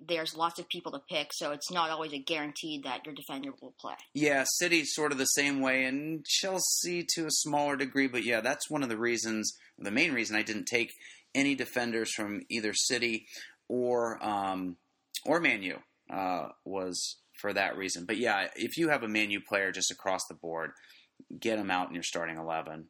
there's 0.07 0.35
lots 0.35 0.59
of 0.59 0.69
people 0.69 0.91
to 0.93 1.01
pick, 1.09 1.31
so 1.33 1.51
it's 1.51 1.71
not 1.71 1.89
always 1.89 2.13
a 2.13 2.19
guaranteed 2.19 2.83
that 2.83 3.05
your 3.05 3.13
defender 3.13 3.51
will 3.61 3.73
play. 3.79 3.95
Yeah, 4.13 4.45
City's 4.57 4.93
sort 4.93 5.11
of 5.11 5.17
the 5.17 5.25
same 5.25 5.59
way, 5.59 5.83
and 5.83 6.23
Chelsea 6.25 7.05
to 7.15 7.25
a 7.25 7.31
smaller 7.31 7.75
degree, 7.75 8.07
but 8.07 8.23
yeah, 8.23 8.39
that's 8.39 8.69
one 8.69 8.83
of 8.83 8.89
the 8.89 8.97
reasons, 8.97 9.51
the 9.77 9.91
main 9.91 10.13
reason 10.13 10.37
I 10.37 10.43
didn't 10.43 10.67
take 10.67 10.91
any 11.35 11.55
defenders 11.55 12.13
from 12.13 12.41
either 12.49 12.73
City 12.73 13.25
or 13.67 14.23
um, 14.25 14.77
or 15.25 15.39
Manu 15.39 15.77
uh, 16.11 16.49
was 16.65 17.17
for 17.39 17.53
that 17.53 17.77
reason. 17.77 18.05
But 18.05 18.17
yeah, 18.17 18.47
if 18.55 18.77
you 18.77 18.89
have 18.89 19.03
a 19.03 19.07
Manu 19.07 19.39
player 19.39 19.71
just 19.71 19.91
across 19.91 20.25
the 20.27 20.35
board, 20.35 20.71
get 21.39 21.59
him 21.59 21.71
out 21.71 21.89
in 21.89 21.95
your 21.95 22.03
starting 22.03 22.37
eleven. 22.37 22.87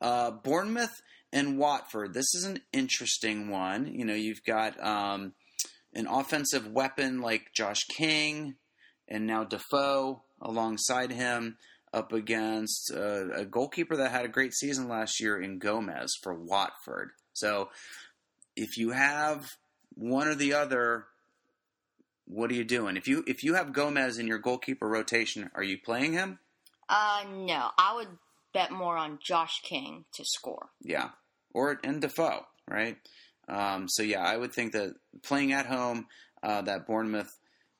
Uh, 0.00 0.30
Bournemouth 0.30 1.02
and 1.32 1.58
Watford. 1.58 2.14
This 2.14 2.34
is 2.34 2.44
an 2.44 2.60
interesting 2.72 3.50
one. 3.50 3.86
You 3.86 4.04
know, 4.04 4.14
you've 4.14 4.44
got 4.46 4.82
um, 4.84 5.34
an 5.94 6.06
offensive 6.06 6.66
weapon 6.66 7.20
like 7.20 7.52
Josh 7.54 7.84
King, 7.84 8.54
and 9.08 9.26
now 9.26 9.44
Defoe 9.44 10.22
alongside 10.40 11.12
him 11.12 11.56
up 11.92 12.12
against 12.12 12.92
uh, 12.94 13.30
a 13.32 13.44
goalkeeper 13.44 13.96
that 13.96 14.12
had 14.12 14.24
a 14.24 14.28
great 14.28 14.54
season 14.54 14.88
last 14.88 15.20
year 15.20 15.40
in 15.40 15.58
Gomes 15.58 16.12
for 16.22 16.32
Watford. 16.32 17.10
So 17.32 17.68
if 18.56 18.76
you 18.76 18.90
have 18.90 19.44
one 19.94 20.28
or 20.28 20.34
the 20.34 20.54
other, 20.54 21.06
what 22.30 22.50
are 22.50 22.54
you 22.54 22.64
doing? 22.64 22.96
If 22.96 23.08
you 23.08 23.24
if 23.26 23.42
you 23.42 23.54
have 23.54 23.72
Gomes 23.72 24.18
in 24.18 24.26
your 24.26 24.38
goalkeeper 24.38 24.88
rotation, 24.88 25.50
are 25.54 25.62
you 25.62 25.78
playing 25.78 26.12
him? 26.12 26.38
Uh, 26.88 27.24
no, 27.28 27.70
I 27.76 27.94
would 27.96 28.08
bet 28.54 28.70
more 28.70 28.96
on 28.96 29.18
Josh 29.22 29.60
King 29.62 30.04
to 30.14 30.24
score. 30.24 30.70
Yeah, 30.80 31.10
or 31.52 31.80
and 31.82 32.00
Defoe, 32.00 32.46
right? 32.68 32.96
Um, 33.48 33.88
so 33.88 34.02
yeah, 34.02 34.22
I 34.22 34.36
would 34.36 34.52
think 34.52 34.72
that 34.72 34.94
playing 35.22 35.52
at 35.52 35.66
home, 35.66 36.06
uh, 36.42 36.62
that 36.62 36.86
Bournemouth 36.86 37.36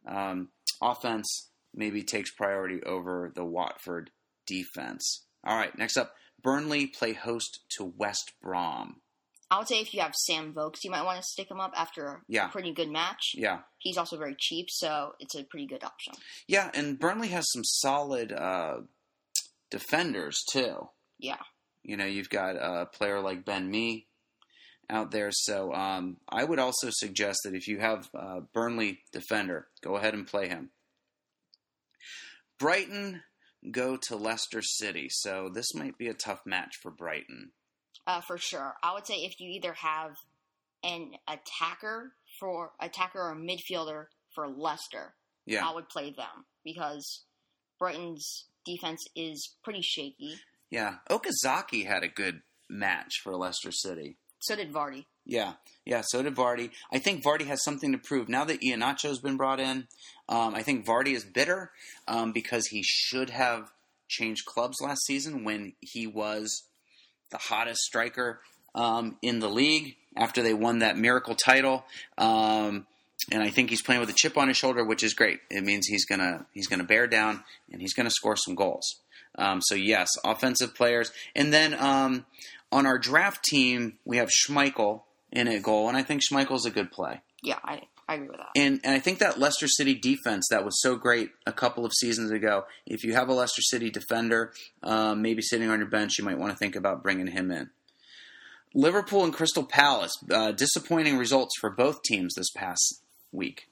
um, 0.07 0.49
offense 0.83 1.51
maybe 1.73 2.03
takes 2.03 2.33
priority 2.33 2.83
over 2.83 3.33
the 3.35 3.45
Watford 3.45 4.11
defense. 4.47 5.25
All 5.45 5.57
right, 5.57 5.77
next 5.79 5.97
up, 5.97 6.15
Burnley 6.43 6.87
play 6.87 7.13
host 7.13 7.61
to 7.77 7.85
West 7.85 8.33
Brom. 8.43 8.97
I 9.51 9.59
would 9.59 9.67
say 9.67 9.81
if 9.81 9.93
you 9.93 10.01
have 10.01 10.15
Sam 10.15 10.53
Vokes, 10.53 10.85
you 10.85 10.91
might 10.91 11.05
want 11.05 11.21
to 11.21 11.27
stick 11.27 11.51
him 11.51 11.61
up 11.61 11.73
after 11.77 12.23
a 12.33 12.49
pretty 12.49 12.73
good 12.73 12.89
match. 12.91 13.33
Yeah. 13.35 13.61
He's 13.79 13.97
also 13.97 14.17
very 14.17 14.37
cheap, 14.39 14.69
so 14.71 15.15
it's 15.19 15.35
a 15.35 15.43
pretty 15.43 15.67
good 15.67 15.83
option. 15.83 16.15
Yeah, 16.47 16.71
and 16.73 16.99
Burnley 16.99 17.29
has 17.29 17.51
some 17.51 17.65
solid 17.65 18.33
uh, 18.33 18.83
defenders 19.71 20.45
too. 20.53 20.89
Yeah. 21.19 21.39
You 21.83 21.97
know, 21.97 22.05
you've 22.05 22.31
got 22.31 22.57
a 22.57 22.87
player 22.87 23.21
like 23.21 23.45
Ben 23.45 23.71
Mee 23.71 24.07
out 24.89 25.11
there, 25.11 25.31
so 25.33 25.73
um, 25.73 26.19
I 26.29 26.45
would 26.45 26.59
also 26.59 26.89
suggest 26.91 27.41
that 27.45 27.55
if 27.55 27.67
you 27.67 27.81
have 27.81 28.09
a 28.15 28.43
Burnley 28.53 29.01
defender, 29.13 29.67
go 29.83 29.97
ahead 29.97 30.15
and 30.15 30.27
play 30.27 30.49
him. 30.49 30.71
Brighton 32.59 33.23
go 33.71 33.97
to 33.97 34.17
Leicester 34.17 34.63
City, 34.63 35.09
so 35.11 35.51
this 35.53 35.75
might 35.75 35.99
be 35.99 36.09
a 36.09 36.15
tough 36.15 36.41
match 36.47 36.77
for 36.81 36.91
Brighton. 36.91 37.51
Uh, 38.07 38.21
for 38.21 38.39
sure. 38.39 38.75
I 38.83 38.95
would 38.95 39.07
say 39.07 39.17
if 39.17 39.39
you 39.41 39.51
either 39.51 39.73
have 39.75 40.17
an 40.83 41.13
attacker 41.29 42.13
for 42.41 42.73
attacker 42.81 43.21
or 43.21 43.37
midfielder 43.37 44.07
for 44.35 44.49
Leicester, 44.49 45.15
Yeah, 45.47 45.67
I 45.69 45.75
would 45.75 45.89
play 45.89 46.11
them 46.11 46.47
because 46.65 47.23
Brighton's 47.79 48.47
defense 48.65 49.05
is 49.15 49.55
pretty 49.63 49.83
shaky. 49.83 50.37
yeah. 50.71 50.97
Okazaki 51.11 51.87
had 51.87 52.03
a 52.03 52.09
good 52.09 52.43
match 52.69 53.21
for 53.23 53.37
Leicester 53.37 53.73
City. 53.73 54.17
So 54.41 54.57
did 54.57 54.73
Vardy. 54.73 55.05
Yeah, 55.27 55.53
yeah. 55.85 56.03
So 56.05 56.23
did 56.23 56.35
Vardy. 56.35 56.71
I 56.93 56.99
think 56.99 57.23
Vardy 57.23 57.47
has 57.47 57.63
something 57.63 57.93
to 57.93 57.99
prove 57.99 58.29
now 58.29 58.45
that 58.47 58.63
Iheanacho's 58.63 59.19
been 59.21 59.37
brought 59.37 59.61
in. 59.61 59.87
Um, 60.29 60.55
I 60.55 60.63
think 60.63 60.87
Vardy 60.87 61.15
is 61.15 61.25
bitter 61.25 61.73
um, 62.09 62.33
because 62.33 62.67
he 62.69 62.83
should 62.83 63.31
have 63.31 63.71
changed 64.09 64.47
clubs 64.47 64.79
last 64.81 65.05
season 65.07 65.45
when 65.45 65.75
he 65.81 66.07
was 66.07 66.65
the 67.31 67.39
hottest 67.39 67.81
striker 67.81 68.41
um, 68.75 69.17
in 69.23 69.41
the 69.41 69.49
league 69.49 69.97
after 70.17 70.43
they 70.43 70.55
won 70.55 70.81
that 70.81 70.97
miracle 70.97 71.35
title. 71.35 71.85
Um, 72.19 72.87
and 73.31 73.43
I 73.43 73.51
think 73.51 73.71
he's 73.71 73.83
playing 73.83 74.01
with 74.01 74.11
a 74.11 74.15
chip 74.15 74.37
on 74.37 74.49
his 74.49 74.57
shoulder, 74.57 74.85
which 74.85 75.03
is 75.03 75.15
great. 75.15 75.41
It 75.51 75.63
means 75.63 75.87
he's 75.87 76.05
gonna 76.05 76.47
he's 76.53 76.67
gonna 76.67 76.85
bear 76.85 77.07
down 77.07 77.45
and 77.71 77.81
he's 77.81 77.95
gonna 77.95 78.11
score 78.11 78.37
some 78.37 78.55
goals. 78.55 79.01
Um, 79.37 79.61
so 79.63 79.75
yes, 79.75 80.09
offensive 80.25 80.75
players, 80.75 81.13
and 81.37 81.53
then 81.53 81.75
um, 81.75 82.27
on 82.73 82.87
our 82.87 82.99
draft 82.99 83.45
team 83.45 83.99
we 84.05 84.17
have 84.17 84.29
Schmeichel 84.29 85.03
in 85.31 85.49
a 85.49 85.61
goal, 85.61 85.89
and 85.89 85.97
I 85.97 86.03
think 86.03 86.23
Schmeichel's 86.23 86.67
a 86.67 86.71
good 86.71 86.91
play. 86.91 87.21
Yeah, 87.43 87.59
I, 87.63 87.83
I 88.11 88.15
agree 88.15 88.29
with 88.29 88.39
that. 88.39 88.49
And 88.57 88.81
and 88.83 88.93
I 88.95 88.99
think 88.99 89.21
that 89.21 89.39
Leicester 89.39 89.69
City 89.69 89.95
defense 89.95 90.49
that 90.51 90.65
was 90.65 90.81
so 90.81 90.97
great 90.97 91.31
a 91.47 91.53
couple 91.53 91.85
of 91.87 91.93
seasons 91.95 92.33
ago. 92.33 92.65
If 92.85 93.05
you 93.05 93.15
have 93.15 93.29
a 93.29 93.33
Leicester 93.33 93.63
City 93.63 93.89
defender, 93.89 94.53
um, 94.83 95.23
maybe 95.23 95.43
sitting 95.43 95.71
on 95.71 95.79
your 95.79 95.89
bench, 95.89 96.19
you 96.19 96.25
might 96.25 96.39
want 96.39 96.53
to 96.53 96.59
think 96.59 96.75
about 96.75 97.03
bringing 97.05 97.29
him 97.29 97.51
in. 97.53 97.71
Liverpool 98.75 99.25
and 99.25 99.33
Crystal 99.33 99.65
Palace, 99.65 100.13
uh, 100.33 100.53
disappointing 100.53 101.19
results 101.19 101.57
for 101.61 101.71
both 101.71 102.03
teams 102.03 102.35
this 102.35 102.51
past 102.51 103.01
week. 103.33 103.69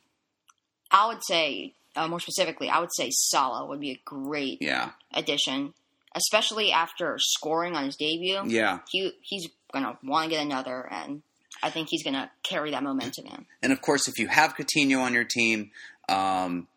I 0.91 1.09
would 1.09 1.23
say, 1.25 1.75
uh, 1.97 2.07
more 2.09 2.21
specifically, 2.21 2.69
I 2.69 2.79
would 2.81 2.95
say 2.95 3.11
Salah 3.11 3.67
would 3.67 3.81
be 3.81 3.91
a 3.91 4.01
great 4.05 4.63
Yeah, 4.63 4.91
addition, 5.13 5.75
especially 6.15 6.71
after 6.73 7.17
scoring 7.19 7.75
on 7.77 7.85
his 7.85 7.97
debut. 7.97 8.43
yeah. 8.47 8.81
He 8.91 9.13
he's 9.21 9.49
gonna 9.73 9.99
want 10.05 10.25
to 10.25 10.31
get 10.31 10.45
another, 10.45 10.89
and 10.93 11.23
I 11.63 11.71
think 11.71 11.89
he's 11.91 12.03
gonna 12.03 12.31
carry 12.43 12.71
that 12.73 12.83
momentum 12.83 13.27
in. 13.27 13.47
And 13.63 13.73
of 13.73 13.81
course, 13.81 14.09
if 14.09 14.19
you 14.19 14.29
have 14.29 14.55
Coutinho 14.57 15.01
on 15.01 15.15
your 15.15 15.25
team, 15.25 15.71
um, 16.09 16.69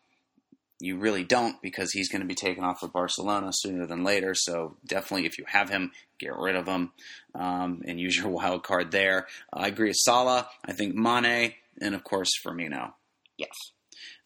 you 0.82 0.96
really 0.96 1.22
don't 1.22 1.62
because 1.62 1.92
he's 1.92 2.08
going 2.08 2.22
to 2.22 2.26
be 2.26 2.34
taken 2.34 2.64
off 2.64 2.80
for 2.80 2.88
Barcelona 2.88 3.50
sooner 3.52 3.86
than 3.86 4.02
later. 4.02 4.34
So 4.34 4.76
definitely, 4.84 5.26
if 5.26 5.38
you 5.38 5.44
have 5.46 5.70
him, 5.70 5.92
get 6.18 6.36
rid 6.36 6.56
of 6.56 6.66
him 6.66 6.90
um, 7.36 7.82
and 7.86 8.00
use 8.00 8.16
your 8.16 8.28
wild 8.30 8.64
card 8.64 8.90
there. 8.90 9.28
I 9.52 9.68
agree 9.68 9.88
with 9.88 9.96
Salah. 9.96 10.48
I 10.64 10.72
think 10.72 10.96
Mane, 10.96 11.54
and 11.80 11.94
of 11.94 12.02
course 12.02 12.30
Firmino. 12.44 12.94
Yes. 13.38 13.54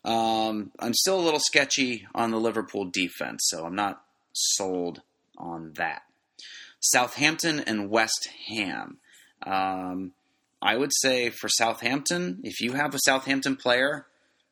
Um, 0.03 0.73
I'm 0.79 0.95
still 0.95 1.21
a 1.21 1.21
little 1.21 1.41
sketchy 1.41 2.07
on 2.15 2.31
the 2.31 2.41
Liverpool 2.41 2.87
defense, 2.87 3.43
so 3.49 3.67
I'm 3.67 3.75
not 3.75 4.03
sold 4.33 5.03
on 5.37 5.73
that. 5.75 6.03
Southampton 6.81 7.61
and 7.61 7.91
West 7.91 8.31
Ham. 8.49 8.97
Um, 9.43 10.13
I 10.63 10.77
would 10.77 10.91
say 11.03 11.31
for 11.31 11.49
Southampton, 11.49 12.41
if 12.43 12.61
you 12.61 12.73
have 12.73 12.95
a 12.95 12.99
Southampton 13.05 13.57
player, 13.57 14.07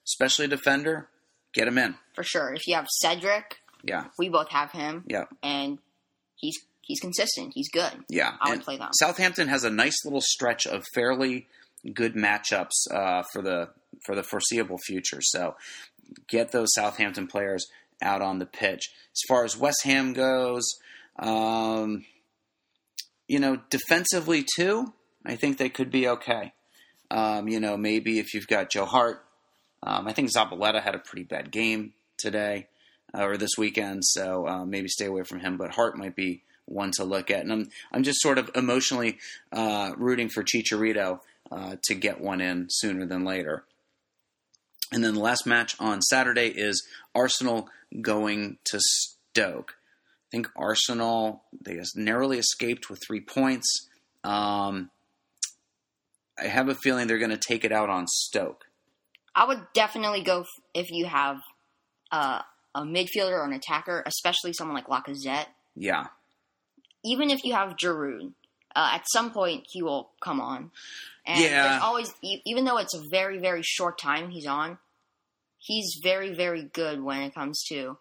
especially 0.07 0.45
a 0.47 0.49
defender, 0.49 1.09
get 1.55 1.67
him 1.69 1.79
in. 1.79 1.95
For 2.15 2.23
sure. 2.23 2.53
If 2.55 2.67
you 2.67 2.75
have 2.75 2.87
Cedric, 3.03 3.59
Yeah, 3.83 4.05
we 4.19 4.29
both 4.29 4.49
have 4.51 4.71
him, 4.73 5.05
yeah, 5.09 5.25
and 5.43 5.79
he's 6.37 6.57
he's 6.83 7.01
consistent. 7.01 7.53
He's 7.55 7.69
good. 7.71 7.93
yeah. 8.11 8.33
I 8.41 8.51
would 8.51 8.55
And 8.57 8.63
play 8.65 8.77
them. 8.77 8.91
Southampton 8.99 9.49
has 9.49 9.65
a 9.65 9.71
nice 9.71 9.97
little 10.05 10.21
stretch 10.23 10.67
of 10.67 10.85
fairly 10.95 11.47
good 11.93 12.15
matchups 12.15 12.87
uh, 12.93 13.23
for 13.33 13.41
the 13.43 13.71
for 14.05 14.15
the 14.15 14.23
foreseeable 14.23 14.79
future. 14.87 15.21
So 15.23 15.57
get 16.29 16.53
those 16.53 16.69
Southampton 16.75 17.27
players 17.27 17.67
out 18.03 18.21
on 18.21 18.39
the 18.39 18.47
pitch. 18.47 18.91
As 19.13 19.21
far 19.29 19.45
as 19.45 19.57
West 19.57 19.83
Ham 19.85 20.13
goes, 20.13 20.63
um, 21.19 22.05
you 23.29 23.39
know, 23.39 23.59
defensively 23.71 24.45
too, 24.57 24.93
I 25.25 25.37
think 25.37 25.59
they 25.59 25.69
could 25.69 25.91
be 25.91 26.09
okay. 26.09 26.53
Um, 27.11 27.49
you 27.49 27.61
know, 27.61 27.77
maybe 27.77 28.19
if 28.19 28.35
you've 28.35 28.49
got 28.49 28.71
Joe 28.71 28.85
Hart, 28.85 29.25
um, 29.83 30.07
I 30.07 30.13
think 30.13 30.31
Zabaleta 30.31 30.83
had 30.83 30.95
a 30.95 30.99
pretty 30.99 31.25
bad 31.25 31.51
game 31.51 31.93
today 32.19 32.69
uh, 33.17 33.25
or 33.25 33.37
this 33.37 33.53
weekend, 33.59 34.05
so 34.05 34.47
uh, 34.49 34.65
maybe 34.65 34.89
stay 34.89 35.07
away 35.07 35.23
from 35.23 35.41
him. 35.41 35.57
But 35.57 35.73
Hart 35.73 35.97
might 35.97 36.17
be 36.17 36.43
one 36.67 36.91
to 36.97 37.05
look 37.05 37.31
at, 37.31 37.41
and 37.41 37.53
I'm 37.53 37.69
I'm 37.93 38.03
just 38.03 38.21
sort 38.21 38.39
of 38.39 38.51
emotionally 38.55 39.19
uh, 39.53 39.93
rooting 39.97 40.29
for 40.29 40.43
Chicharito 40.43 41.21
uh, 41.53 41.77
to 41.85 41.95
get 41.95 42.21
one 42.21 42.41
in 42.41 42.67
sooner 42.71 43.07
than 43.07 43.25
later. 43.25 43.65
And 44.93 45.05
then 45.05 45.15
the 45.15 45.21
last 45.21 45.47
match 45.47 45.77
on 45.81 46.03
Saturday 46.03 46.49
is 46.49 46.87
Arsenal 47.15 47.69
going 48.01 48.59
to 48.65 48.81
Stoke. 48.81 49.77
I 50.29 50.29
think 50.31 50.49
Arsenal 50.57 51.43
they 51.61 51.81
narrowly 51.95 52.39
escaped 52.39 52.89
with 52.89 53.01
three 53.07 53.21
points. 53.21 53.89
Um, 54.23 54.91
I 56.39 56.47
have 56.49 56.69
a 56.69 56.75
feeling 56.75 57.07
they're 57.07 57.19
going 57.19 57.31
to 57.31 57.37
take 57.39 57.65
it 57.65 57.73
out 57.73 57.89
on 57.91 58.07
Stoke. 58.09 58.65
I 59.35 59.47
would 59.47 59.63
definitely 59.75 60.23
go 60.23 60.41
f- 60.41 60.47
if 60.75 60.91
you 60.91 61.07
have 61.07 61.37
uh, 62.13 62.43
a 62.75 62.83
midfielder 62.83 63.33
or 63.33 63.45
an 63.45 63.53
attacker, 63.53 64.03
especially 64.07 64.53
someone 64.53 64.77
like 64.77 64.87
Lacazette. 64.87 65.47
Yeah, 65.77 66.07
Even 67.05 67.31
if 67.31 67.45
you 67.45 67.53
have 67.53 67.77
Giroud, 67.77 68.33
uh, 68.77 68.91
at 68.95 69.05
some 69.13 69.33
point 69.33 69.65
he 69.71 69.83
will 69.83 70.11
come 70.23 70.41
on. 70.41 70.71
And 71.27 71.41
Yeah. 71.41 71.63
there's 71.69 71.83
always, 71.83 72.15
even 72.23 72.65
though 72.65 72.79
it's 72.79 72.95
a 72.95 73.03
very 73.11 73.39
very 73.39 73.63
short 73.65 73.99
time 73.99 74.31
he's 74.31 74.47
on, 74.47 74.79
he's 75.59 75.99
very 76.03 76.33
very 76.35 76.63
good 76.63 77.03
when 77.03 77.23
it 77.23 77.35
comes 77.35 77.63
to 77.71 77.99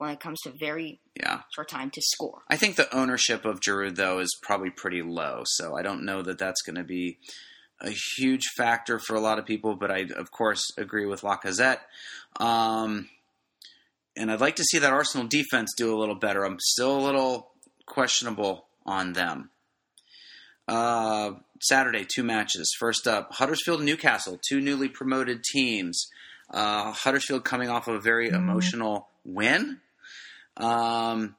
when 0.00 0.10
it 0.10 0.18
comes 0.18 0.40
to 0.40 0.52
very 0.58 0.98
yeah. 1.14 1.42
short 1.54 1.68
time 1.68 1.90
to 1.90 2.00
score. 2.00 2.40
I 2.48 2.56
think 2.56 2.76
the 2.76 2.92
ownership 2.96 3.44
of 3.44 3.60
Giroud 3.60 3.96
though 3.96 4.18
is 4.18 4.34
probably 4.42 4.70
pretty 4.70 5.02
low, 5.02 5.42
so 5.44 5.76
I 5.76 5.82
don't 5.82 6.06
know 6.06 6.22
that 6.22 6.38
that's 6.38 6.62
going 6.62 6.76
to 6.76 6.84
be 6.84 7.18
a 7.82 7.90
huge 8.16 8.44
factor 8.56 8.98
for 8.98 9.14
a 9.14 9.20
lot 9.20 9.38
of 9.38 9.44
people. 9.44 9.76
But 9.76 9.90
I, 9.90 10.06
of 10.16 10.30
course, 10.30 10.62
agree 10.78 11.04
with 11.04 11.20
Lacazette. 11.20 11.80
Um, 12.36 13.10
and 14.16 14.32
I'd 14.32 14.40
like 14.40 14.56
to 14.56 14.64
see 14.64 14.78
that 14.78 14.90
Arsenal 14.90 15.26
defense 15.26 15.74
do 15.76 15.94
a 15.94 16.00
little 16.00 16.14
better. 16.14 16.44
I'm 16.44 16.58
still 16.60 16.98
a 16.98 17.04
little 17.04 17.50
questionable 17.84 18.64
on 18.86 19.12
them. 19.12 19.50
Uh, 20.66 21.32
Saturday, 21.60 22.06
two 22.10 22.22
matches. 22.22 22.74
First 22.78 23.06
up, 23.06 23.34
Huddersfield 23.34 23.80
and 23.80 23.86
Newcastle, 23.86 24.40
two 24.48 24.62
newly 24.62 24.88
promoted 24.88 25.44
teams. 25.44 26.06
Uh, 26.48 26.92
Huddersfield 26.92 27.44
coming 27.44 27.68
off 27.68 27.86
of 27.86 27.96
a 27.96 28.00
very 28.00 28.30
emotional 28.30 29.08
win 29.26 29.80
um, 30.60 31.36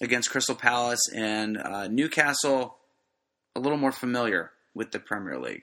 against 0.00 0.30
Crystal 0.30 0.54
Palace, 0.54 1.08
and 1.14 1.58
uh, 1.58 1.88
Newcastle 1.88 2.76
a 3.54 3.60
little 3.60 3.78
more 3.78 3.92
familiar 3.92 4.50
with 4.74 4.92
the 4.92 4.98
Premier 4.98 5.38
League. 5.38 5.62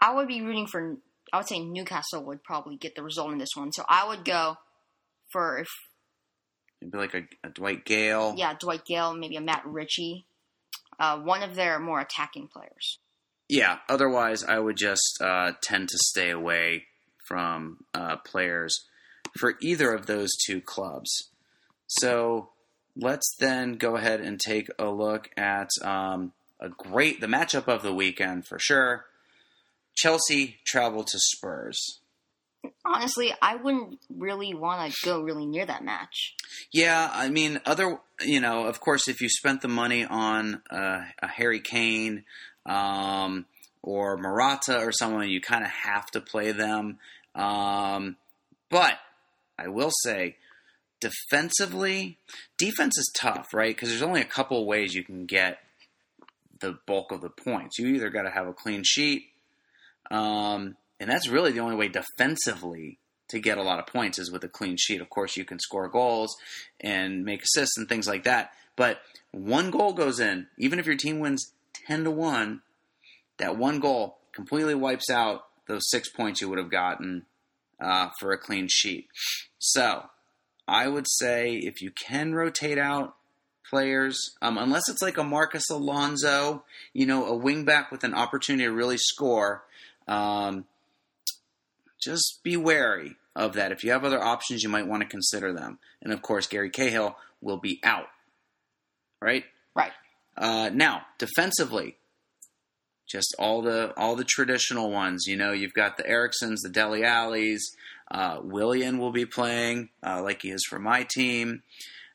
I 0.00 0.14
would 0.14 0.28
be 0.28 0.42
rooting 0.42 0.66
for. 0.66 0.96
I 1.32 1.36
would 1.38 1.48
say 1.48 1.60
Newcastle 1.60 2.24
would 2.24 2.42
probably 2.42 2.76
get 2.76 2.94
the 2.96 3.02
result 3.02 3.32
in 3.32 3.38
this 3.38 3.50
one, 3.54 3.72
so 3.72 3.84
I 3.88 4.08
would 4.08 4.24
go 4.24 4.56
for 5.30 5.58
if 5.58 5.68
Maybe 6.80 6.96
like 6.96 7.14
a, 7.14 7.22
a 7.44 7.50
Dwight 7.50 7.84
Gayle. 7.84 8.34
yeah 8.36 8.54
Dwight 8.58 8.84
Gayle, 8.86 9.14
maybe 9.14 9.36
a 9.36 9.40
Matt 9.40 9.62
Ritchie, 9.66 10.24
uh, 10.98 11.18
one 11.18 11.42
of 11.42 11.54
their 11.54 11.78
more 11.78 12.00
attacking 12.00 12.48
players. 12.48 12.98
Yeah, 13.48 13.78
Otherwise, 13.88 14.44
I 14.44 14.58
would 14.60 14.76
just 14.76 15.18
uh, 15.20 15.52
tend 15.60 15.88
to 15.88 15.98
stay 15.98 16.30
away 16.30 16.86
from 17.26 17.78
uh, 17.94 18.16
players 18.18 18.86
for 19.38 19.54
either 19.60 19.92
of 19.92 20.06
those 20.06 20.30
two 20.46 20.60
clubs. 20.60 21.29
So 21.98 22.50
let's 22.96 23.34
then 23.38 23.74
go 23.74 23.96
ahead 23.96 24.20
and 24.20 24.38
take 24.38 24.68
a 24.78 24.90
look 24.90 25.30
at 25.36 25.68
um, 25.82 26.32
a 26.60 26.68
great 26.68 27.20
the 27.20 27.26
matchup 27.26 27.66
of 27.66 27.82
the 27.82 27.94
weekend 27.94 28.46
for 28.46 28.58
sure. 28.58 29.06
Chelsea 29.96 30.58
travel 30.64 31.02
to 31.04 31.18
Spurs. 31.18 31.98
Honestly, 32.84 33.32
I 33.40 33.56
wouldn't 33.56 33.98
really 34.14 34.54
want 34.54 34.92
to 34.92 34.96
go 35.04 35.20
really 35.22 35.46
near 35.46 35.64
that 35.66 35.82
match. 35.82 36.34
Yeah, 36.70 37.10
I 37.12 37.28
mean, 37.30 37.60
other 37.64 37.98
you 38.20 38.40
know, 38.40 38.66
of 38.66 38.80
course, 38.80 39.08
if 39.08 39.20
you 39.20 39.28
spent 39.28 39.62
the 39.62 39.68
money 39.68 40.04
on 40.04 40.62
uh, 40.70 41.04
a 41.22 41.26
Harry 41.26 41.60
Kane, 41.60 42.24
um, 42.66 43.46
or 43.82 44.16
Morata 44.16 44.78
or 44.78 44.92
someone, 44.92 45.28
you 45.28 45.40
kind 45.40 45.64
of 45.64 45.70
have 45.70 46.06
to 46.12 46.20
play 46.20 46.52
them. 46.52 46.98
Um, 47.34 48.16
but 48.68 48.94
I 49.58 49.68
will 49.68 49.90
say, 50.02 50.36
defensively, 51.00 52.18
defense 52.58 52.98
is 52.98 53.12
tough, 53.16 53.52
right? 53.52 53.74
Because 53.74 53.88
there's 53.88 54.02
only 54.02 54.20
a 54.20 54.26
couple 54.26 54.64
ways 54.66 54.94
you 54.94 55.04
can 55.04 55.26
get 55.26 55.58
the 56.60 56.78
bulk 56.86 57.10
of 57.10 57.20
the 57.20 57.30
points. 57.30 57.78
You 57.78 57.88
either 57.88 58.10
got 58.10 58.22
to 58.22 58.30
have 58.30 58.46
a 58.46 58.52
clean 58.52 58.82
sheet, 58.84 59.28
um, 60.10 60.76
and 60.98 61.10
that's 61.10 61.28
really 61.28 61.52
the 61.52 61.60
only 61.60 61.76
way 61.76 61.88
defensively 61.88 62.98
to 63.28 63.38
get 63.38 63.58
a 63.58 63.62
lot 63.62 63.78
of 63.78 63.86
points 63.86 64.18
is 64.18 64.30
with 64.30 64.44
a 64.44 64.48
clean 64.48 64.76
sheet. 64.76 65.00
Of 65.00 65.08
course, 65.08 65.36
you 65.36 65.44
can 65.44 65.58
score 65.58 65.88
goals 65.88 66.36
and 66.80 67.24
make 67.24 67.42
assists 67.42 67.78
and 67.78 67.88
things 67.88 68.06
like 68.06 68.24
that. 68.24 68.52
But 68.76 69.00
one 69.30 69.70
goal 69.70 69.92
goes 69.92 70.20
in, 70.20 70.48
even 70.58 70.78
if 70.78 70.86
your 70.86 70.96
team 70.96 71.20
wins 71.20 71.52
10 71.86 72.04
to 72.04 72.10
1, 72.10 72.62
that 73.38 73.56
one 73.56 73.80
goal 73.80 74.18
completely 74.32 74.74
wipes 74.74 75.08
out 75.10 75.44
those 75.66 75.88
six 75.88 76.08
points 76.08 76.40
you 76.40 76.48
would 76.48 76.58
have 76.58 76.70
gotten 76.70 77.24
uh, 77.80 78.10
for 78.18 78.32
a 78.32 78.38
clean 78.38 78.66
sheet. 78.68 79.08
So 79.58 80.06
I 80.70 80.86
would 80.86 81.06
say 81.08 81.54
if 81.54 81.82
you 81.82 81.90
can 81.90 82.32
rotate 82.32 82.78
out 82.78 83.16
players, 83.68 84.36
um, 84.40 84.56
unless 84.56 84.88
it's 84.88 85.02
like 85.02 85.18
a 85.18 85.24
Marcos 85.24 85.68
Alonso, 85.68 86.62
you 86.92 87.06
know, 87.06 87.26
a 87.26 87.36
wingback 87.36 87.90
with 87.90 88.04
an 88.04 88.14
opportunity 88.14 88.64
to 88.64 88.72
really 88.72 88.96
score, 88.96 89.64
um, 90.06 90.66
just 92.00 92.38
be 92.44 92.56
wary 92.56 93.16
of 93.34 93.54
that. 93.54 93.72
If 93.72 93.82
you 93.82 93.90
have 93.90 94.04
other 94.04 94.22
options, 94.22 94.62
you 94.62 94.68
might 94.68 94.86
want 94.86 95.02
to 95.02 95.08
consider 95.08 95.52
them. 95.52 95.80
And 96.02 96.12
of 96.12 96.22
course, 96.22 96.46
Gary 96.46 96.70
Cahill 96.70 97.16
will 97.40 97.58
be 97.58 97.80
out. 97.82 98.08
Right? 99.20 99.44
Right. 99.74 99.92
Uh, 100.36 100.70
now, 100.72 101.02
defensively, 101.18 101.96
just 103.10 103.34
all 103.38 103.60
the 103.60 103.92
all 103.96 104.14
the 104.14 104.24
traditional 104.24 104.90
ones. 104.90 105.26
You 105.26 105.36
know, 105.36 105.52
you've 105.52 105.74
got 105.74 105.96
the 105.96 106.04
Eriksens, 106.04 106.58
the 106.62 106.70
Dele 106.70 107.04
Allis. 107.04 107.74
Uh, 108.10 108.40
Willian 108.42 108.98
will 108.98 109.12
be 109.12 109.26
playing 109.26 109.90
uh, 110.04 110.22
like 110.22 110.42
he 110.42 110.50
is 110.50 110.64
for 110.68 110.78
my 110.78 111.06
team. 111.08 111.62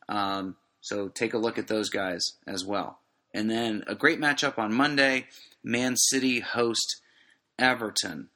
Um, 0.09 0.55
so 0.81 1.07
take 1.07 1.33
a 1.33 1.37
look 1.37 1.57
at 1.57 1.67
those 1.67 1.89
guys 1.89 2.21
as 2.45 2.65
well. 2.65 2.99
And 3.33 3.49
then 3.49 3.83
a 3.87 3.95
great 3.95 4.19
matchup 4.19 4.57
on 4.57 4.73
Monday: 4.73 5.27
Man 5.63 5.95
City 5.97 6.39
host 6.39 7.01
Everton. 7.59 8.29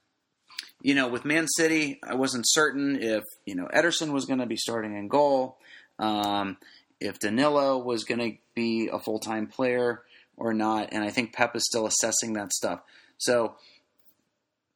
You 0.81 0.95
know, 0.95 1.09
with 1.09 1.25
Man 1.25 1.47
City, 1.57 1.99
I 2.03 2.15
wasn't 2.15 2.45
certain 2.47 3.01
if 3.01 3.23
you 3.45 3.55
know 3.55 3.67
Ederson 3.73 4.11
was 4.11 4.25
going 4.25 4.39
to 4.39 4.45
be 4.45 4.57
starting 4.57 4.97
in 4.97 5.07
goal, 5.07 5.57
um, 5.97 6.57
if 6.99 7.19
Danilo 7.19 7.77
was 7.77 8.03
going 8.03 8.19
to 8.19 8.37
be 8.55 8.89
a 8.91 8.99
full 8.99 9.19
time 9.19 9.47
player 9.47 10.03
or 10.39 10.53
not, 10.53 10.89
and 10.91 11.03
I 11.03 11.11
think 11.11 11.33
Pep 11.33 11.55
is 11.55 11.65
still 11.65 11.85
assessing 11.85 12.33
that 12.33 12.53
stuff. 12.53 12.81
So 13.17 13.55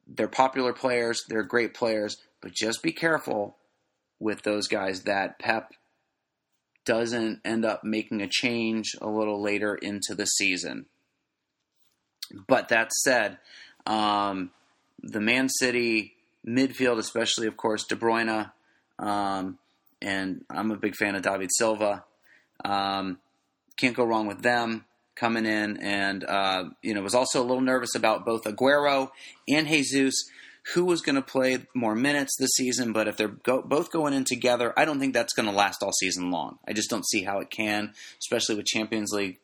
they're 0.06 0.28
popular 0.28 0.72
players, 0.72 1.24
they're 1.28 1.42
great 1.42 1.74
players, 1.74 2.18
but 2.40 2.52
just 2.52 2.82
be 2.82 2.92
careful 2.92 3.56
with 4.20 4.42
those 4.42 4.68
guys 4.68 5.02
that 5.02 5.38
Pep 5.38 5.72
doesn't 6.84 7.40
end 7.44 7.64
up 7.64 7.82
making 7.82 8.20
a 8.20 8.28
change 8.28 8.92
a 9.00 9.08
little 9.08 9.42
later 9.42 9.74
into 9.74 10.14
the 10.14 10.26
season. 10.26 10.84
But 12.46 12.68
that 12.68 12.92
said, 12.92 13.38
um, 13.86 14.50
the 15.02 15.20
Man 15.20 15.48
City 15.48 16.12
midfield, 16.46 16.98
especially 16.98 17.46
of 17.46 17.56
course 17.56 17.84
De 17.84 17.96
Bruyne, 17.96 18.50
um, 18.98 19.58
and 20.02 20.44
I'm 20.50 20.70
a 20.70 20.76
big 20.76 20.94
fan 20.94 21.14
of 21.14 21.22
David 21.22 21.50
Silva. 21.52 22.04
Um, 22.64 23.18
can't 23.78 23.96
go 23.96 24.04
wrong 24.04 24.26
with 24.26 24.42
them 24.42 24.84
coming 25.16 25.46
in, 25.46 25.76
and 25.78 26.24
uh, 26.24 26.64
you 26.82 26.94
know 26.94 27.02
was 27.02 27.14
also 27.14 27.40
a 27.40 27.46
little 27.46 27.60
nervous 27.60 27.94
about 27.94 28.24
both 28.24 28.44
Aguero 28.44 29.10
and 29.48 29.66
Jesus, 29.66 30.14
who 30.74 30.84
was 30.84 31.00
going 31.00 31.16
to 31.16 31.22
play 31.22 31.58
more 31.74 31.94
minutes 31.94 32.36
this 32.38 32.50
season. 32.56 32.92
But 32.92 33.08
if 33.08 33.16
they're 33.16 33.28
go- 33.28 33.62
both 33.62 33.90
going 33.90 34.14
in 34.14 34.24
together, 34.24 34.72
I 34.76 34.84
don't 34.84 34.98
think 34.98 35.14
that's 35.14 35.34
going 35.34 35.48
to 35.48 35.54
last 35.54 35.82
all 35.82 35.92
season 35.92 36.30
long. 36.30 36.58
I 36.66 36.72
just 36.72 36.90
don't 36.90 37.06
see 37.06 37.24
how 37.24 37.40
it 37.40 37.50
can, 37.50 37.92
especially 38.20 38.56
with 38.56 38.66
Champions 38.66 39.12
League 39.12 39.38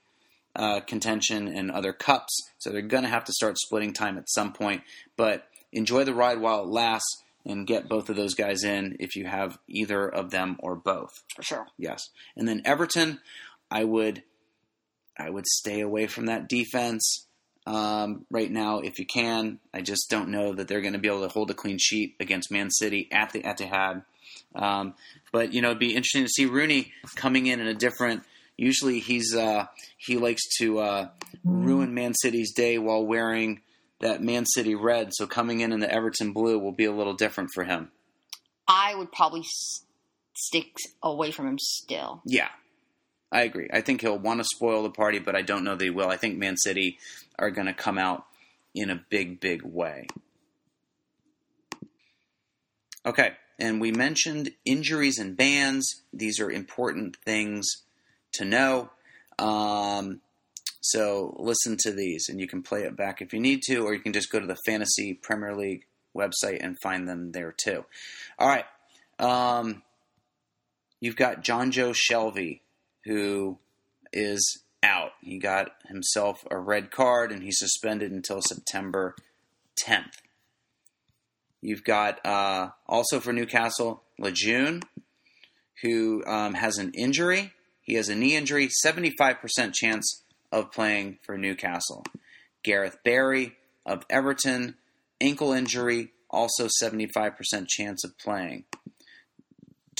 uh, 0.57 0.81
contention 0.81 1.49
and 1.49 1.71
other 1.71 1.93
cups. 1.93 2.35
So 2.59 2.71
they're 2.71 2.83
going 2.83 3.05
to 3.05 3.09
have 3.09 3.25
to 3.25 3.33
start 3.33 3.59
splitting 3.59 3.93
time 3.93 4.19
at 4.19 4.29
some 4.29 4.53
point. 4.53 4.83
But 5.17 5.47
enjoy 5.73 6.05
the 6.05 6.15
ride 6.15 6.41
while 6.41 6.63
it 6.63 6.69
lasts 6.69 7.23
and 7.45 7.67
get 7.67 7.89
both 7.89 8.11
of 8.11 8.17
those 8.17 8.35
guys 8.35 8.65
in 8.65 8.97
if 9.01 9.17
you 9.17 9.27
have 9.27 9.59
either 9.69 10.09
of 10.09 10.31
them 10.31 10.57
or 10.59 10.77
both. 10.77 11.23
For 11.37 11.43
sure. 11.43 11.67
Yes. 11.79 12.03
And 12.37 12.47
then 12.47 12.63
Everton, 12.65 13.21
I 13.71 13.85
would 13.85 14.23
I 15.21 15.31
would 15.31 15.47
stay 15.47 15.81
away 15.81 16.07
from 16.07 16.27
that 16.27 16.49
defense 16.49 17.27
um, 17.67 18.25
right 18.31 18.51
now 18.51 18.81
if 18.81 18.99
you 18.99 19.07
can. 19.07 19.59
I 19.73 19.83
just 19.83 20.09
don't 20.11 20.31
know 20.31 20.55
that 20.55 20.67
they're 20.69 20.81
going 20.81 20.95
to 20.95 20.99
be 20.99 21.09
able 21.09 21.23
to 21.23 21.29
hold 21.29 21.51
a 21.51 21.55
clean 21.55 21.79
sheet 21.79 22.17
against 22.19 22.51
Man 22.51 22.71
City 22.71 23.09
at 23.13 23.33
the 23.33 23.43
Etihad. 23.43 24.05
Um, 24.55 24.95
but 25.33 25.53
you 25.53 25.63
know, 25.63 25.69
it'd 25.69 25.79
be 25.79 25.95
interesting 25.95 26.25
to 26.25 26.29
see 26.29 26.47
Rooney 26.47 26.93
coming 27.17 27.47
in 27.47 27.61
in 27.61 27.67
a 27.67 27.75
different. 27.75 28.25
Usually, 28.57 28.99
he's 29.01 29.35
uh, 29.35 29.67
he 29.97 30.17
likes 30.17 30.43
to 30.59 30.81
uh, 30.81 31.09
ruin 31.45 31.95
Man 31.95 32.13
City's 32.15 32.53
day 32.53 32.79
while 32.79 33.05
wearing 33.05 33.63
that 34.01 34.23
Man 34.23 34.45
City 34.47 34.75
red. 34.75 35.13
So 35.15 35.27
coming 35.27 35.61
in 35.61 35.73
in 35.73 35.81
the 35.81 35.91
Everton 35.91 36.33
blue 36.33 36.59
will 36.59 36.73
be 36.73 36.85
a 36.85 36.93
little 36.93 37.15
different 37.15 37.51
for 37.55 37.65
him. 37.65 37.91
I 38.67 38.95
would 38.95 39.13
probably 39.13 39.41
s- 39.41 39.85
stick 40.37 40.75
away 41.03 41.31
from 41.31 41.47
him 41.47 41.59
still. 41.59 42.23
Yeah, 42.25 42.49
I 43.33 43.43
agree. 43.43 43.69
I 43.73 43.81
think 43.81 44.01
he'll 44.01 44.19
want 44.19 44.41
to 44.41 44.45
spoil 44.45 44.83
the 44.83 44.91
party, 44.91 45.19
but 45.19 45.37
I 45.37 45.43
don't 45.43 45.65
know 45.65 45.77
that 45.77 45.85
he 45.85 45.91
will. 45.91 46.09
I 46.09 46.17
think 46.17 46.37
Man 46.37 46.57
City 46.57 46.99
are 47.39 47.51
going 47.51 47.69
to 47.69 47.73
come 47.73 47.99
out 47.99 48.27
in 48.75 48.91
a 48.91 49.05
big, 49.09 49.41
big 49.41 49.63
way. 49.63 50.07
Okay, 53.07 53.33
and 53.59 53.81
we 53.81 53.93
mentioned 53.93 54.51
injuries 54.65 55.19
and 55.19 55.37
bans. 55.37 56.03
These 56.13 56.41
are 56.41 56.51
important 56.51 57.17
things 57.25 57.67
to 58.33 58.45
know. 58.45 58.91
Um, 59.39 60.21
so 60.81 61.37
listen 61.39 61.77
to 61.81 61.93
these, 61.93 62.29
and 62.29 62.41
you 62.41 62.49
can 62.49 62.63
play 62.63 62.83
it 62.83 62.97
back 62.97 63.23
if 63.23 63.33
you 63.33 63.41
need 63.41 63.63
to, 63.63 63.79
or 63.79 63.95
you 63.95 64.01
can 64.01 64.13
just 64.13 64.31
go 64.31 64.41
to 64.41 64.47
the 64.47 64.59
Fantasy 64.67 65.15
Premier 65.15 65.55
League 65.55 65.87
website 66.17 66.59
and 66.61 66.77
find 66.83 67.09
them 67.09 67.33
there 67.33 67.55
too. 67.57 67.85
All 68.39 68.49
right. 68.49 68.65
Um, 69.19 69.83
you've 71.01 71.17
got 71.17 71.45
Jonjo 71.45 71.95
Shelvey, 71.95 72.61
who 73.05 73.59
is 74.13 74.63
out. 74.83 75.13
He 75.21 75.39
got 75.39 75.73
himself 75.87 76.45
a 76.51 76.59
red 76.59 76.91
card, 76.91 77.33
and 77.33 77.43
he's 77.43 77.59
suspended 77.59 78.13
until 78.13 78.41
September 78.41 79.15
10th. 79.87 80.13
You've 81.61 81.85
got 81.85 82.25
uh, 82.25 82.71
also 82.87 83.21
for 83.21 83.33
Newcastle, 83.33 84.03
Lejeune, 84.19 84.83
who 85.83 86.25
um, 86.27 86.55
has 86.55 86.79
an 86.79 86.93
injury. 86.95 87.53
He 87.83 87.95
has 87.95 88.09
a 88.09 88.15
knee 88.15 88.37
injury, 88.37 88.69
75% 88.85 89.75
chance 89.75 90.23
of 90.53 90.73
playing 90.73 91.19
for 91.23 91.37
Newcastle. 91.37 92.05
Gareth 92.63 92.99
Barry 93.05 93.57
of 93.85 94.05
Everton, 94.09 94.77
ankle 95.21 95.53
injury, 95.53 96.13
also 96.31 96.69
75% 96.83 97.67
chance 97.69 98.05
of 98.05 98.19
playing. 98.19 98.65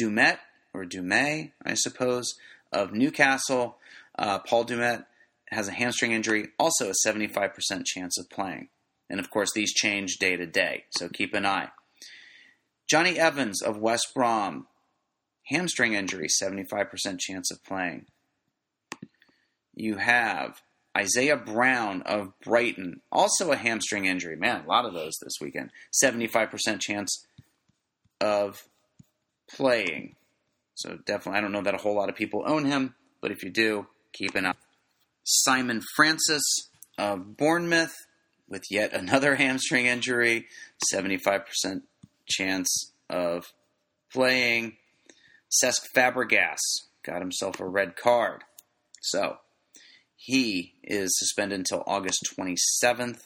Dummett, 0.01 0.39
or 0.73 0.85
Dumay, 0.85 1.53
I 1.65 1.75
suppose, 1.75 2.35
of 2.73 2.93
Newcastle, 2.93 3.79
uh, 4.19 4.39
Paul 4.41 4.65
Dummett 4.65 5.05
has 5.49 5.69
a 5.69 5.73
hamstring 5.73 6.13
injury, 6.13 6.49
also 6.59 6.91
a 6.91 6.95
75% 7.07 7.85
chance 7.85 8.19
of 8.19 8.31
playing. 8.31 8.69
And 9.09 9.19
of 9.19 9.31
course, 9.31 9.51
these 9.55 9.73
change 9.73 10.19
day 10.19 10.37
to 10.37 10.47
day, 10.47 10.85
so 10.91 11.09
keep 11.09 11.35
an 11.35 11.45
eye. 11.45 11.71
Jonny 12.89 13.19
Evans 13.19 13.63
of 13.63 13.79
West 13.79 14.15
Brom, 14.15 14.67
hamstring 15.45 15.95
injury, 15.95 16.29
75% 16.29 17.19
chance 17.19 17.51
of 17.51 17.65
playing. 17.65 18.07
You 19.75 19.97
have 19.97 20.61
Isaiah 20.97 21.37
Brown 21.37 22.03
of 22.03 22.33
Brighton, 22.41 23.01
also 23.11 23.53
a 23.53 23.57
hamstring 23.57 24.07
injury. 24.07 24.37
Man, 24.37 24.65
a 24.65 24.69
lot 24.69 24.85
of 24.85 24.95
those 24.95 25.15
this 25.23 25.35
weekend. 25.41 25.71
75% 26.05 26.81
chance 26.81 27.27
of 28.21 28.65
playing. 29.49 30.17
So 30.81 30.97
definitely, 31.05 31.39
I 31.39 31.43
don't 31.43 31.53
know 31.53 31.63
that 31.63 31.75
a 31.75 31.79
whole 31.79 31.95
lot 31.95 32.09
of 32.09 32.15
people 32.15 32.43
own 32.47 32.65
him, 32.65 32.95
but 33.21 33.31
if 33.31 33.43
you 33.43 33.51
do, 33.51 33.87
keep 34.15 34.35
an 34.35 34.47
eye. 34.47 34.55
Simon 35.25 35.83
Francis 35.95 36.43
of 36.97 37.37
Bournemouth 37.37 37.95
with 38.49 38.63
yet 38.71 38.95
another 38.95 39.35
hamstring 39.37 39.85
injury, 39.85 40.47
75% 40.95 41.83
chance 42.27 42.93
of 43.11 43.53
playing. 44.11 44.79
Cesc 45.63 45.83
Fabregas 45.95 46.57
got 47.05 47.21
himself 47.21 47.61
a 47.61 47.69
red 47.69 47.95
card. 47.95 48.43
So 49.03 49.37
he 50.17 50.77
is 50.83 51.11
suspended 51.19 51.59
until 51.59 51.85
August 51.87 52.27
27th. 52.39 53.21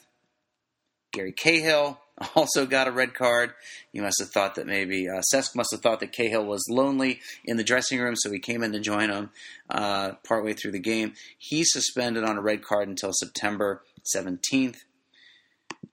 Gary 1.13 1.31
Cahill 1.31 2.01
also 2.35 2.65
got 2.65 2.87
a 2.87 2.91
red 2.91 3.13
card. 3.13 3.53
You 3.91 4.01
must 4.01 4.19
have 4.19 4.29
thought 4.29 4.55
that 4.55 4.67
maybe 4.67 5.07
uh, 5.09 5.21
Cesc 5.33 5.55
must 5.55 5.71
have 5.71 5.81
thought 5.81 5.99
that 5.99 6.11
Cahill 6.11 6.45
was 6.45 6.63
lonely 6.69 7.19
in 7.43 7.57
the 7.57 7.63
dressing 7.63 7.99
room, 7.99 8.15
so 8.15 8.31
he 8.31 8.39
came 8.39 8.63
in 8.63 8.71
to 8.71 8.79
join 8.79 9.09
him 9.09 9.31
uh, 9.69 10.13
partway 10.25 10.53
through 10.53 10.71
the 10.71 10.79
game. 10.79 11.13
He's 11.37 11.71
suspended 11.71 12.23
on 12.23 12.37
a 12.37 12.41
red 12.41 12.63
card 12.63 12.87
until 12.87 13.11
September 13.13 13.83
seventeenth. 14.03 14.83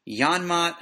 Janmaat 0.09 0.77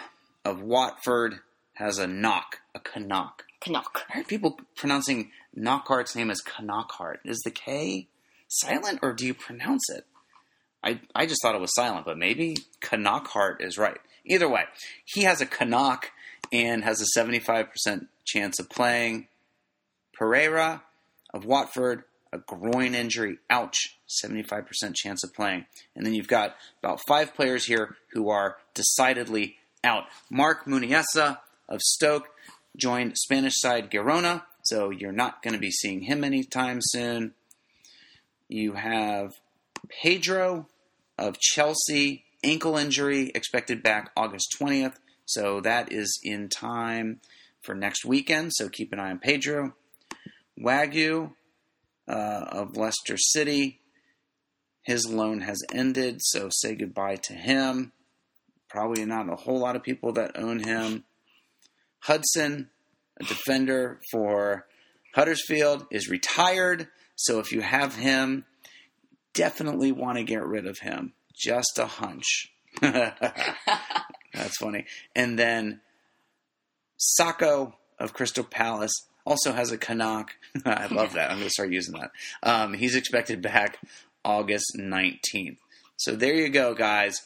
of 0.44 0.62
Watford 0.62 1.40
has 1.74 1.98
a 1.98 2.06
knock, 2.06 2.58
a 2.74 2.80
Canuck. 2.80 3.44
Canuck. 3.60 4.04
I 4.08 4.18
heard 4.18 4.28
people 4.28 4.58
pronouncing 4.74 5.30
Knockhart's 5.56 6.16
name 6.16 6.30
as 6.30 6.42
Knockhart. 6.42 7.18
Is 7.24 7.40
the 7.44 7.50
K 7.50 8.08
silent 8.48 9.00
or 9.02 9.12
do 9.12 9.26
you 9.26 9.34
pronounce 9.34 9.88
it? 9.90 10.06
I, 10.82 11.00
I 11.14 11.26
just 11.26 11.42
thought 11.42 11.54
it 11.54 11.60
was 11.60 11.74
silent, 11.74 12.06
but 12.06 12.16
maybe 12.16 12.56
Knockhart 12.80 13.60
is 13.60 13.76
right. 13.76 13.98
Either 14.24 14.48
way, 14.48 14.64
he 15.04 15.22
has 15.22 15.40
a 15.40 15.46
Canuck 15.46 16.10
and 16.52 16.84
has 16.84 17.00
a 17.00 17.18
75% 17.18 18.08
chance 18.24 18.58
of 18.58 18.68
playing. 18.68 19.28
Pereira 20.12 20.82
of 21.32 21.44
Watford, 21.44 22.04
a 22.32 22.38
groin 22.38 22.94
injury. 22.94 23.38
Ouch. 23.48 23.96
75% 24.24 24.94
chance 24.94 25.22
of 25.22 25.32
playing. 25.32 25.64
And 25.94 26.04
then 26.04 26.14
you've 26.14 26.28
got 26.28 26.56
about 26.82 27.00
five 27.06 27.34
players 27.34 27.64
here 27.64 27.96
who 28.12 28.28
are 28.28 28.56
decidedly 28.74 29.56
out. 29.84 30.04
Marc 30.28 30.66
Muniesa 30.66 31.38
of 31.68 31.80
Stoke 31.80 32.28
joined 32.76 33.16
Spanish 33.16 33.54
side 33.56 33.90
Girona, 33.90 34.42
so 34.64 34.90
you're 34.90 35.12
not 35.12 35.42
going 35.42 35.54
to 35.54 35.60
be 35.60 35.70
seeing 35.70 36.02
him 36.02 36.24
anytime 36.24 36.80
soon. 36.80 37.34
You 38.48 38.72
have 38.72 39.34
Pedro 39.88 40.66
of 41.16 41.38
Chelsea, 41.38 42.24
ankle 42.42 42.76
injury, 42.76 43.30
expected 43.34 43.82
back 43.82 44.10
August 44.16 44.56
20th, 44.60 44.96
so 45.26 45.60
that 45.60 45.92
is 45.92 46.18
in 46.22 46.48
time 46.48 47.20
for 47.62 47.74
next 47.74 48.04
weekend, 48.04 48.52
so 48.54 48.68
keep 48.68 48.92
an 48.92 49.00
eye 49.00 49.10
on 49.10 49.18
Pedro. 49.18 49.74
Wagué 50.58 51.30
uh, 52.08 52.12
of 52.12 52.76
Leicester 52.76 53.16
City, 53.16 53.80
his 54.82 55.06
loan 55.08 55.40
has 55.40 55.62
ended, 55.72 56.20
so 56.20 56.48
say 56.50 56.74
goodbye 56.74 57.16
to 57.16 57.34
him. 57.34 57.92
Probably 58.68 59.04
not 59.04 59.32
a 59.32 59.36
whole 59.36 59.58
lot 59.58 59.76
of 59.76 59.82
people 59.82 60.12
that 60.14 60.38
own 60.38 60.60
him. 60.60 61.04
Hudson, 62.00 62.70
a 63.20 63.24
defender 63.24 64.00
for 64.10 64.66
Huddersfield, 65.14 65.86
is 65.90 66.08
retired. 66.08 66.88
So 67.14 67.40
if 67.40 67.52
you 67.52 67.60
have 67.60 67.96
him, 67.96 68.46
definitely 69.34 69.92
want 69.92 70.18
to 70.18 70.24
get 70.24 70.44
rid 70.44 70.66
of 70.66 70.78
him. 70.78 71.12
Just 71.40 71.78
a 71.78 71.86
hunch. 71.86 72.52
That's 72.80 74.56
funny. 74.58 74.86
And 75.16 75.38
then 75.38 75.80
Sakho 77.18 77.72
of 77.98 78.12
Crystal 78.12 78.44
Palace 78.44 78.92
also 79.24 79.52
has 79.52 79.72
a 79.72 79.78
Canuck. 79.78 80.36
I 80.64 80.86
love 80.86 81.14
that. 81.14 81.30
I'm 81.30 81.38
going 81.38 81.48
to 81.48 81.50
start 81.50 81.72
using 81.72 81.94
that. 81.98 82.10
Um, 82.42 82.74
he's 82.74 82.94
expected 82.94 83.42
back 83.42 83.78
August 84.24 84.76
19th. 84.78 85.58
So 85.96 86.14
there 86.14 86.34
you 86.34 86.48
go, 86.48 86.74
guys. 86.74 87.16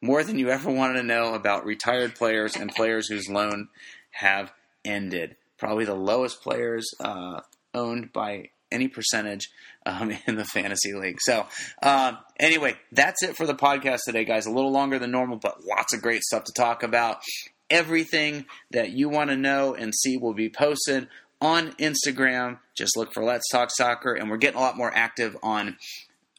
More 0.00 0.22
than 0.22 0.38
you 0.38 0.50
ever 0.50 0.70
wanted 0.70 0.94
to 0.94 1.02
know 1.02 1.34
about 1.34 1.64
retired 1.64 2.14
players 2.14 2.56
and 2.56 2.74
players 2.74 3.08
whose 3.08 3.28
loan 3.28 3.68
have 4.10 4.52
ended. 4.84 5.36
Probably 5.56 5.84
the 5.84 5.94
lowest 5.94 6.42
players 6.42 6.86
uh, 7.00 7.40
owned 7.72 8.12
by 8.12 8.50
any 8.74 8.88
percentage 8.88 9.48
um, 9.86 10.12
in 10.26 10.36
the 10.36 10.44
fantasy 10.44 10.92
league. 10.92 11.18
So, 11.20 11.46
uh, 11.82 12.14
anyway, 12.38 12.76
that's 12.92 13.22
it 13.22 13.36
for 13.36 13.46
the 13.46 13.54
podcast 13.54 14.00
today, 14.06 14.24
guys. 14.24 14.46
A 14.46 14.50
little 14.50 14.72
longer 14.72 14.98
than 14.98 15.10
normal, 15.10 15.36
but 15.36 15.64
lots 15.64 15.94
of 15.94 16.02
great 16.02 16.22
stuff 16.22 16.44
to 16.44 16.52
talk 16.52 16.82
about. 16.82 17.22
Everything 17.70 18.44
that 18.72 18.90
you 18.90 19.08
want 19.08 19.30
to 19.30 19.36
know 19.36 19.74
and 19.74 19.94
see 19.94 20.18
will 20.18 20.34
be 20.34 20.50
posted 20.50 21.08
on 21.40 21.72
Instagram. 21.72 22.58
Just 22.74 22.96
look 22.96 23.12
for 23.12 23.24
Let's 23.24 23.48
Talk 23.50 23.70
Soccer, 23.70 24.14
and 24.14 24.30
we're 24.30 24.36
getting 24.36 24.58
a 24.58 24.62
lot 24.62 24.76
more 24.76 24.92
active 24.94 25.36
on 25.42 25.76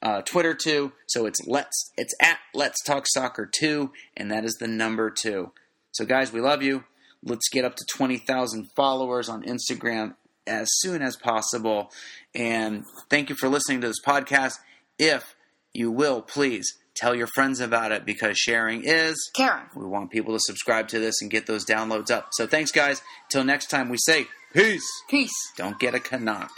uh, 0.02 0.22
Twitter 0.22 0.54
too. 0.54 0.92
So 1.08 1.26
it's 1.26 1.40
let's 1.48 1.92
it's 1.98 2.14
at 2.22 2.38
Let's 2.54 2.84
Talk 2.84 3.06
Soccer 3.08 3.50
two, 3.52 3.92
and 4.16 4.32
that 4.32 4.46
is 4.46 4.56
the 4.60 4.68
number 4.68 5.10
two. 5.10 5.52
So 5.92 6.06
guys, 6.06 6.32
we 6.32 6.42
love 6.42 6.62
you. 6.62 6.84
Let's 7.24 7.50
get 7.50 7.66
up 7.66 7.76
to 7.76 7.86
twenty 7.96 8.18
thousand 8.18 8.70
followers 8.76 9.30
on 9.30 9.44
Instagram 9.44 10.16
as 10.48 10.68
soon 10.80 11.02
as 11.02 11.16
possible. 11.16 11.92
And 12.34 12.86
thank 13.10 13.30
you 13.30 13.36
for 13.36 13.50
listening 13.50 13.82
to 13.82 13.88
this 13.88 14.02
podcast. 14.06 14.56
If 15.00 15.36
you 15.74 15.92
will, 15.92 16.22
please 16.22 16.78
tell 16.96 17.14
your 17.14 17.28
friends 17.28 17.60
about 17.60 17.92
it 17.92 18.06
because 18.06 18.38
sharing 18.38 18.84
is 18.84 19.30
Karen. 19.36 19.66
we 19.76 19.86
want 19.86 20.12
people 20.12 20.34
to 20.34 20.40
subscribe 20.40 20.88
to 20.90 21.00
this 21.00 21.22
and 21.22 21.30
get 21.30 21.46
those 21.46 21.66
downloads 21.66 22.10
up. 22.10 22.30
So 22.32 22.48
thanks, 22.48 22.72
guys. 22.72 23.02
Till 23.30 23.44
next 23.44 23.68
time, 23.68 23.90
we 23.90 23.98
say 23.98 24.28
peace. 24.54 24.88
Peace. 25.10 25.34
Don't 25.58 25.78
get 25.80 25.94
a 25.94 26.00
Canuck. 26.00 26.52